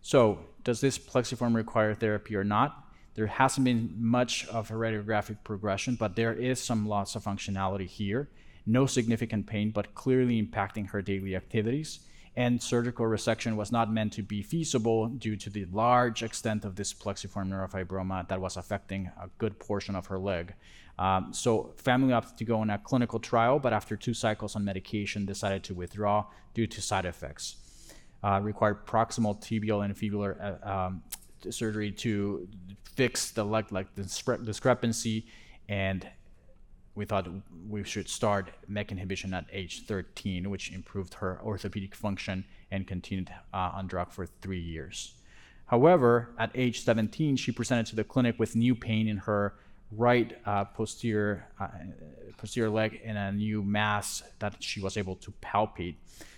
So 0.01 0.39
does 0.63 0.81
this 0.81 0.97
plexiform 0.97 1.55
require 1.55 1.93
therapy 1.93 2.35
or 2.35 2.43
not? 2.43 2.87
There 3.15 3.27
hasn't 3.27 3.65
been 3.65 3.93
much 3.97 4.47
of 4.47 4.71
a 4.71 4.73
radiographic 4.73 5.37
progression, 5.43 5.95
but 5.95 6.15
there 6.15 6.33
is 6.33 6.59
some 6.59 6.87
loss 6.87 7.15
of 7.15 7.23
functionality 7.23 7.87
here. 7.87 8.29
No 8.65 8.85
significant 8.85 9.45
pain, 9.45 9.71
but 9.71 9.93
clearly 9.93 10.41
impacting 10.41 10.89
her 10.89 11.01
daily 11.01 11.35
activities. 11.35 11.99
And 12.35 12.63
surgical 12.63 13.05
resection 13.05 13.55
was 13.55 13.71
not 13.71 13.93
meant 13.93 14.13
to 14.13 14.23
be 14.23 14.41
feasible 14.41 15.07
due 15.07 15.35
to 15.35 15.49
the 15.51 15.65
large 15.65 16.23
extent 16.23 16.65
of 16.65 16.75
this 16.75 16.91
plexiform 16.91 17.49
neurofibroma 17.49 18.27
that 18.29 18.41
was 18.41 18.57
affecting 18.57 19.11
a 19.21 19.29
good 19.37 19.59
portion 19.59 19.95
of 19.95 20.07
her 20.07 20.17
leg. 20.17 20.55
Um, 20.97 21.33
so, 21.33 21.73
family 21.77 22.13
opted 22.13 22.37
to 22.37 22.45
go 22.45 22.59
on 22.59 22.71
a 22.71 22.79
clinical 22.79 23.19
trial, 23.19 23.59
but 23.59 23.73
after 23.73 23.95
two 23.95 24.13
cycles 24.15 24.55
on 24.55 24.65
medication, 24.65 25.25
decided 25.25 25.63
to 25.65 25.75
withdraw 25.75 26.25
due 26.55 26.67
to 26.67 26.81
side 26.81 27.05
effects 27.05 27.57
uh, 28.23 28.39
required 28.41 28.85
proximal 28.85 29.39
tibial 29.41 29.83
and 29.83 29.95
fibular 29.95 30.59
uh, 30.65 30.69
um, 30.69 31.03
surgery 31.49 31.91
to 31.91 32.47
fix 32.83 33.31
the 33.31 33.43
leg 33.43 33.71
like 33.71 33.87
discrepancy 33.95 35.25
and 35.67 36.07
we 36.95 37.05
thought 37.05 37.27
we 37.67 37.83
should 37.83 38.07
start 38.07 38.51
MEK 38.67 38.91
inhibition 38.91 39.33
at 39.33 39.45
age 39.51 39.85
13, 39.85 40.49
which 40.49 40.71
improved 40.71 41.15
her 41.15 41.39
orthopedic 41.43 41.95
function 41.95 42.45
and 42.69 42.87
continued 42.87 43.31
uh, 43.53 43.71
on 43.73 43.87
drug 43.87 44.11
for 44.11 44.27
three 44.27 44.59
years. 44.59 45.15
However, 45.65 46.29
at 46.37 46.51
age 46.53 46.83
17, 46.83 47.35
she 47.35 47.51
presented 47.51 47.87
to 47.87 47.95
the 47.95 48.03
clinic 48.03 48.37
with 48.37 48.55
new 48.55 48.75
pain 48.75 49.07
in 49.07 49.17
her 49.17 49.55
right 49.91 50.37
uh, 50.45 50.65
posterior 50.65 51.47
uh, 51.59 51.67
posterior 52.37 52.69
leg 52.69 52.99
and 53.05 53.17
a 53.17 53.31
new 53.31 53.61
mass 53.63 54.23
that 54.39 54.55
she 54.59 54.81
was 54.81 54.97
able 54.97 55.15
to 55.15 55.31
palpate. 55.41 55.95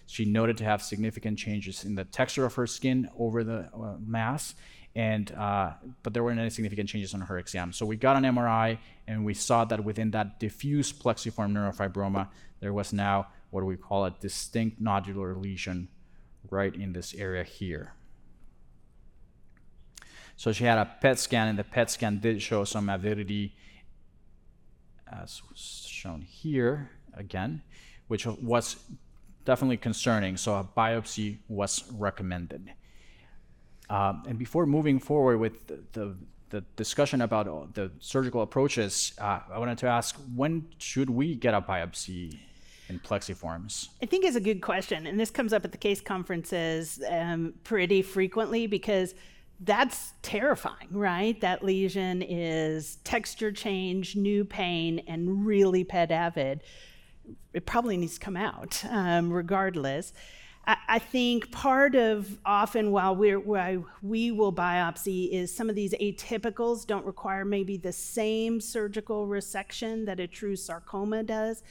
She 0.08 0.26
noted 0.26 0.58
to 0.58 0.64
have 0.64 0.82
significant 0.82 1.38
changes 1.40 1.84
in 1.84 1.96
the 1.96 2.06
texture 2.06 2.46
of 2.46 2.54
her 2.56 2.68
skin 2.68 3.10
over 3.18 3.44
the 3.44 3.70
uh, 3.74 3.96
mass, 4.06 4.56
and 4.96 5.32
uh, 5.32 5.72
but 6.04 6.14
there 6.14 6.24
weren't 6.24 6.40
any 6.40 6.50
significant 6.50 6.90
changes 6.90 7.14
on 7.14 7.22
her 7.22 7.38
exam. 7.38 7.74
So 7.74 7.86
we 7.86 7.98
got 7.98 8.16
an 8.16 8.24
MRI, 8.24 8.78
and 9.08 9.26
we 9.26 9.34
saw 9.34 9.66
that 9.66 9.84
within 9.84 10.12
that 10.12 10.40
diffuse 10.40 10.94
plexiform 10.94 11.54
neurofibroma, 11.54 12.30
there 12.60 12.74
was 12.74 12.94
now 12.94 13.28
what 13.50 13.66
we 13.66 13.76
call 13.76 14.06
a 14.06 14.12
distinct 14.12 14.82
nodular 14.82 15.40
lesion 15.40 15.90
right 16.50 16.74
in 16.76 16.94
this 16.94 17.14
area 17.16 17.44
here. 17.44 17.94
So 20.38 20.52
she 20.52 20.66
had 20.66 20.78
a 20.78 20.86
PET 21.02 21.20
scan, 21.20 21.48
and 21.48 21.58
the 21.58 21.64
PET 21.64 21.90
scan 21.90 22.20
did 22.20 22.42
show 22.42 22.64
some 22.64 22.90
avidity, 22.90 23.56
as 25.12 25.42
shown 25.56 26.22
here 26.22 26.92
again, 27.14 27.62
which 28.08 28.26
was 28.26 28.78
definitely 29.46 29.78
concerning. 29.78 30.38
So 30.38 30.56
a 30.56 30.64
biopsy 30.64 31.38
was 31.48 31.84
recommended. 31.94 32.72
Um, 33.90 34.24
and 34.28 34.38
before 34.38 34.66
moving 34.66 35.00
forward 35.00 35.38
with 35.38 35.68
the, 35.68 35.80
the, 35.94 36.16
the 36.50 36.62
discussion 36.76 37.22
about 37.22 37.74
the 37.76 37.92
surgical 38.00 38.42
approaches, 38.42 39.14
uh, 39.20 39.40
I 39.52 39.60
wanted 39.60 39.78
to 39.80 39.88
ask 39.88 40.16
when 40.36 40.68
should 40.80 41.10
we 41.10 41.36
get 41.36 41.54
a 41.54 41.62
biopsy 41.62 42.38
in 42.90 43.00
plexiforms? 43.00 43.90
I 44.02 44.08
think 44.08 44.26
is 44.26 44.36
a 44.36 44.42
good 44.42 44.62
question. 44.62 45.08
And 45.08 45.20
this 45.20 45.30
comes 45.30 45.54
up 45.54 45.66
at 45.66 45.72
the 45.72 45.78
case 45.78 46.02
conferences 46.02 47.02
um, 47.10 47.54
pretty 47.64 48.02
frequently 48.02 48.68
because 48.68 49.14
that's 49.62 50.14
terrifying, 50.22 50.90
right? 50.92 51.40
That 51.42 51.64
lesion 51.64 52.22
is 52.22 52.98
texture 53.04 53.52
change, 53.52 54.16
new 54.16 54.44
pain, 54.44 55.00
and 55.08 55.46
really 55.46 55.84
PET 55.84 56.12
avid 56.12 56.62
it 57.54 57.66
probably 57.66 57.98
needs 57.98 58.16
to 58.16 58.20
come 58.20 58.38
out 58.38 58.84
um, 58.90 59.32
regardless. 59.32 60.14
I, 60.68 60.98
think 60.98 61.52
part 61.52 61.94
of 61.94 62.40
often 62.44 62.90
while 62.90 63.16
we're 63.16 63.40
why 63.40 63.78
we 64.02 64.32
will 64.32 64.52
biopsy 64.52 65.32
is 65.32 65.56
some 65.56 65.70
of 65.70 65.76
these 65.76 65.94
atypicals 65.94 66.88
don't 66.88 67.06
require 67.06 67.46
maybe 67.46 67.78
the 67.78 67.92
same 67.92 68.60
surgical 68.60 69.28
resection 69.28 70.08
that 70.08 70.20
a 70.20 70.26
true 70.26 70.56
sarcoma 70.56 71.22
does. 71.22 71.62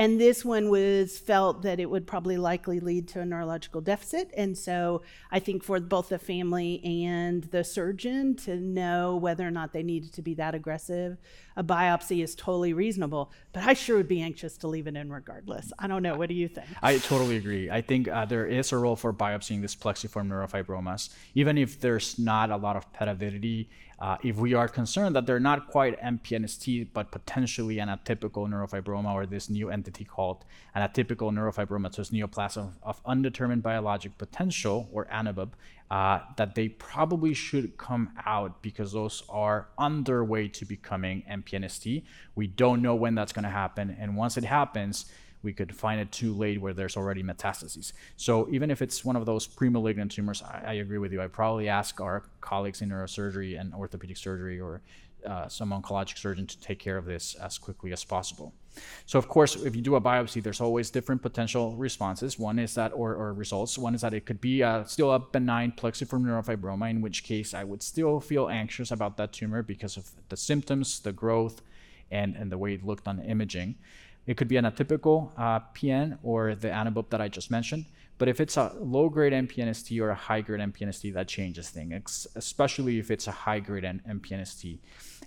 And 0.00 0.18
this 0.18 0.46
one 0.46 0.70
was 0.70 1.18
felt 1.18 1.60
that 1.60 1.78
it 1.78 1.90
would 1.90 2.06
probably 2.06 2.38
likely 2.38 2.80
lead 2.80 3.06
to 3.08 3.20
a 3.20 3.26
neurological 3.26 3.82
deficit. 3.82 4.30
And 4.34 4.56
so 4.56 5.02
I 5.30 5.40
think 5.40 5.62
for 5.62 5.78
both 5.78 6.08
the 6.08 6.18
family 6.18 6.82
and 6.82 7.44
the 7.44 7.62
surgeon 7.62 8.34
to 8.36 8.56
know 8.56 9.16
whether 9.16 9.46
or 9.46 9.50
not 9.50 9.74
they 9.74 9.82
needed 9.82 10.14
to 10.14 10.22
be 10.22 10.32
that 10.36 10.54
aggressive, 10.54 11.18
a 11.54 11.62
biopsy 11.62 12.24
is 12.24 12.34
totally 12.34 12.72
reasonable. 12.72 13.30
But 13.52 13.64
I 13.64 13.74
sure 13.74 13.98
would 13.98 14.08
be 14.08 14.22
anxious 14.22 14.56
to 14.58 14.68
leave 14.68 14.86
it 14.86 14.96
in 14.96 15.12
regardless. 15.12 15.70
I 15.78 15.86
don't 15.86 16.02
know. 16.02 16.16
What 16.16 16.30
do 16.30 16.34
you 16.34 16.48
think? 16.48 16.68
I 16.80 16.96
totally 16.96 17.36
agree. 17.36 17.70
I 17.70 17.82
think 17.82 18.08
uh, 18.08 18.24
there 18.24 18.46
is 18.46 18.72
a 18.72 18.78
role 18.78 18.96
for 18.96 19.12
biopsying 19.12 19.60
this 19.60 19.76
plexiform 19.76 20.28
neurofibromas, 20.28 21.10
even 21.34 21.58
if 21.58 21.78
there's 21.78 22.18
not 22.18 22.48
a 22.48 22.56
lot 22.56 22.74
of 22.74 22.90
PET 22.94 23.08
avidity 23.08 23.68
uh, 24.00 24.16
if 24.22 24.36
we 24.36 24.54
are 24.54 24.66
concerned 24.66 25.14
that 25.14 25.26
they're 25.26 25.38
not 25.38 25.68
quite 25.68 26.00
MPNST, 26.00 26.88
but 26.94 27.10
potentially 27.10 27.78
an 27.78 27.88
atypical 27.88 28.48
neurofibroma 28.48 29.12
or 29.12 29.26
this 29.26 29.50
new 29.50 29.68
entity 29.68 30.04
called 30.04 30.44
an 30.74 30.88
atypical 30.88 31.30
neurofibromatous 31.30 32.10
neoplasm 32.10 32.72
of 32.82 33.00
undetermined 33.04 33.62
biologic 33.62 34.16
potential, 34.16 34.88
or 34.90 35.06
ANNUBP, 35.06 35.50
uh, 35.90 36.20
that 36.36 36.54
they 36.54 36.68
probably 36.68 37.34
should 37.34 37.76
come 37.76 38.10
out 38.24 38.62
because 38.62 38.92
those 38.92 39.22
are 39.28 39.68
on 39.76 40.04
their 40.04 40.24
way 40.24 40.48
to 40.48 40.64
becoming 40.64 41.22
MPNST. 41.30 42.04
We 42.34 42.46
don't 42.46 42.80
know 42.80 42.94
when 42.94 43.14
that's 43.14 43.32
going 43.32 43.44
to 43.44 43.50
happen. 43.50 43.96
And 44.00 44.16
once 44.16 44.38
it 44.38 44.44
happens, 44.44 45.12
we 45.42 45.52
could 45.52 45.74
find 45.74 46.00
it 46.00 46.12
too 46.12 46.34
late 46.34 46.60
where 46.60 46.74
there's 46.74 46.96
already 46.96 47.22
metastases. 47.22 47.92
So 48.16 48.48
even 48.50 48.70
if 48.70 48.82
it's 48.82 49.04
one 49.04 49.16
of 49.16 49.26
those 49.26 49.46
pre-malignant 49.46 50.12
tumors, 50.12 50.42
I, 50.42 50.62
I 50.66 50.72
agree 50.74 50.98
with 50.98 51.12
you. 51.12 51.22
I 51.22 51.28
probably 51.28 51.68
ask 51.68 52.00
our 52.00 52.24
colleagues 52.40 52.82
in 52.82 52.90
neurosurgery 52.90 53.60
and 53.60 53.74
orthopedic 53.74 54.16
surgery 54.16 54.60
or 54.60 54.82
uh, 55.26 55.48
some 55.48 55.70
oncologic 55.70 56.16
surgeon 56.18 56.46
to 56.46 56.58
take 56.60 56.78
care 56.78 56.96
of 56.96 57.04
this 57.04 57.34
as 57.34 57.58
quickly 57.58 57.92
as 57.92 58.04
possible. 58.04 58.52
So 59.04 59.18
of 59.18 59.28
course, 59.28 59.56
if 59.56 59.74
you 59.74 59.82
do 59.82 59.96
a 59.96 60.00
biopsy, 60.00 60.42
there's 60.42 60.60
always 60.60 60.90
different 60.90 61.22
potential 61.22 61.76
responses. 61.76 62.38
One 62.38 62.58
is 62.58 62.74
that, 62.74 62.92
or, 62.94 63.14
or 63.14 63.34
results. 63.34 63.76
One 63.76 63.94
is 63.94 64.00
that 64.00 64.14
it 64.14 64.24
could 64.24 64.40
be 64.40 64.62
a, 64.62 64.84
still 64.86 65.12
a 65.12 65.18
benign 65.18 65.72
plexiform 65.72 66.22
neurofibroma, 66.22 66.88
in 66.88 67.00
which 67.00 67.24
case 67.24 67.52
I 67.52 67.64
would 67.64 67.82
still 67.82 68.20
feel 68.20 68.48
anxious 68.48 68.90
about 68.90 69.16
that 69.16 69.32
tumor 69.32 69.62
because 69.62 69.96
of 69.96 70.10
the 70.28 70.36
symptoms, 70.36 71.00
the 71.00 71.12
growth, 71.12 71.60
and, 72.10 72.36
and 72.36 72.50
the 72.50 72.58
way 72.58 72.74
it 72.74 72.84
looked 72.84 73.06
on 73.06 73.20
imaging. 73.20 73.76
It 74.30 74.36
could 74.36 74.46
be 74.46 74.58
an 74.58 74.64
atypical 74.64 75.32
uh, 75.36 75.58
PN 75.74 76.16
or 76.22 76.54
the 76.54 76.68
ANNUBP 76.68 77.10
that 77.10 77.20
I 77.20 77.26
just 77.26 77.50
mentioned. 77.50 77.86
But 78.16 78.28
if 78.28 78.40
it's 78.40 78.56
a 78.56 78.72
low 78.78 79.08
grade 79.08 79.32
MPNST 79.32 80.00
or 80.00 80.10
a 80.10 80.14
high 80.14 80.40
grade 80.40 80.60
MPNST, 80.60 81.12
that 81.14 81.26
changes 81.26 81.68
things, 81.68 82.28
especially 82.36 83.00
if 83.00 83.10
it's 83.10 83.26
a 83.26 83.32
high 83.32 83.58
grade 83.58 83.82
MPNST. 83.82 84.78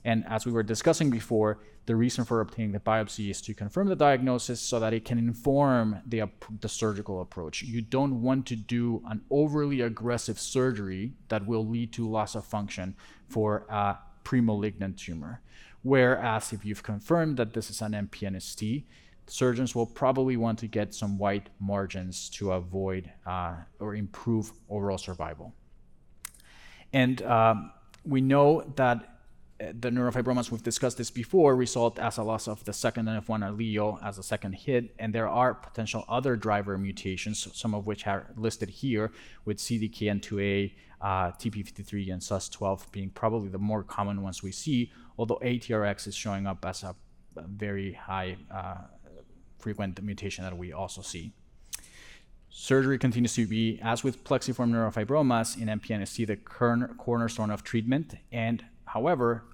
And 0.06 0.24
as 0.30 0.46
we 0.46 0.54
were 0.54 0.64
discussing 0.64 1.10
before, 1.10 1.60
the 1.86 1.98
reason 1.98 2.24
for 2.24 2.40
obtaining 2.40 2.72
the 2.72 2.80
biopsy 2.80 3.30
is 3.30 3.42
to 3.42 3.54
confirm 3.54 3.90
the 3.90 3.98
diagnosis 3.98 4.62
so 4.62 4.80
that 4.80 4.94
it 4.94 5.04
can 5.04 5.18
inform 5.18 6.00
the, 6.08 6.24
the 6.62 6.70
surgical 6.70 7.20
approach. 7.20 7.62
You 7.62 7.82
don't 7.82 8.22
want 8.22 8.46
to 8.46 8.56
do 8.56 9.04
an 9.10 9.22
overly 9.30 9.82
aggressive 9.82 10.40
surgery 10.40 11.12
that 11.28 11.46
will 11.46 11.68
lead 11.68 11.92
to 11.92 12.10
loss 12.10 12.36
of 12.36 12.46
function 12.46 12.96
for 13.28 13.66
a 13.70 13.98
premalignant 14.24 14.96
tumor. 14.96 15.42
Whereas 15.84 16.54
if 16.54 16.66
you've 16.66 16.84
confirmed 16.84 17.38
that 17.38 17.54
this 17.54 17.70
is 17.70 17.82
an 17.82 17.92
MPNST, 17.92 18.86
surgeons 19.28 19.76
will 19.76 19.86
probably 19.86 20.38
want 20.38 20.60
to 20.60 20.68
get 20.68 20.94
some 20.94 21.18
white 21.18 21.50
margins 21.60 22.30
to 22.32 22.54
avoid 22.54 23.12
uh, 23.26 23.56
or 23.80 23.96
improve 23.96 24.52
overall 24.70 24.98
survival. 24.98 25.54
And 26.92 27.22
um, 27.24 27.72
we 28.06 28.22
know 28.22 28.62
that 28.76 29.14
uh, 29.62 29.68
the 29.80 29.90
neurofibromas, 29.90 30.52
we've 30.52 30.64
discussed 30.64 30.98
this 30.98 31.12
before, 31.12 31.56
result 31.56 32.00
as 32.00 32.18
a 32.18 32.24
loss 32.24 32.48
of 32.48 32.64
the 32.66 32.74
second 32.74 33.08
NF1 33.08 33.40
allele 33.42 34.04
as 34.04 34.18
a 34.18 34.24
second 34.24 34.54
hit, 34.54 34.94
and 35.00 35.14
there 35.14 35.28
are 35.28 35.54
potential 35.54 36.06
other 36.08 36.36
driver 36.36 36.78
mutations, 36.78 37.48
some 37.54 37.74
of 37.76 37.86
which 37.86 38.08
are 38.08 38.32
listed 38.36 38.70
here, 38.70 39.12
with 39.46 39.58
CDKN2A, 39.58 40.74
uh, 41.02 41.32
TP53, 41.32 42.14
and 42.14 42.22
SUZ12 42.22 42.92
being 42.92 43.10
probably 43.10 43.50
the 43.50 43.58
more 43.58 43.84
common 43.84 44.22
ones 44.22 44.42
we 44.42 44.52
see, 44.52 44.92
although 45.18 45.40
ATRX 45.44 46.08
is 46.08 46.16
showing 46.16 46.48
up 46.48 46.66
as 46.66 46.84
a, 46.84 46.96
very 47.36 47.94
high 47.94 48.38
uh, 48.54 48.76
frequent 49.58 50.00
mutation 50.04 50.44
that 50.44 50.56
we 50.56 50.72
also 50.72 51.02
see. 51.02 51.34
Surgery 52.50 53.00
continues 53.00 53.34
to 53.34 53.48
be, 53.48 53.80
as 53.82 54.04
with 54.04 54.24
plexiform 54.24 54.70
neurofibromas 54.70 55.60
in 55.60 55.68
MPNST, 55.80 56.28
the 56.28 56.36
cornerstone 56.36 57.50
of 57.50 57.64
treatment. 57.64 58.14
And 58.32 58.64
however, 58.86 59.46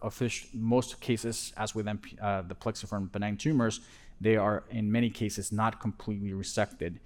most 0.53 0.99
cases, 0.99 1.53
as 1.55 1.73
with 1.73 1.85
MP, 1.85 2.21
uh, 2.21 2.41
the 2.41 2.55
plexiform 2.55 3.09
benign 3.09 3.37
tumors, 3.37 3.79
they 4.19 4.35
are 4.35 4.65
in 4.69 4.91
many 4.91 5.09
cases 5.09 5.53
not 5.53 5.79
completely 5.79 6.31
resected. 6.31 6.97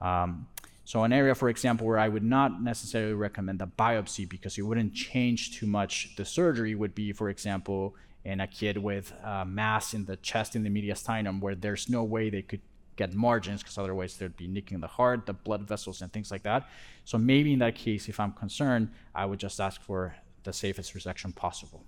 Um, 0.00 0.46
so, 0.90 1.04
an 1.04 1.12
area, 1.12 1.36
for 1.36 1.48
example, 1.48 1.86
where 1.86 2.00
I 2.00 2.08
would 2.08 2.24
not 2.24 2.60
necessarily 2.60 3.12
recommend 3.12 3.62
a 3.62 3.66
biopsy 3.66 4.28
because 4.28 4.58
it 4.58 4.62
wouldn't 4.62 4.92
change 4.92 5.56
too 5.56 5.68
much 5.68 6.16
the 6.16 6.24
surgery 6.24 6.74
would 6.74 6.96
be, 6.96 7.12
for 7.12 7.28
example, 7.30 7.94
in 8.24 8.40
a 8.40 8.48
kid 8.48 8.76
with 8.76 9.12
a 9.22 9.44
mass 9.44 9.94
in 9.94 10.06
the 10.06 10.16
chest 10.16 10.56
in 10.56 10.64
the 10.64 10.68
mediastinum 10.68 11.40
where 11.40 11.54
there's 11.54 11.88
no 11.88 12.02
way 12.02 12.28
they 12.28 12.42
could 12.42 12.60
get 12.96 13.14
margins 13.14 13.62
because 13.62 13.78
otherwise 13.78 14.16
there'd 14.16 14.36
be 14.36 14.48
nicking 14.48 14.80
the 14.80 14.88
heart, 14.88 15.26
the 15.26 15.32
blood 15.32 15.62
vessels, 15.68 16.02
and 16.02 16.12
things 16.12 16.32
like 16.32 16.42
that. 16.42 16.68
So 17.04 17.18
maybe 17.18 17.52
in 17.52 17.60
that 17.60 17.76
case, 17.76 18.08
if 18.08 18.18
I'm 18.18 18.32
concerned, 18.32 18.90
I 19.14 19.26
would 19.26 19.38
just 19.38 19.60
ask 19.60 19.80
for 19.80 20.16
the 20.42 20.52
safest 20.52 20.92
resection 20.94 21.32
possible. 21.32 21.84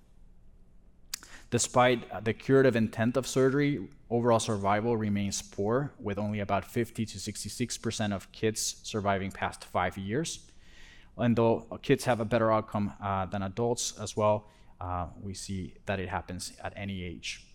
Despite 1.53 2.25
the 2.25 2.33
curative 2.33 2.75
intent 2.75 3.15
of 3.15 3.27
surgery, 3.27 3.87
overall 4.09 4.39
survival 4.39 4.97
remains 4.97 5.43
poor, 5.43 5.93
with 5.99 6.17
only 6.17 6.39
about 6.39 6.65
50 6.65 7.05
to 7.05 7.17
66% 7.19 8.11
of 8.11 8.31
kids 8.31 8.77
surviving 8.81 9.29
past 9.29 9.63
five 9.63 9.95
years. 9.95 10.39
And 11.15 11.35
though 11.35 11.67
kids 11.83 12.05
have 12.05 12.19
a 12.19 12.25
better 12.25 12.51
outcome 12.51 12.93
uh, 12.99 13.27
than 13.27 13.43
adults 13.43 13.93
as 14.01 14.17
well, 14.17 14.49
uh, 14.81 15.05
we 15.21 15.35
see 15.35 15.75
that 15.85 15.99
it 15.99 16.09
happens 16.09 16.53
at 16.63 16.73
any 16.75 17.03
age. 17.03 17.45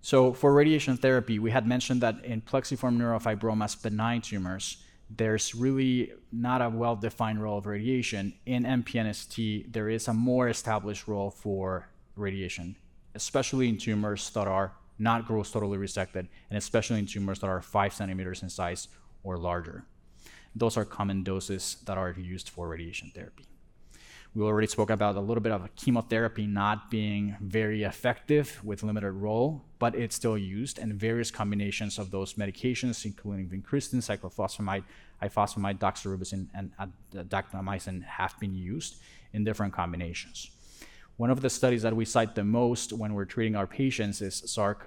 So 0.00 0.32
for 0.32 0.54
radiation 0.54 0.96
therapy, 0.96 1.38
we 1.38 1.50
had 1.50 1.66
mentioned 1.66 2.00
that 2.00 2.24
in 2.24 2.40
plexiform 2.40 2.96
neurofibromas 2.96 3.82
benign 3.82 4.22
tumors, 4.22 4.78
there's 5.10 5.54
really 5.54 6.12
not 6.32 6.62
a 6.62 6.70
well-defined 6.70 7.42
role 7.42 7.58
of 7.58 7.66
radiation. 7.66 8.32
In 8.46 8.64
MPNST, 8.64 9.70
there 9.70 9.90
is 9.90 10.08
a 10.08 10.14
more 10.14 10.48
established 10.48 11.06
role 11.06 11.30
for 11.30 11.89
radiation, 12.16 12.76
especially 13.14 13.68
in 13.68 13.78
tumors 13.78 14.30
that 14.30 14.46
are 14.46 14.72
not 14.98 15.26
gross 15.26 15.50
totally 15.50 15.78
resected, 15.78 16.28
and 16.50 16.58
especially 16.58 16.98
in 16.98 17.06
tumors 17.06 17.40
that 17.40 17.48
are 17.48 17.62
five 17.62 17.92
centimeters 17.94 18.42
in 18.42 18.50
size 18.50 18.88
or 19.22 19.36
larger. 19.36 19.84
Those 20.54 20.76
are 20.76 20.84
common 20.84 21.22
doses 21.22 21.76
that 21.86 21.96
are 21.96 22.10
used 22.12 22.48
for 22.48 22.68
radiation 22.68 23.10
therapy. 23.14 23.44
We 24.32 24.44
already 24.44 24.68
spoke 24.68 24.90
about 24.90 25.16
a 25.16 25.20
little 25.20 25.40
bit 25.40 25.50
of 25.50 25.74
chemotherapy 25.74 26.46
not 26.46 26.88
being 26.88 27.36
very 27.40 27.82
effective 27.82 28.60
with 28.62 28.84
limited 28.84 29.10
role, 29.10 29.64
but 29.80 29.96
it's 29.96 30.14
still 30.14 30.38
used, 30.38 30.78
and 30.78 30.94
various 30.94 31.32
combinations 31.32 31.98
of 31.98 32.12
those 32.12 32.34
medications, 32.34 33.04
including 33.04 33.48
vincristine, 33.48 34.00
cyclophosphamide, 34.00 34.84
ifosfamide, 35.20 35.78
doxorubicin, 35.78 36.46
and 36.54 36.70
uh, 36.78 36.86
dactinomycin, 37.12 38.04
have 38.04 38.38
been 38.38 38.54
used 38.54 39.00
in 39.32 39.42
different 39.42 39.72
combinations. 39.72 40.50
One 41.20 41.30
of 41.30 41.42
the 41.42 41.50
studies 41.50 41.82
that 41.82 41.94
we 41.94 42.06
cite 42.06 42.34
the 42.34 42.44
most 42.44 42.94
when 42.94 43.12
we're 43.12 43.26
treating 43.26 43.54
our 43.54 43.66
patients 43.66 44.22
is 44.22 44.40
SARC 44.46 44.86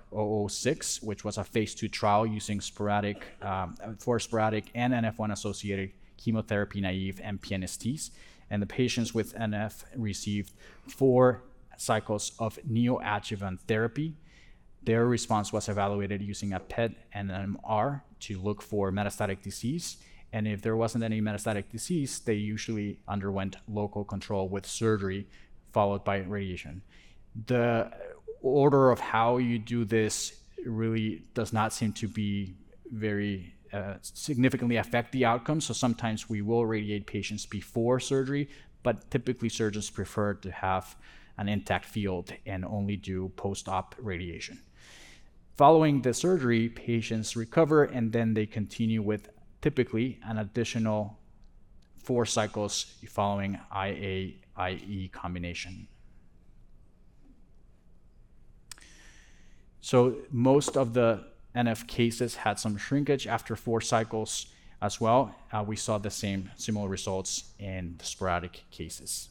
006, 0.49 1.03
which 1.03 1.23
was 1.23 1.37
a 1.37 1.43
phase 1.43 1.75
two 1.75 1.87
trial 1.87 2.25
using 2.25 2.59
sporadic, 2.59 3.23
um, 3.43 3.75
for 3.99 4.19
sporadic 4.19 4.71
and 4.73 4.93
NF1 4.93 5.31
associated 5.31 5.91
chemotherapy 6.17 6.81
naive 6.81 7.21
MPNSTs 7.23 8.09
and 8.49 8.63
the 8.63 8.65
patients 8.65 9.13
with 9.13 9.35
NF 9.35 9.83
received 9.95 10.53
four 10.87 11.43
cycles 11.77 12.31
of 12.39 12.57
neoadjuvant 12.67 13.59
therapy. 13.67 14.15
Their 14.81 15.05
response 15.05 15.53
was 15.53 15.69
evaluated 15.69 16.23
using 16.23 16.51
a 16.51 16.59
PET 16.59 16.93
and 17.13 17.29
an 17.29 17.57
MR 17.63 18.01
to 18.21 18.41
look 18.41 18.63
for 18.63 18.91
metastatic 18.91 19.43
disease. 19.43 19.97
And 20.31 20.47
if 20.47 20.63
there 20.63 20.75
wasn't 20.75 21.03
any 21.03 21.21
metastatic 21.21 21.69
disease, 21.69 22.19
they 22.21 22.33
usually 22.33 22.97
underwent 23.07 23.57
local 23.67 24.03
control 24.03 24.49
with 24.49 24.65
surgery 24.65 25.27
followed 25.73 26.03
by 26.03 26.17
radiation. 26.19 26.81
The 27.47 27.91
order 28.41 28.91
of 28.91 28.99
how 28.99 29.37
you 29.37 29.59
do 29.59 29.85
this 29.85 30.39
really 30.65 31.23
does 31.33 31.51
not 31.51 31.73
seem 31.73 31.91
to 31.93 32.07
be 32.07 32.55
very 32.91 33.53
uh, 33.73 33.95
significantly 34.01 34.77
affect 34.77 35.11
the 35.11 35.25
outcome. 35.25 35.59
So 35.59 35.73
sometimes 35.73 36.29
we 36.29 36.41
will 36.41 36.65
radiate 36.65 37.07
patients 37.07 37.45
before 37.45 37.99
surgery, 37.99 38.49
but 38.83 39.09
typically 39.09 39.49
surgeons 39.49 39.89
prefer 39.89 40.35
to 40.35 40.51
have 40.51 40.95
an 41.37 41.49
intact 41.49 41.85
field 41.85 42.31
and 42.45 42.63
only 42.63 42.95
do 42.95 43.29
post 43.35 43.67
op 43.67 43.95
radiation. 43.97 44.61
Following 45.55 46.01
the 46.01 46.13
surgery, 46.13 46.69
patients 46.69 47.35
recover 47.35 47.83
and 47.83 48.11
then 48.11 48.33
they 48.33 48.45
continue 48.45 49.01
with 49.01 49.29
typically 49.61 50.19
an 50.23 50.37
additional 50.37 51.17
four 51.97 52.25
cycles 52.25 52.95
following 53.07 53.59
IA 53.75 54.33
IE 54.59 55.09
combination. 55.09 55.87
So 59.81 60.15
most 60.31 60.77
of 60.77 60.93
the 60.93 61.25
NF 61.55 61.87
cases 61.87 62.35
had 62.35 62.59
some 62.59 62.77
shrinkage 62.77 63.27
after 63.27 63.55
four 63.55 63.81
cycles 63.81 64.47
as 64.81 64.99
well. 64.99 65.35
Uh, 65.51 65.63
we 65.65 65.75
saw 65.75 65.97
the 65.97 66.09
same 66.09 66.51
similar 66.55 66.87
results 66.87 67.53
in 67.59 67.95
the 67.97 68.05
sporadic 68.05 68.63
cases. 68.71 69.29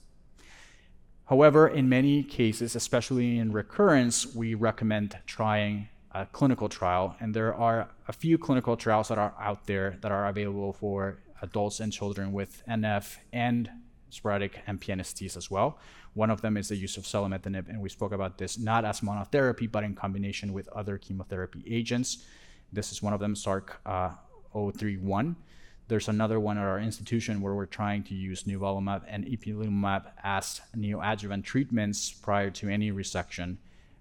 However, 1.27 1.69
in 1.69 1.89
many 1.89 2.23
cases, 2.23 2.77
especially 2.77 3.39
in 3.39 3.53
recurrence, 3.53 4.35
we 4.35 4.55
recommend 4.55 5.17
trying 5.27 5.89
a 6.13 6.27
clinical 6.27 6.69
trial, 6.69 7.17
and 7.21 7.35
there 7.35 7.55
are 7.55 7.89
a 8.07 8.13
few 8.13 8.37
clinical 8.37 8.77
trials 8.77 9.09
that 9.09 9.19
are 9.19 9.35
out 9.41 9.67
there 9.67 9.97
that 10.03 10.13
are 10.13 10.27
available 10.27 10.73
for 10.73 11.19
adults 11.41 11.81
and 11.81 11.93
children 11.93 12.33
with 12.33 12.63
NF 12.69 13.17
and 13.33 13.71
sporadic 14.13 14.65
MPNSTs 14.67 15.37
as 15.37 15.51
well. 15.51 15.79
One 16.15 16.31
of 16.31 16.43
them 16.43 16.57
is 16.57 16.69
the 16.69 16.77
use 16.77 16.97
of 16.99 17.05
selumetinib, 17.05 17.69
and 17.69 17.81
we 17.81 17.89
spoke 17.89 18.13
about 18.13 18.37
this 18.39 18.59
not 18.59 18.85
as 18.85 19.01
monotherapy, 19.01 19.71
but 19.71 19.83
in 19.83 19.95
combination 19.95 20.53
with 20.53 20.69
other 20.69 20.99
chemotherapy 20.99 21.65
agents. 21.67 22.25
This 22.73 22.93
is 22.93 23.03
one 23.03 23.15
of 23.15 23.21
them, 23.21 23.35
SARC 23.35 23.71
uh, 23.87 24.11
031. 24.55 25.37
There's 25.89 26.09
another 26.09 26.39
one 26.39 26.59
at 26.59 26.65
our 26.65 26.79
institution 26.79 27.41
where 27.41 27.55
we're 27.55 27.67
trying 27.67 28.03
to 28.05 28.15
use 28.15 28.45
nivolumab 28.45 29.03
and 29.09 29.25
ipilimumab 29.25 30.05
as 30.23 30.61
neoadjuvant 30.77 31.45
treatments 31.45 32.13
prior 32.13 32.51
to 32.51 32.69
any 32.69 32.93
resection 32.93 33.57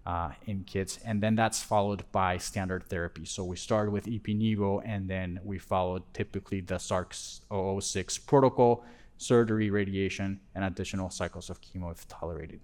uh, 0.05 0.32
in 0.45 0.64
kids, 0.64 0.99
and 1.05 1.22
then 1.22 1.36
that's 1.36 1.62
followed 1.62 2.03
by 2.12 2.38
standard 2.38 2.84
therapy. 2.84 3.26
So 3.26 3.43
we 3.43 3.55
start 3.55 3.91
with 3.91 4.05
ipi/nivo, 4.05 4.82
and 4.86 5.09
then 5.09 5.39
we 5.43 5.57
followed 5.57 6.03
typically 6.14 6.62
the 6.62 6.80
SARC 6.80 7.14
006 7.14 8.18
protocol, 8.20 8.84
surgery, 9.22 9.69
radiation, 9.69 10.39
and 10.55 10.63
additional 10.65 11.09
cycles 11.09 11.49
of 11.49 11.61
chemo 11.61 11.91
if 11.91 12.07
tolerated. 12.07 12.59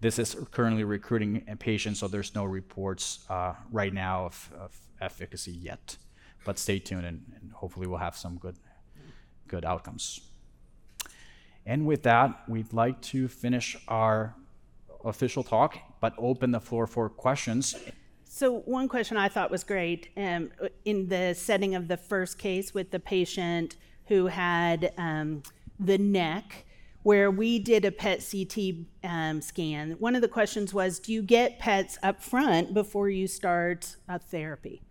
This 0.00 0.18
is 0.18 0.36
currently 0.50 0.82
recruiting 0.82 1.42
patients, 1.60 2.00
so 2.00 2.08
there's 2.08 2.34
no 2.34 2.44
reports 2.44 3.24
uh, 3.30 3.54
right 3.70 3.94
now 3.94 4.26
of, 4.26 4.52
of, 4.58 4.76
efficacy 5.00 5.50
yet. 5.50 5.96
But 6.44 6.58
stay 6.58 6.78
tuned, 6.78 7.06
and, 7.06 7.22
and 7.40 7.52
hopefully 7.52 7.86
we'll 7.88 7.98
have 7.98 8.16
some 8.16 8.36
good, 8.36 8.56
good 9.48 9.64
outcomes. 9.64 10.20
And 11.66 11.86
with 11.86 12.02
that, 12.04 12.42
we'd 12.48 12.72
like 12.72 13.00
to 13.02 13.28
finish 13.28 13.76
our 13.88 14.34
official 15.04 15.42
talk, 15.42 15.78
but 16.00 16.14
open 16.18 16.50
the 16.50 16.60
floor 16.60 16.86
for 16.86 17.08
questions. 17.08 17.76
So, 18.24 18.60
one 18.60 18.88
question 18.88 19.16
I 19.16 19.28
thought 19.28 19.50
was 19.50 19.62
great 19.62 20.08
um, 20.16 20.50
in 20.84 21.08
the 21.08 21.34
setting 21.34 21.74
of 21.74 21.86
the 21.86 21.96
first 21.96 22.38
case 22.38 22.72
with 22.72 22.90
the 22.90 22.98
patient 22.98 23.76
who 24.12 24.26
had 24.26 24.92
um, 24.98 25.42
the 25.80 25.96
neck, 25.96 26.66
where 27.02 27.30
we 27.30 27.58
did 27.58 27.86
a 27.86 27.90
PET 27.90 28.22
CT 28.30 28.58
um, 29.02 29.40
scan. 29.40 29.92
One 29.92 30.14
of 30.14 30.20
the 30.20 30.28
questions 30.28 30.74
was 30.74 31.00
Do 31.00 31.14
you 31.14 31.22
get 31.22 31.58
PETs 31.58 31.96
up 32.02 32.22
front 32.22 32.74
before 32.74 33.08
you 33.08 33.26
start 33.26 33.96
a 34.06 34.18
therapy? 34.18 34.82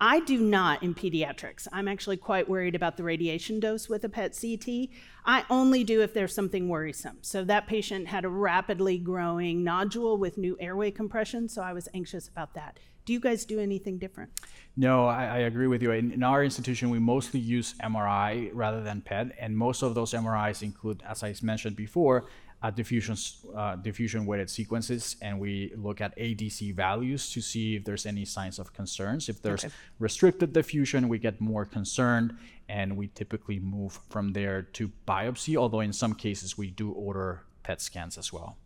I 0.00 0.18
do 0.20 0.38
not 0.38 0.82
in 0.82 0.94
pediatrics. 0.94 1.68
I'm 1.72 1.86
actually 1.86 2.16
quite 2.16 2.48
worried 2.48 2.74
about 2.74 2.96
the 2.96 3.04
radiation 3.04 3.60
dose 3.60 3.88
with 3.88 4.02
a 4.02 4.08
PET 4.08 4.36
CT. 4.38 4.90
I 5.24 5.44
only 5.48 5.84
do 5.84 6.02
if 6.02 6.12
there's 6.12 6.34
something 6.34 6.68
worrisome. 6.68 7.18
So 7.22 7.44
that 7.44 7.68
patient 7.68 8.08
had 8.08 8.24
a 8.24 8.28
rapidly 8.28 8.98
growing 8.98 9.62
nodule 9.62 10.18
with 10.18 10.36
new 10.36 10.56
airway 10.58 10.90
compression, 10.90 11.48
so 11.48 11.62
I 11.62 11.72
was 11.72 11.88
anxious 11.94 12.26
about 12.26 12.52
that. 12.54 12.78
Do 13.06 13.12
you 13.12 13.20
guys 13.20 13.44
do 13.44 13.60
anything 13.60 13.98
different? 13.98 14.32
No, 14.76 15.06
I, 15.06 15.24
I 15.24 15.38
agree 15.38 15.66
with 15.66 15.82
you. 15.82 15.92
In, 15.92 16.12
in, 16.12 16.22
our 16.22 16.44
institution, 16.44 16.90
we 16.90 16.98
mostly 16.98 17.40
use 17.40 17.74
MRI 17.82 18.50
rather 18.52 18.82
than 18.82 19.00
PET, 19.00 19.34
and 19.40 19.56
most 19.56 19.82
of 19.82 19.94
those 19.94 20.12
MRIs 20.12 20.62
include, 20.62 21.02
as 21.08 21.22
I 21.22 21.34
mentioned 21.40 21.76
before, 21.76 22.26
uh, 22.62 22.70
diffusion 22.70 23.16
uh, 23.54 23.76
diffusion 23.76 24.26
weighted 24.26 24.50
sequences, 24.50 25.16
and 25.22 25.38
we 25.38 25.72
look 25.76 26.00
at 26.00 26.16
ADC 26.18 26.74
values 26.74 27.30
to 27.32 27.40
see 27.40 27.76
if 27.76 27.84
there's 27.84 28.06
any 28.06 28.24
signs 28.24 28.58
of 28.58 28.72
concerns. 28.72 29.28
If 29.28 29.40
there's 29.40 29.64
okay. 29.64 29.74
restricted 29.98 30.52
diffusion, 30.52 31.08
we 31.08 31.18
get 31.18 31.40
more 31.40 31.64
concerned, 31.64 32.36
and 32.68 32.96
we 32.96 33.08
typically 33.08 33.58
move 33.58 34.00
from 34.10 34.32
there 34.32 34.62
to 34.62 34.90
biopsy. 35.06 35.56
Although 35.56 35.80
in 35.80 35.92
some 35.92 36.14
cases 36.14 36.58
we 36.58 36.70
do 36.70 36.90
order 36.92 37.44
PET 37.62 37.80
scans 37.80 38.18
as 38.18 38.32
well. 38.32 38.56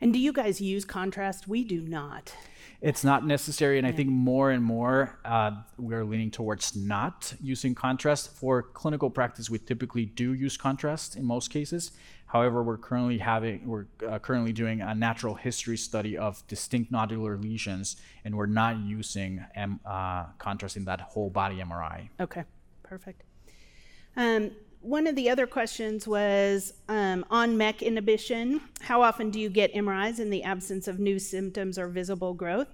And 0.00 0.12
do 0.12 0.18
you 0.18 0.32
guys 0.32 0.60
use 0.60 0.84
contrast? 0.84 1.48
We 1.48 1.64
do 1.64 1.80
not 1.80 2.34
it's 2.80 3.02
not 3.02 3.26
necessary. 3.26 3.78
And. 3.78 3.86
I 3.86 3.92
think 3.92 4.10
more 4.10 4.50
and 4.50 4.62
more 4.62 5.18
uh, 5.24 5.52
we're 5.78 6.04
leaning 6.04 6.30
towards 6.30 6.76
not 6.76 7.34
using 7.40 7.74
contrast. 7.74 8.32
For 8.34 8.62
clinical 8.62 9.10
practice, 9.10 9.48
we 9.48 9.58
typically 9.58 10.04
do 10.04 10.32
use 10.34 10.56
contrast 10.56 11.16
in 11.16 11.24
most 11.24 11.50
cases. 11.50 11.92
However, 12.26 12.62
we're 12.62 12.76
currently 12.76 13.18
having 13.18 13.66
we're 13.66 13.86
uh, 14.06 14.18
currently 14.18 14.52
doing 14.52 14.80
a 14.80 14.94
natural 14.94 15.34
history 15.34 15.76
study 15.76 16.18
of 16.18 16.46
distinct 16.48 16.92
nodular 16.92 17.40
lesions, 17.40 17.96
and 18.24 18.36
we're 18.36 18.46
not 18.46 18.78
using 18.78 19.44
M, 19.54 19.80
uh, 19.86 20.24
contrast 20.38 20.76
in 20.76 20.84
that 20.86 21.00
whole 21.00 21.30
body 21.30 21.56
MRI. 21.58 22.08
Okay, 22.20 22.44
perfect. 22.82 23.22
Um, 24.16 24.50
one 24.80 25.06
of 25.06 25.16
the 25.16 25.28
other 25.28 25.46
questions 25.46 26.06
was 26.06 26.72
um, 26.88 27.24
on 27.30 27.56
MEK 27.56 27.82
inhibition. 27.82 28.60
How 28.80 29.02
often 29.02 29.30
do 29.30 29.40
you 29.40 29.48
get 29.48 29.74
MRIs 29.74 30.20
in 30.20 30.30
the 30.30 30.42
absence 30.42 30.86
of 30.86 30.98
new 30.98 31.18
symptoms 31.18 31.78
or 31.78 31.88
visible 31.88 32.34
growth? 32.34 32.68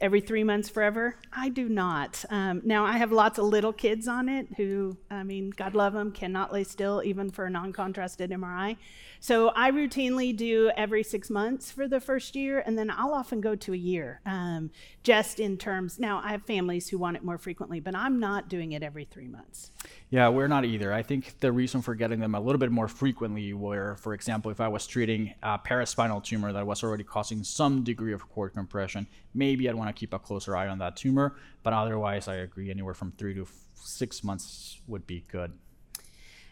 Every 0.00 0.20
three 0.20 0.44
months 0.44 0.68
forever? 0.68 1.16
I 1.32 1.48
do 1.48 1.68
not. 1.68 2.24
Um, 2.30 2.62
now, 2.64 2.84
I 2.84 2.98
have 2.98 3.12
lots 3.12 3.38
of 3.38 3.44
little 3.44 3.72
kids 3.72 4.08
on 4.08 4.28
it 4.28 4.48
who, 4.56 4.96
I 5.10 5.22
mean, 5.22 5.50
God 5.50 5.74
love 5.74 5.92
them, 5.92 6.10
cannot 6.10 6.52
lay 6.52 6.64
still 6.64 7.02
even 7.04 7.30
for 7.30 7.46
a 7.46 7.50
non 7.50 7.72
contrasted 7.72 8.30
MRI. 8.30 8.76
So 9.20 9.52
I 9.56 9.70
routinely 9.70 10.36
do 10.36 10.70
every 10.76 11.02
six 11.02 11.30
months 11.30 11.70
for 11.70 11.88
the 11.88 11.98
first 11.98 12.36
year, 12.36 12.62
and 12.66 12.76
then 12.76 12.90
I'll 12.90 13.14
often 13.14 13.40
go 13.40 13.54
to 13.54 13.72
a 13.72 13.76
year, 13.76 14.20
um, 14.26 14.70
just 15.02 15.40
in 15.40 15.56
terms. 15.56 15.98
Now, 15.98 16.20
I 16.22 16.32
have 16.32 16.42
families 16.42 16.90
who 16.90 16.98
want 16.98 17.16
it 17.16 17.24
more 17.24 17.38
frequently, 17.38 17.80
but 17.80 17.94
I'm 17.94 18.20
not 18.20 18.50
doing 18.50 18.72
it 18.72 18.82
every 18.82 19.06
three 19.06 19.28
months. 19.28 19.70
Yeah, 20.10 20.28
we're 20.28 20.46
not 20.46 20.66
either. 20.66 20.92
I 20.92 21.02
think 21.02 21.40
the 21.40 21.50
reason 21.52 21.80
for 21.80 21.94
getting 21.94 22.20
them 22.20 22.34
a 22.34 22.40
little 22.40 22.58
bit 22.58 22.70
more 22.70 22.86
frequently 22.86 23.54
were, 23.54 23.96
for 23.96 24.12
example, 24.12 24.50
if 24.50 24.60
I 24.60 24.68
was 24.68 24.86
treating 24.86 25.32
a 25.42 25.58
paraspinal 25.58 26.22
tumor 26.22 26.52
that 26.52 26.66
was 26.66 26.84
already 26.84 27.04
causing 27.04 27.42
some 27.44 27.82
degree 27.82 28.12
of 28.12 28.28
cord 28.28 28.52
compression, 28.52 29.06
maybe 29.32 29.68
I'd 29.68 29.74
want 29.74 29.83
to 29.88 29.98
keep 29.98 30.12
a 30.12 30.18
closer 30.18 30.56
eye 30.56 30.68
on 30.68 30.78
that 30.78 30.96
tumor. 30.96 31.36
But 31.62 31.72
otherwise, 31.72 32.28
I 32.28 32.36
agree 32.36 32.70
anywhere 32.70 32.94
from 32.94 33.12
three 33.12 33.34
to 33.34 33.46
six 33.74 34.24
months 34.24 34.80
would 34.86 35.06
be 35.06 35.24
good. 35.28 35.52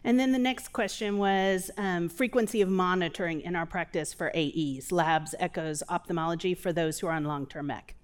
And 0.04 0.18
then 0.18 0.32
the 0.32 0.38
next 0.38 0.72
question 0.72 1.18
was 1.18 1.70
um, 1.76 2.08
frequency 2.08 2.60
of 2.60 2.68
monitoring 2.68 3.40
in 3.40 3.54
our 3.54 3.66
practice 3.66 4.12
for 4.12 4.32
AEs, 4.34 4.90
labs, 4.90 5.34
echoes, 5.38 5.82
ophthalmology 5.88 6.54
for 6.54 6.72
those 6.72 6.98
who 6.98 7.06
are 7.06 7.12
on 7.12 7.24
long 7.24 7.46
term 7.46 7.68
MEK. 7.68 7.94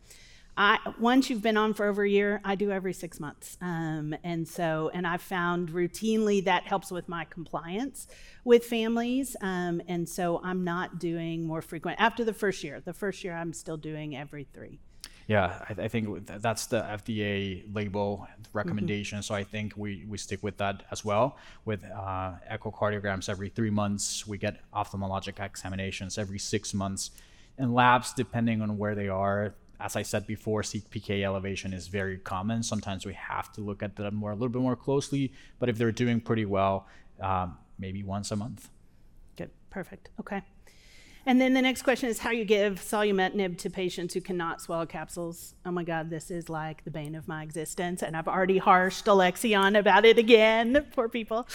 I, 0.61 0.79
once 0.99 1.31
you've 1.31 1.43
been 1.43 1.57
on 1.57 1.72
for 1.72 1.87
over 1.87 2.03
a 2.03 2.09
year, 2.09 2.41
I 2.45 2.57
do 2.57 2.72
every 2.72 2.93
six 2.93 3.20
months. 3.20 3.57
Um, 3.61 4.12
and 4.24 4.47
so, 4.47 4.91
and 4.93 5.07
I've 5.07 5.22
found 5.22 5.70
routinely 5.70 6.45
that 6.47 6.64
helps 6.64 6.91
with 6.91 7.09
my 7.09 7.24
compliance 7.26 8.09
with 8.45 8.64
families. 8.64 9.37
Um, 9.41 9.81
and 9.87 10.09
so 10.09 10.41
I'm 10.43 10.64
not 10.64 10.99
doing 10.99 11.47
more 11.47 11.62
frequent 11.62 12.01
after 12.01 12.24
the 12.24 12.33
first 12.33 12.64
year. 12.64 12.81
The 12.81 12.93
first 12.93 13.22
year, 13.22 13.35
I'm 13.35 13.53
still 13.53 13.76
doing 13.76 14.16
every 14.16 14.49
three. 14.53 14.81
Yeah, 15.29 15.62
I, 15.68 15.83
I, 15.83 15.89
think 15.89 16.26
that's 16.26 16.66
the 16.66 16.81
FDA 16.81 17.62
label 17.74 18.26
recommendation. 18.55 19.18
Mm-hmm. 19.18 19.24
So 19.24 19.35
I 19.35 19.45
think 19.45 19.74
we, 19.76 20.07
we 20.09 20.16
stick 20.16 20.43
with 20.43 20.57
that 20.57 20.85
as 20.91 21.05
well. 21.05 21.37
With 21.66 21.85
uh, 21.85 22.33
echocardiograms 22.51 23.29
every 23.29 23.51
three 23.51 23.68
months, 23.68 24.26
we 24.26 24.39
get 24.39 24.62
ophthalmologic 24.72 25.39
examinations 25.39 26.16
every 26.16 26.39
six 26.39 26.72
months, 26.72 27.11
and 27.59 27.74
labs 27.74 28.14
depending 28.14 28.62
on 28.62 28.79
where 28.79 28.95
they 28.95 29.09
are. 29.09 29.55
As 29.79 29.97
I 29.97 30.03
said 30.03 30.26
before, 30.26 30.62
CPK 30.62 31.22
elevation 31.22 31.74
is 31.74 31.89
very 31.89 32.16
common. 32.16 32.62
Sometimes 32.62 33.05
we 33.05 33.12
have 33.12 33.53
to 33.53 33.61
look 33.61 33.83
at 33.83 33.97
them 33.97 34.14
more 34.14 34.31
a 34.31 34.35
little 34.35 34.49
bit 34.49 34.62
more 34.62 34.76
closely. 34.76 35.31
But 35.59 35.68
if 35.68 35.76
they're 35.76 35.93
doing 35.93 36.22
pretty 36.22 36.47
well, 36.47 36.87
um, 37.20 37.59
maybe 37.79 38.03
once 38.03 38.31
a 38.31 38.37
month. 38.37 38.70
Good, 39.37 39.51
perfect. 39.68 40.09
Okay. 40.18 40.43
And 41.29 41.39
then 41.39 41.53
the 41.53 41.61
next 41.61 41.83
question 41.83 42.09
is 42.09 42.18
how 42.18 42.31
you 42.31 42.47
give 42.47 42.81
selumetinib 42.81 43.59
to 43.59 43.68
patients 43.68 44.14
who 44.14 44.20
cannot 44.22 44.62
swallow 44.62 44.87
capsules. 44.87 45.55
Oh 45.66 45.70
my 45.70 45.85
God, 45.85 46.09
this 46.09 46.31
is 46.31 46.49
like 46.49 46.85
the 46.85 46.91
bane 46.91 47.14
of 47.14 47.29
my 47.29 47.43
existence. 47.43 48.03
And 48.03 48.16
I've 48.16 48.29
already 48.29 48.57
harshed 48.57 49.05
Alexion 49.05 49.76
about 49.76 50.07
it 50.07 50.16
again. 50.16 50.87
Poor 50.95 51.07
people. 51.07 51.47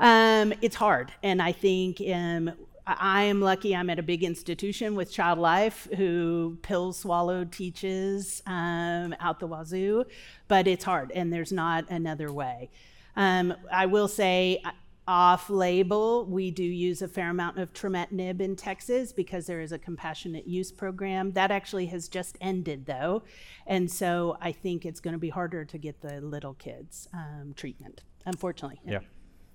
Um, 0.00 0.52
it's 0.60 0.74
hard. 0.74 1.12
And 1.22 1.40
I 1.40 1.52
think 1.52 2.02
um, 2.12 2.50
I 2.84 3.22
am 3.22 3.40
lucky 3.40 3.76
I'm 3.76 3.90
at 3.90 4.00
a 4.00 4.02
big 4.02 4.24
institution 4.24 4.96
with 4.96 5.12
Child 5.12 5.38
Life 5.38 5.86
who 5.96 6.58
pills 6.62 6.98
swallowed 6.98 7.52
teaches 7.52 8.42
um, 8.44 9.14
out 9.20 9.38
the 9.38 9.46
wazoo, 9.46 10.04
but 10.48 10.66
it's 10.66 10.84
hard 10.84 11.12
and 11.12 11.32
there's 11.32 11.52
not 11.52 11.88
another 11.90 12.32
way. 12.32 12.70
Um, 13.14 13.54
I 13.70 13.86
will 13.86 14.08
say, 14.08 14.60
off 15.08 15.48
label, 15.48 16.26
we 16.26 16.50
do 16.50 16.64
use 16.64 17.02
a 17.02 17.08
fair 17.08 17.30
amount 17.30 17.58
of 17.58 17.72
trametinib 17.72 18.40
in 18.40 18.56
Texas 18.56 19.12
because 19.12 19.46
there 19.46 19.60
is 19.60 19.72
a 19.72 19.78
compassionate 19.78 20.46
use 20.46 20.72
program. 20.72 21.32
That 21.32 21.50
actually 21.50 21.86
has 21.86 22.08
just 22.08 22.36
ended 22.40 22.86
though. 22.86 23.22
And 23.66 23.90
so 23.90 24.36
I 24.40 24.52
think 24.52 24.84
it's 24.84 25.00
going 25.00 25.12
to 25.12 25.18
be 25.18 25.28
harder 25.28 25.64
to 25.64 25.78
get 25.78 26.00
the 26.00 26.20
little 26.20 26.54
kids 26.54 27.08
um, 27.12 27.54
treatment, 27.56 28.02
unfortunately. 28.24 28.80
Yeah. 28.84 29.00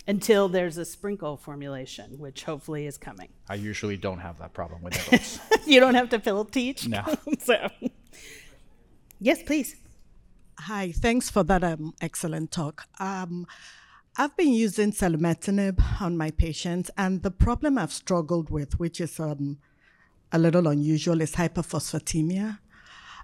Until 0.08 0.50
there's 0.50 0.78
a 0.78 0.86
sprinkle 0.86 1.38
formulation, 1.38 2.18
which 2.18 2.44
hopefully 2.44 2.88
is 2.88 2.98
coming. 2.98 3.30
I 3.50 3.56
usually 3.56 3.98
don't 3.98 4.20
have 4.20 4.40
that 4.40 4.54
problem 4.54 4.82
with 4.82 4.96
adults. 5.08 5.40
you 5.68 5.80
don't 5.80 5.96
have 5.96 6.10
to 6.10 6.20
pill 6.20 6.46
teach? 6.46 6.88
No. 6.88 7.04
so, 7.40 7.70
yes, 9.20 9.44
please. 9.44 9.76
Hi, 10.62 10.92
thanks 10.92 11.30
for 11.30 11.44
that 11.44 11.64
um, 11.64 11.94
excellent 12.02 12.52
talk. 12.52 12.86
Um, 13.00 13.48
I've 14.18 14.36
been 14.36 14.52
using 14.52 14.92
selumetinib 14.92 16.02
on 16.02 16.18
my 16.18 16.32
patients, 16.32 16.92
and 16.98 17.24
the 17.24 17.32
problem 17.32 17.78
I've 17.78 17.94
struggled 17.94 18.50
with, 18.50 18.78
which 18.78 19.00
is 19.00 19.18
um, 19.22 19.58
a 20.34 20.38
little 20.38 20.68
unusual, 20.68 21.22
is 21.22 21.36
hyperphosphatemia. 21.36 22.60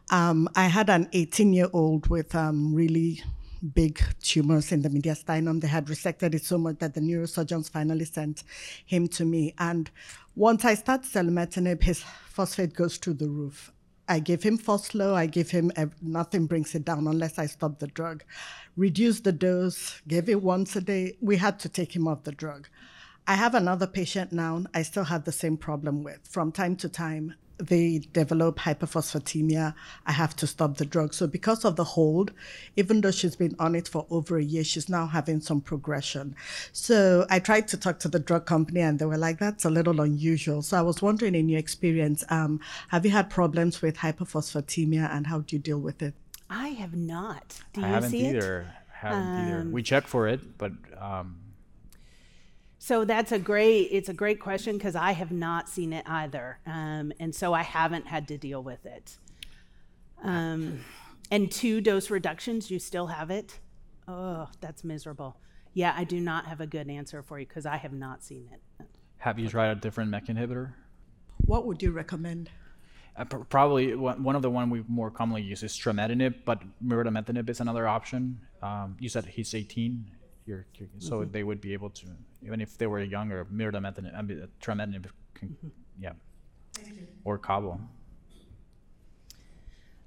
Um, 0.10 0.48
I 0.56 0.68
had 0.68 0.90
an 0.90 1.10
18 1.12 1.52
year 1.52 1.68
old 1.74 2.08
with 2.08 2.34
um, 2.34 2.74
really 2.74 3.22
big 3.74 4.02
tumors 4.22 4.72
in 4.72 4.82
the 4.82 4.88
mediastinum. 4.88 5.60
They 5.60 5.68
had 5.68 5.88
resected 5.88 6.34
it 6.36 6.46
so 6.46 6.58
much 6.58 6.78
that 6.80 6.94
the 6.94 7.02
neurosurgeons 7.02 7.70
finally 7.70 8.06
sent 8.06 8.44
him 8.86 9.10
to 9.10 9.26
me. 9.26 9.54
And 9.60 9.92
once 10.36 10.64
I 10.64 10.76
start 10.76 11.02
selumetinib, 11.02 11.84
his 11.84 12.02
phosphate 12.30 12.74
goes 12.74 12.96
through 12.96 13.16
the 13.16 13.30
roof. 13.30 13.74
I 14.10 14.20
give 14.20 14.44
him 14.44 14.58
PhosLo, 14.58 15.14
I 15.14 15.26
give 15.26 15.52
him, 15.52 15.72
nothing 16.02 16.46
brings 16.46 16.74
it 16.76 16.86
down 16.86 17.08
unless 17.08 17.38
I 17.38 17.46
stop 17.46 17.80
the 17.80 17.88
drug. 17.88 18.24
Reduce 18.78 19.20
the 19.20 19.32
dose, 19.32 20.02
give 20.08 20.30
it 20.30 20.42
once 20.42 20.76
a 20.76 20.82
day. 20.82 21.18
We 21.20 21.38
had 21.38 21.60
to 21.60 21.70
take 21.70 21.96
him 21.96 22.08
off 22.08 22.24
the 22.24 22.32
drug. 22.32 22.70
I 23.28 23.36
have 23.36 23.56
another 23.56 23.88
patient 23.88 24.32
now. 24.32 24.64
I 24.74 24.84
still 24.84 25.04
have 25.04 25.26
the 25.26 25.34
same 25.34 25.58
problem 25.58 26.04
with. 26.04 26.20
From 26.24 26.54
time 26.54 26.78
to 26.78 26.88
time, 26.88 27.34
they 27.58 28.00
develop 28.14 28.60
hyperphosphatemia. 28.60 29.74
I 30.06 30.12
have 30.12 30.36
to 30.38 30.48
stop 30.48 30.78
the 30.78 30.86
drug. 30.86 31.14
So 31.14 31.28
because 31.28 31.66
of 31.66 31.76
the 31.76 31.84
hold, 31.84 32.32
even 32.76 33.02
though 33.02 33.12
she's 33.12 33.36
been 33.36 33.56
on 33.60 33.76
it 33.76 33.88
for 33.88 34.06
over 34.10 34.38
a 34.38 34.44
year, 34.44 34.64
she's 34.64 34.90
now 34.90 35.08
having 35.08 35.42
some 35.42 35.62
progression. 35.62 36.36
So 36.72 37.26
I 37.30 37.40
tried 37.40 37.68
to 37.70 37.78
talk 37.78 38.00
to 38.00 38.08
the 38.08 38.20
drug 38.20 38.46
company, 38.46 38.82
and 38.82 39.00
they 39.00 39.06
were 39.06 39.18
like, 39.18 39.40
"That's 39.40 39.66
a 39.66 39.70
little 39.70 40.02
unusual." 40.02 40.62
So 40.62 40.78
I 40.78 40.82
was 40.82 41.02
wondering, 41.02 41.36
in 41.36 41.50
your 41.50 41.60
experience, 41.60 42.24
um, 42.30 42.60
have 42.90 43.06
you 43.06 43.12
had 43.12 43.30
problems 43.30 43.82
with 43.82 43.98
hyperphosphatemia, 43.98 45.10
and 45.12 45.28
how 45.28 45.40
do 45.40 45.56
you 45.56 45.62
deal 45.62 45.80
with 45.80 46.02
it? 46.02 46.14
I 46.50 46.70
have 46.70 46.96
not. 46.96 47.60
Do 47.74 47.82
I 47.82 47.88
you 47.88 47.94
haven't 47.94 48.10
see 48.12 48.28
either. 48.30 48.62
it? 48.62 48.68
Haven't 48.94 49.48
either. 49.48 49.70
We 49.70 49.84
check 49.84 50.08
for 50.08 50.28
it, 50.28 50.58
but 50.58 50.72
um, 51.00 51.38
So 52.80 53.06
that's 53.06 53.32
a 53.32 53.40
great. 53.40 53.90
It's 53.92 54.10
a 54.10 54.14
great 54.14 54.40
question 54.40 54.78
because 54.78 54.96
I 54.96 55.12
have 55.12 55.32
not 55.32 55.68
seen 55.68 55.94
it 55.94 56.06
either, 56.08 56.60
um, 56.66 57.12
and 57.20 57.34
so 57.34 57.54
I 57.54 57.64
haven't 57.64 58.08
had 58.08 58.28
to 58.30 58.38
deal 58.38 58.62
with 58.62 58.86
it. 58.86 59.18
Um, 60.24 60.80
and 61.32 61.52
two 61.52 61.82
dose 61.82 62.10
reductions, 62.10 62.70
you 62.72 62.80
still 62.80 63.08
have 63.08 63.30
it. 63.32 63.60
Oh, 64.08 64.48
that's 64.62 64.84
miserable. 64.84 65.38
Yeah, 65.74 65.94
I 65.96 66.04
do 66.04 66.20
not 66.20 66.46
have 66.46 66.62
a 66.62 66.68
good 66.68 66.90
answer 66.90 67.22
for 67.22 67.40
you 67.40 67.46
because 67.46 67.66
I 67.66 67.78
have 67.78 67.94
not 67.94 68.24
seen 68.24 68.50
it. 68.54 68.86
have 69.18 69.38
you 69.40 69.50
tried 69.50 69.70
a 69.70 69.76
different 69.76 70.10
MEK 70.12 70.28
inhibitor? 70.28 70.74
What 71.46 71.66
would 71.66 71.82
you 71.84 71.92
recommend? 71.92 72.50
Uh, 73.16 73.26
pr- 73.26 73.38
probably 73.38 73.96
one 73.96 74.24
one 74.24 74.36
of 74.36 74.42
the 74.44 74.50
one 74.50 74.70
we 74.70 74.84
more 74.88 75.10
commonly 75.12 75.42
use 75.42 75.64
is 75.64 75.74
trametinib, 75.74 76.36
but 76.46 76.62
mirdametinib 76.86 77.50
is 77.50 77.60
another 77.60 77.88
option. 77.88 78.40
Um, 78.62 78.96
you 79.00 79.10
said 79.10 79.26
he's 79.26 79.54
18, 79.54 80.06
you're, 80.46 80.66
you're- 80.76 80.90
so 81.00 81.26
they 81.26 81.44
would 81.44 81.60
be 81.62 81.74
able 81.74 81.90
to, 81.92 82.06
even 82.42 82.62
if 82.62 82.78
they 82.78 82.88
were 82.88 83.02
younger, 83.02 83.46
mirdametinib, 83.46 84.18
I 84.18 84.22
mean, 84.22 84.42
uh, 84.44 84.48
trametinib, 84.62 85.08
can, 85.34 85.56
yeah, 86.00 86.14
or 87.24 87.38
Cabo. 87.38 87.80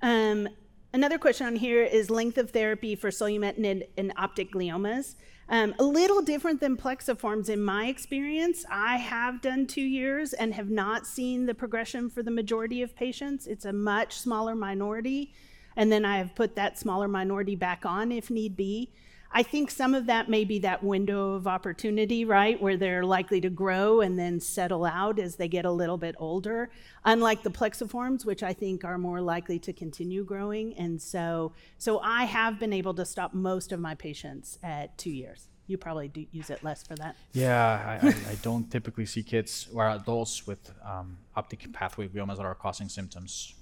Um, 0.03 0.49
another 0.93 1.19
question 1.19 1.47
on 1.47 1.57
here 1.57 1.83
is 1.83 2.11
length 2.11 2.39
of 2.39 2.51
therapy 2.51 2.95
for 2.95 3.11
selumetinib 3.11 3.83
and 3.97 4.13
optic 4.17 4.53
gliomas. 4.53 5.17
Um, 5.49 5.75
a 5.81 5.83
little 5.83 6.23
different 6.23 6.61
than 6.61 6.77
plexiforms 6.77 7.49
in 7.49 7.61
my 7.61 7.87
experience. 7.87 8.65
I 8.71 8.99
have 8.99 9.43
done 9.43 9.67
two 9.67 9.83
years 9.83 10.33
and 10.33 10.55
have 10.55 10.71
not 10.71 11.09
seen 11.09 11.45
the 11.45 11.55
progression 11.55 12.09
for 12.09 12.23
the 12.23 12.31
majority 12.31 12.83
of 12.83 12.95
patients. 12.95 13.49
It's 13.49 13.65
a 13.65 13.73
much 13.73 14.17
smaller 14.17 14.55
minority. 14.55 15.35
And 15.77 15.91
then 15.91 16.05
I 16.05 16.19
have 16.19 16.37
put 16.37 16.55
that 16.55 16.79
smaller 16.79 17.09
minority 17.09 17.57
back 17.57 17.85
on 17.85 18.13
if 18.13 18.31
need 18.31 18.57
be. 18.57 18.93
I 19.33 19.45
think 19.45 19.71
some 19.71 19.95
of 19.95 20.07
that 20.07 20.29
may 20.29 20.45
be 20.45 20.59
that 20.61 20.83
window 20.83 21.35
of 21.35 21.47
opportunity, 21.47 22.25
right, 22.25 22.61
where 22.61 22.77
they're 22.77 23.05
likely 23.05 23.41
to 23.43 23.51
grow 23.51 24.01
and 24.01 24.19
then 24.19 24.41
settle 24.41 24.85
out 24.85 25.21
as 25.21 25.37
they 25.37 25.47
get 25.47 25.65
a 25.65 25.71
little 25.71 25.99
bit 25.99 26.17
older, 26.19 26.71
unlike 27.05 27.45
the 27.45 27.51
plexiforms, 27.51 28.25
which 28.25 28.43
I 28.43 28.53
think 28.53 28.85
are 28.85 28.99
more 28.99 29.21
likely 29.21 29.61
to 29.61 29.73
continue 29.73 30.25
growing. 30.25 30.75
And 30.75 31.01
so, 31.01 31.53
so 31.79 32.01
I 32.01 32.25
have 32.25 32.59
been 32.59 32.73
able 32.73 32.95
to 32.95 33.05
stop 33.05 33.33
most 33.33 33.71
of 33.71 33.79
my 33.79 33.95
patients 33.95 34.59
at 34.65 34.99
two 34.99 35.11
years. 35.11 35.47
You 35.69 35.79
probably 35.79 36.09
do 36.09 36.27
use 36.33 36.51
it 36.51 36.65
less 36.65 36.83
for 36.83 36.97
that. 36.97 37.15
Yeah, 37.33 38.01
I, 38.03 38.09
I, 38.09 38.15
I 38.33 38.35
don't 38.43 38.69
typically 38.69 39.07
see 39.07 39.23
kids 39.23 39.69
or 39.73 39.89
adults 39.89 40.45
with 40.45 40.73
um, 40.85 41.19
optic 41.37 41.73
pathway 41.73 42.09
gliomas 42.09 42.39
that 42.39 42.47
are 42.47 42.57
causing 42.57 42.89
symptoms. 42.89 43.55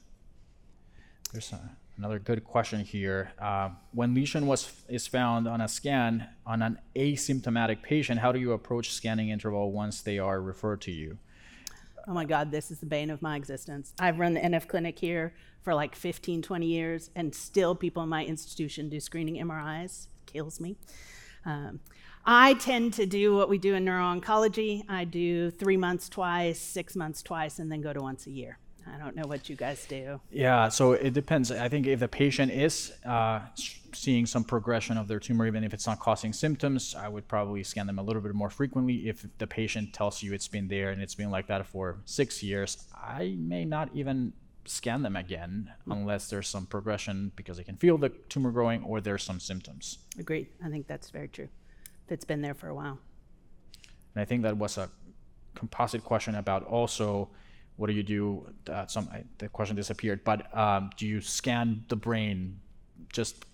There's 1.31 1.53
a, 1.53 1.77
another 1.99 2.19
good 2.19 2.45
question 2.45 2.81
here. 2.81 3.33
Uh, 3.39 3.71
when 3.93 4.15
lesion 4.15 4.47
was 4.47 4.73
is 4.89 5.07
found 5.07 5.47
on 5.47 5.61
a 5.61 5.69
scan 5.69 6.29
on 6.47 6.63
an 6.63 6.79
asymptomatic 6.97 7.83
patient, 7.83 8.21
how 8.21 8.33
do 8.33 8.39
you 8.39 8.53
approach 8.53 8.93
scanning 8.93 9.29
interval 9.29 9.73
once 9.73 10.01
they 10.01 10.19
are 10.19 10.41
referred 10.41 10.81
to 10.83 10.93
you? 10.93 11.19
Oh 12.07 12.15
my 12.15 12.25
God, 12.25 12.51
this 12.51 12.71
is 12.71 12.79
the 12.81 12.87
bane 12.87 13.11
of 13.11 13.21
my 13.21 13.37
existence. 13.37 13.93
I've 13.99 14.19
run 14.19 14.33
the 14.33 14.41
NF 14.41 14.67
clinic 14.69 14.99
here 14.99 15.35
for 15.61 15.75
like 15.75 15.95
15, 15.95 16.41
20 16.41 16.67
years, 16.67 17.11
and 17.15 17.35
still 17.35 17.75
people 17.75 18.03
in 18.03 18.09
my 18.09 18.25
institution 18.25 18.89
do 18.89 19.01
screening 19.01 19.37
MRIs. 19.37 20.07
Kills 20.25 20.61
me. 20.61 20.77
Um, 21.45 21.81
I 22.25 22.55
tend 22.55 22.95
to 22.95 23.07
do 23.07 23.35
what 23.35 23.49
we 23.49 23.59
do 23.59 23.75
in 23.75 23.85
neuro-oncology. 23.85 24.85
I 24.89 25.05
do 25.05 25.51
three 25.51 25.77
months 25.77 26.09
twice, 26.09 26.59
six 26.59 26.95
months 26.95 27.23
twice, 27.23 27.59
and 27.59 27.71
then 27.71 27.81
go 27.81 27.93
to 27.93 28.01
once 28.01 28.27
a 28.27 28.31
year. 28.31 28.59
I 28.95 28.99
don't 28.99 29.17
know 29.17 29.27
what 29.27 29.49
you 29.49 29.57
guys 29.57 29.85
do. 29.87 30.21
Yeah, 30.31 30.69
so 30.69 30.93
it 30.93 31.13
depends. 31.13 31.51
I 31.51 31.69
think 31.69 31.87
if 31.87 32.01
the 32.01 32.09
patient 32.09 32.53
is 32.53 32.93
uh, 33.05 33.41
seeing 33.93 34.27
some 34.27 34.45
progression 34.45 34.97
of 34.97 35.09
their 35.09 35.19
tumor, 35.19 35.47
even 35.47 35.65
if 35.65 35.75
it's 35.75 35.87
not 35.87 35.99
causing 36.01 36.33
symptoms, 36.33 36.95
I 36.95 37.09
would 37.09 37.29
probably 37.29 37.63
scan 37.63 37.87
them 37.87 37.99
a 37.99 38.03
little 38.03 38.23
bit 38.23 38.35
more 38.35 38.51
frequently. 38.51 39.09
If 39.09 39.27
the 39.39 39.47
patient 39.47 39.93
tells 39.93 40.23
you 40.23 40.33
it's 40.35 40.49
been 40.49 40.69
there 40.69 40.91
and 40.91 41.03
it's 41.03 41.15
been 41.15 41.31
like 41.31 41.47
that 41.49 41.67
for 41.67 41.99
six 42.05 42.43
years, 42.43 42.85
I 42.95 43.37
may 43.39 43.65
not 43.65 43.91
even 43.95 44.33
scan 44.65 45.03
them 45.03 45.17
again 45.17 45.73
unless 45.91 46.29
there's 46.29 46.47
some 46.47 46.67
progression 46.67 47.33
because 47.37 47.59
I 47.59 47.63
can 47.63 47.77
feel 47.77 47.97
the 47.97 48.11
tumor 48.29 48.51
growing 48.51 48.83
or 48.85 49.01
there's 49.01 49.23
some 49.23 49.41
symptoms. 49.41 49.99
Agreed. 50.19 50.49
I 50.65 50.69
think 50.69 50.87
that's 50.87 51.11
very 51.11 51.29
true. 51.29 51.49
If 52.07 52.13
it's 52.13 52.25
been 52.25 52.43
there 52.43 52.55
for 52.55 52.69
a 52.69 52.75
while. 52.75 52.99
And 54.15 54.23
I 54.23 54.25
think 54.25 54.43
that 54.43 54.57
was 54.57 54.77
a 54.79 54.91
composite 55.55 56.05
question 56.05 56.35
about 56.35 56.65
also 56.65 57.31
what 57.79 57.87
do 57.87 57.95
you 57.95 58.03
do? 58.03 58.47
Uh, 58.71 58.87
some 58.87 59.09
I, 59.11 59.23
the 59.39 59.49
question 59.49 59.77
disappeared, 59.77 60.25
but 60.25 60.55
um, 60.57 60.91
do 60.97 61.07
you 61.07 61.21
scan 61.21 61.85
the 61.89 61.97
brain 61.97 62.59
just 63.13 63.47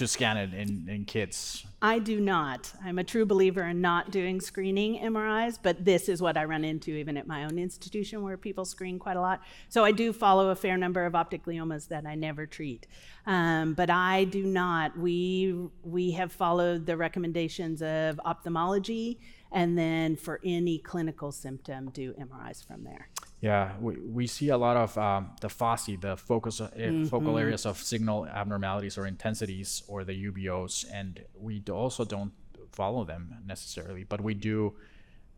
to 0.00 0.08
scan 0.08 0.38
it 0.38 0.54
in, 0.54 0.88
in 0.88 1.04
kids? 1.04 1.66
I 1.82 1.98
do 1.98 2.20
not. 2.20 2.72
I'm 2.82 2.98
a 2.98 3.04
true 3.04 3.26
believer 3.26 3.62
in 3.64 3.82
not 3.82 4.10
doing 4.10 4.40
screening 4.40 4.98
MRIs, 4.98 5.58
but 5.62 5.84
this 5.84 6.08
is 6.08 6.22
what 6.22 6.38
I 6.38 6.44
run 6.44 6.64
into 6.64 6.92
even 6.92 7.18
at 7.18 7.26
my 7.26 7.44
own 7.44 7.58
institution 7.58 8.22
where 8.22 8.38
people 8.38 8.64
screen 8.64 8.98
quite 8.98 9.18
a 9.18 9.20
lot. 9.20 9.42
So 9.68 9.84
I 9.84 9.92
do 9.92 10.14
follow 10.14 10.48
a 10.48 10.56
fair 10.56 10.78
number 10.78 11.04
of 11.04 11.14
optic 11.14 11.44
gliomas 11.44 11.88
that 11.88 12.06
I 12.06 12.14
never 12.14 12.46
treat. 12.46 12.86
Um, 13.26 13.74
but 13.74 13.90
I 13.90 14.24
do 14.24 14.42
not. 14.44 14.98
We, 14.98 15.68
we 15.82 16.12
have 16.12 16.32
followed 16.32 16.86
the 16.86 16.96
recommendations 16.96 17.82
of 17.82 18.18
ophthalmology 18.24 19.20
and 19.52 19.76
then 19.76 20.16
for 20.16 20.40
any 20.44 20.78
clinical 20.78 21.32
symptom, 21.32 21.90
do 21.90 22.14
MRIs 22.14 22.64
from 22.64 22.84
there. 22.84 23.08
Yeah, 23.40 23.72
we, 23.80 23.96
we 23.96 24.26
see 24.26 24.50
a 24.50 24.58
lot 24.58 24.76
of 24.76 24.96
um, 24.98 25.30
the 25.40 25.48
FASI, 25.48 26.00
the 26.00 26.16
focus 26.16 26.60
uh, 26.60 26.68
focal 27.08 27.38
areas 27.38 27.64
of 27.64 27.78
signal 27.78 28.26
abnormalities 28.26 28.98
or 28.98 29.06
intensities, 29.06 29.82
or 29.90 30.04
the 30.04 30.30
UBOs, 30.30 30.84
and 30.92 31.24
we 31.34 31.62
also 31.70 32.04
don't 32.04 32.32
follow 32.72 33.04
them 33.04 33.34
necessarily, 33.44 34.04
but 34.04 34.20
we 34.20 34.34
do 34.34 34.74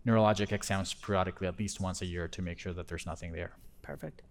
neurologic 0.07 0.53
exams 0.53 0.93
periodically, 0.93 1.47
at 1.47 1.59
least 1.59 1.81
once 1.81 2.03
a 2.03 2.07
year, 2.07 2.29
to 2.29 2.43
make 2.43 2.59
sure 2.59 2.73
that 2.75 2.87
there's 2.87 3.07
nothing 3.07 3.33
there. 3.33 3.53
Perfect. 3.81 4.23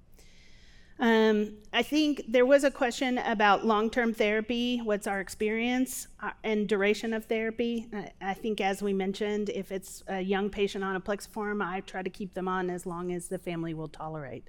Um, 0.99 1.53
I 1.73 1.81
think 1.81 2.21
there 2.27 2.45
was 2.45 2.63
a 2.63 2.69
question 2.69 3.17
about 3.17 3.65
long 3.65 3.89
term 3.89 4.13
therapy. 4.13 4.77
What's 4.83 5.07
our 5.07 5.19
experience 5.19 6.07
uh, 6.21 6.31
and 6.43 6.69
duration 6.69 7.11
of 7.13 7.25
therapy? 7.25 7.87
I, 8.21 8.35
think, 8.35 8.61
as 8.61 8.83
we 8.83 8.93
mentioned, 8.93 9.49
if 9.49 9.71
it's 9.71 10.03
a 10.07 10.21
young 10.21 10.51
patient 10.51 10.83
on 10.83 10.95
a 10.95 11.01
plexiform, 11.01 11.65
I 11.65 11.79
try 11.79 12.03
to 12.03 12.09
keep 12.09 12.35
them 12.35 12.47
on 12.47 12.69
as 12.69 12.85
long 12.85 13.11
as 13.11 13.29
the 13.29 13.39
family 13.39 13.73
will 13.73 13.87
tolerate. 13.87 14.47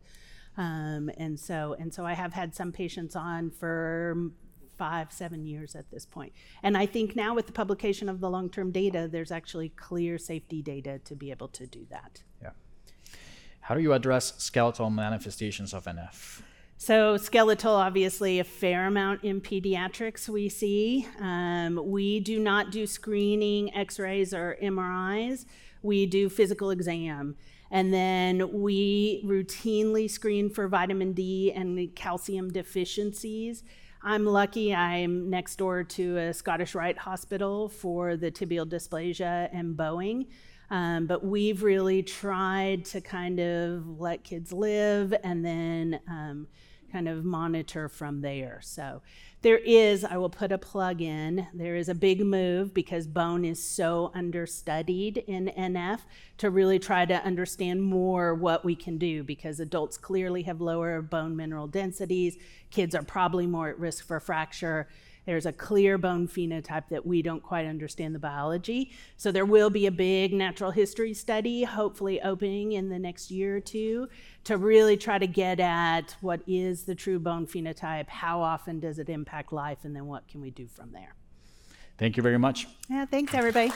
Um, 0.58 1.10
and 1.16 1.40
so, 1.40 1.74
and 1.78 1.94
so, 1.94 2.04
I 2.04 2.12
have 2.12 2.34
had 2.34 2.54
some 2.54 2.70
patients 2.70 3.16
on 3.16 3.48
for 3.48 4.32
five, 4.78 5.12
seven 5.12 5.46
years 5.46 5.74
at 5.74 5.90
this 5.90 6.06
point. 6.06 6.32
And 6.62 6.76
I 6.76 6.86
think 6.86 7.16
now 7.16 7.34
with 7.34 7.46
the 7.46 7.52
publication 7.52 8.08
of 8.08 8.20
the 8.20 8.30
long 8.30 8.50
term 8.50 8.70
data, 8.70 9.08
there's 9.10 9.30
actually 9.30 9.70
clear 9.70 10.18
safety 10.18 10.62
data 10.62 11.00
to 11.04 11.14
be 11.14 11.30
able 11.30 11.48
to 11.48 11.66
do 11.66 11.86
that. 11.90 12.22
Yeah. 12.40 12.50
How 13.60 13.74
do 13.74 13.80
you 13.80 13.92
address 13.92 14.34
skeletal 14.38 14.90
manifestations 14.90 15.72
of 15.72 15.84
NF? 15.84 16.42
So, 16.78 17.16
skeletal, 17.16 17.74
obviously, 17.74 18.40
a 18.40 18.44
fair 18.44 18.88
amount 18.88 19.22
in 19.22 19.40
pediatrics 19.40 20.28
we 20.28 20.48
see. 20.48 21.06
Um, 21.20 21.78
we 21.84 22.18
do 22.18 22.40
not 22.40 22.72
do 22.72 22.88
screening, 22.88 23.72
x 23.72 24.00
rays, 24.00 24.34
or 24.34 24.56
MRIs. 24.60 25.46
We 25.82 26.06
do 26.06 26.28
physical 26.28 26.70
exam. 26.70 27.36
And 27.70 27.94
then 27.94 28.60
we 28.60 29.22
routinely 29.24 30.10
screen 30.10 30.50
for 30.50 30.66
vitamin 30.66 31.12
D 31.12 31.52
and 31.52 31.94
calcium 31.94 32.52
deficiencies. 32.52 33.62
I'm 34.04 34.24
lucky 34.24 34.74
I'm 34.74 35.30
next 35.30 35.56
door 35.56 35.84
to 35.84 36.16
a 36.16 36.34
Scottish 36.34 36.74
Rite 36.74 36.98
hospital 36.98 37.68
for 37.68 38.16
the 38.16 38.32
tibial 38.32 38.66
dysplasia 38.66 39.48
and 39.52 39.76
bowing. 39.76 40.26
Um, 40.70 41.06
but 41.06 41.24
we've 41.24 41.62
really 41.62 42.02
tried 42.02 42.84
to 42.86 43.00
kind 43.00 43.38
of 43.38 44.00
let 44.00 44.24
kids 44.24 44.52
live 44.52 45.14
and 45.22 45.44
then 45.44 46.00
um, 46.08 46.48
kind 46.92 47.08
of 47.08 47.24
monitor 47.24 47.88
from 47.88 48.20
there. 48.20 48.60
So 48.62 49.00
there 49.40 49.58
is, 49.58 50.04
I 50.04 50.18
will 50.18 50.30
put 50.30 50.52
a 50.52 50.58
plug 50.58 51.00
in, 51.00 51.48
there 51.54 51.74
is 51.74 51.88
a 51.88 51.94
big 51.94 52.24
move 52.24 52.74
because 52.74 53.06
bone 53.06 53.44
is 53.44 53.60
so 53.62 54.12
understudied 54.14 55.18
in 55.26 55.50
NF 55.58 56.00
to 56.38 56.50
really 56.50 56.78
try 56.78 57.06
to 57.06 57.14
understand 57.24 57.82
more 57.82 58.34
what 58.34 58.64
we 58.64 58.76
can 58.76 58.98
do 58.98 59.24
because 59.24 59.58
adults 59.58 59.96
clearly 59.96 60.42
have 60.42 60.60
lower 60.60 61.02
bone 61.02 61.34
mineral 61.34 61.66
densities, 61.66 62.36
kids 62.70 62.94
are 62.94 63.02
probably 63.02 63.46
more 63.46 63.68
at 63.68 63.78
risk 63.78 64.06
for 64.06 64.20
fracture. 64.20 64.88
There's 65.24 65.46
a 65.46 65.52
clear 65.52 65.98
bone 65.98 66.26
phenotype 66.26 66.88
that 66.88 67.06
we 67.06 67.22
don't 67.22 67.42
quite 67.42 67.66
understand 67.66 68.14
the 68.14 68.18
biology. 68.18 68.92
So 69.16 69.30
there 69.30 69.46
will 69.46 69.70
be 69.70 69.86
a 69.86 69.90
big 69.90 70.32
natural 70.32 70.70
history 70.70 71.14
study, 71.14 71.62
hopefully 71.64 72.20
opening 72.22 72.72
in 72.72 72.88
the 72.88 72.98
next 72.98 73.30
year 73.30 73.56
or 73.56 73.60
two, 73.60 74.08
to 74.44 74.56
really 74.56 74.96
try 74.96 75.18
to 75.18 75.26
get 75.26 75.60
at 75.60 76.16
what 76.20 76.40
is 76.46 76.84
the 76.84 76.94
true 76.94 77.18
bone 77.18 77.46
phenotype, 77.46 78.08
how 78.08 78.40
often 78.40 78.80
does 78.80 78.98
it 78.98 79.08
impact 79.08 79.52
life, 79.52 79.78
and 79.84 79.94
then 79.94 80.06
what 80.06 80.26
can 80.28 80.40
we 80.40 80.50
do 80.50 80.66
from 80.66 80.92
there. 80.92 81.14
Thank 81.98 82.16
you 82.16 82.22
very 82.22 82.38
much. 82.38 82.66
Yeah, 82.88 83.04
thanks, 83.06 83.34
everybody. 83.34 83.72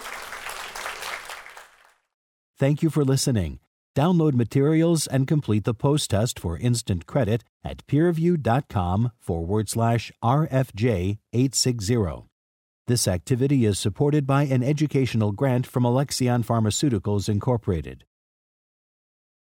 Thank 2.59 2.83
you 2.83 2.91
for 2.91 3.05
listening. 3.05 3.61
Download 3.97 4.35
materials 4.35 5.07
and 5.07 5.27
complete 5.27 5.65
the 5.65 5.73
post 5.73 6.11
test 6.11 6.39
for 6.39 6.59
instant 6.59 7.07
credit 7.07 7.43
at 7.65 7.87
peerview.com 7.87 9.11
forward 9.19 9.71
slash 9.71 10.13
RFJ 10.23 11.17
860. 11.33 12.27
This 12.87 13.09
activity 13.09 13.65
is 13.65 13.79
supported 13.79 14.27
by 14.27 14.43
an 14.43 14.63
educational 14.63 15.33
grant 15.33 15.67
from 15.67 15.87
Alexion 15.87 16.43
Pharmaceuticals 16.45 17.31
Incorporated. 17.31 18.05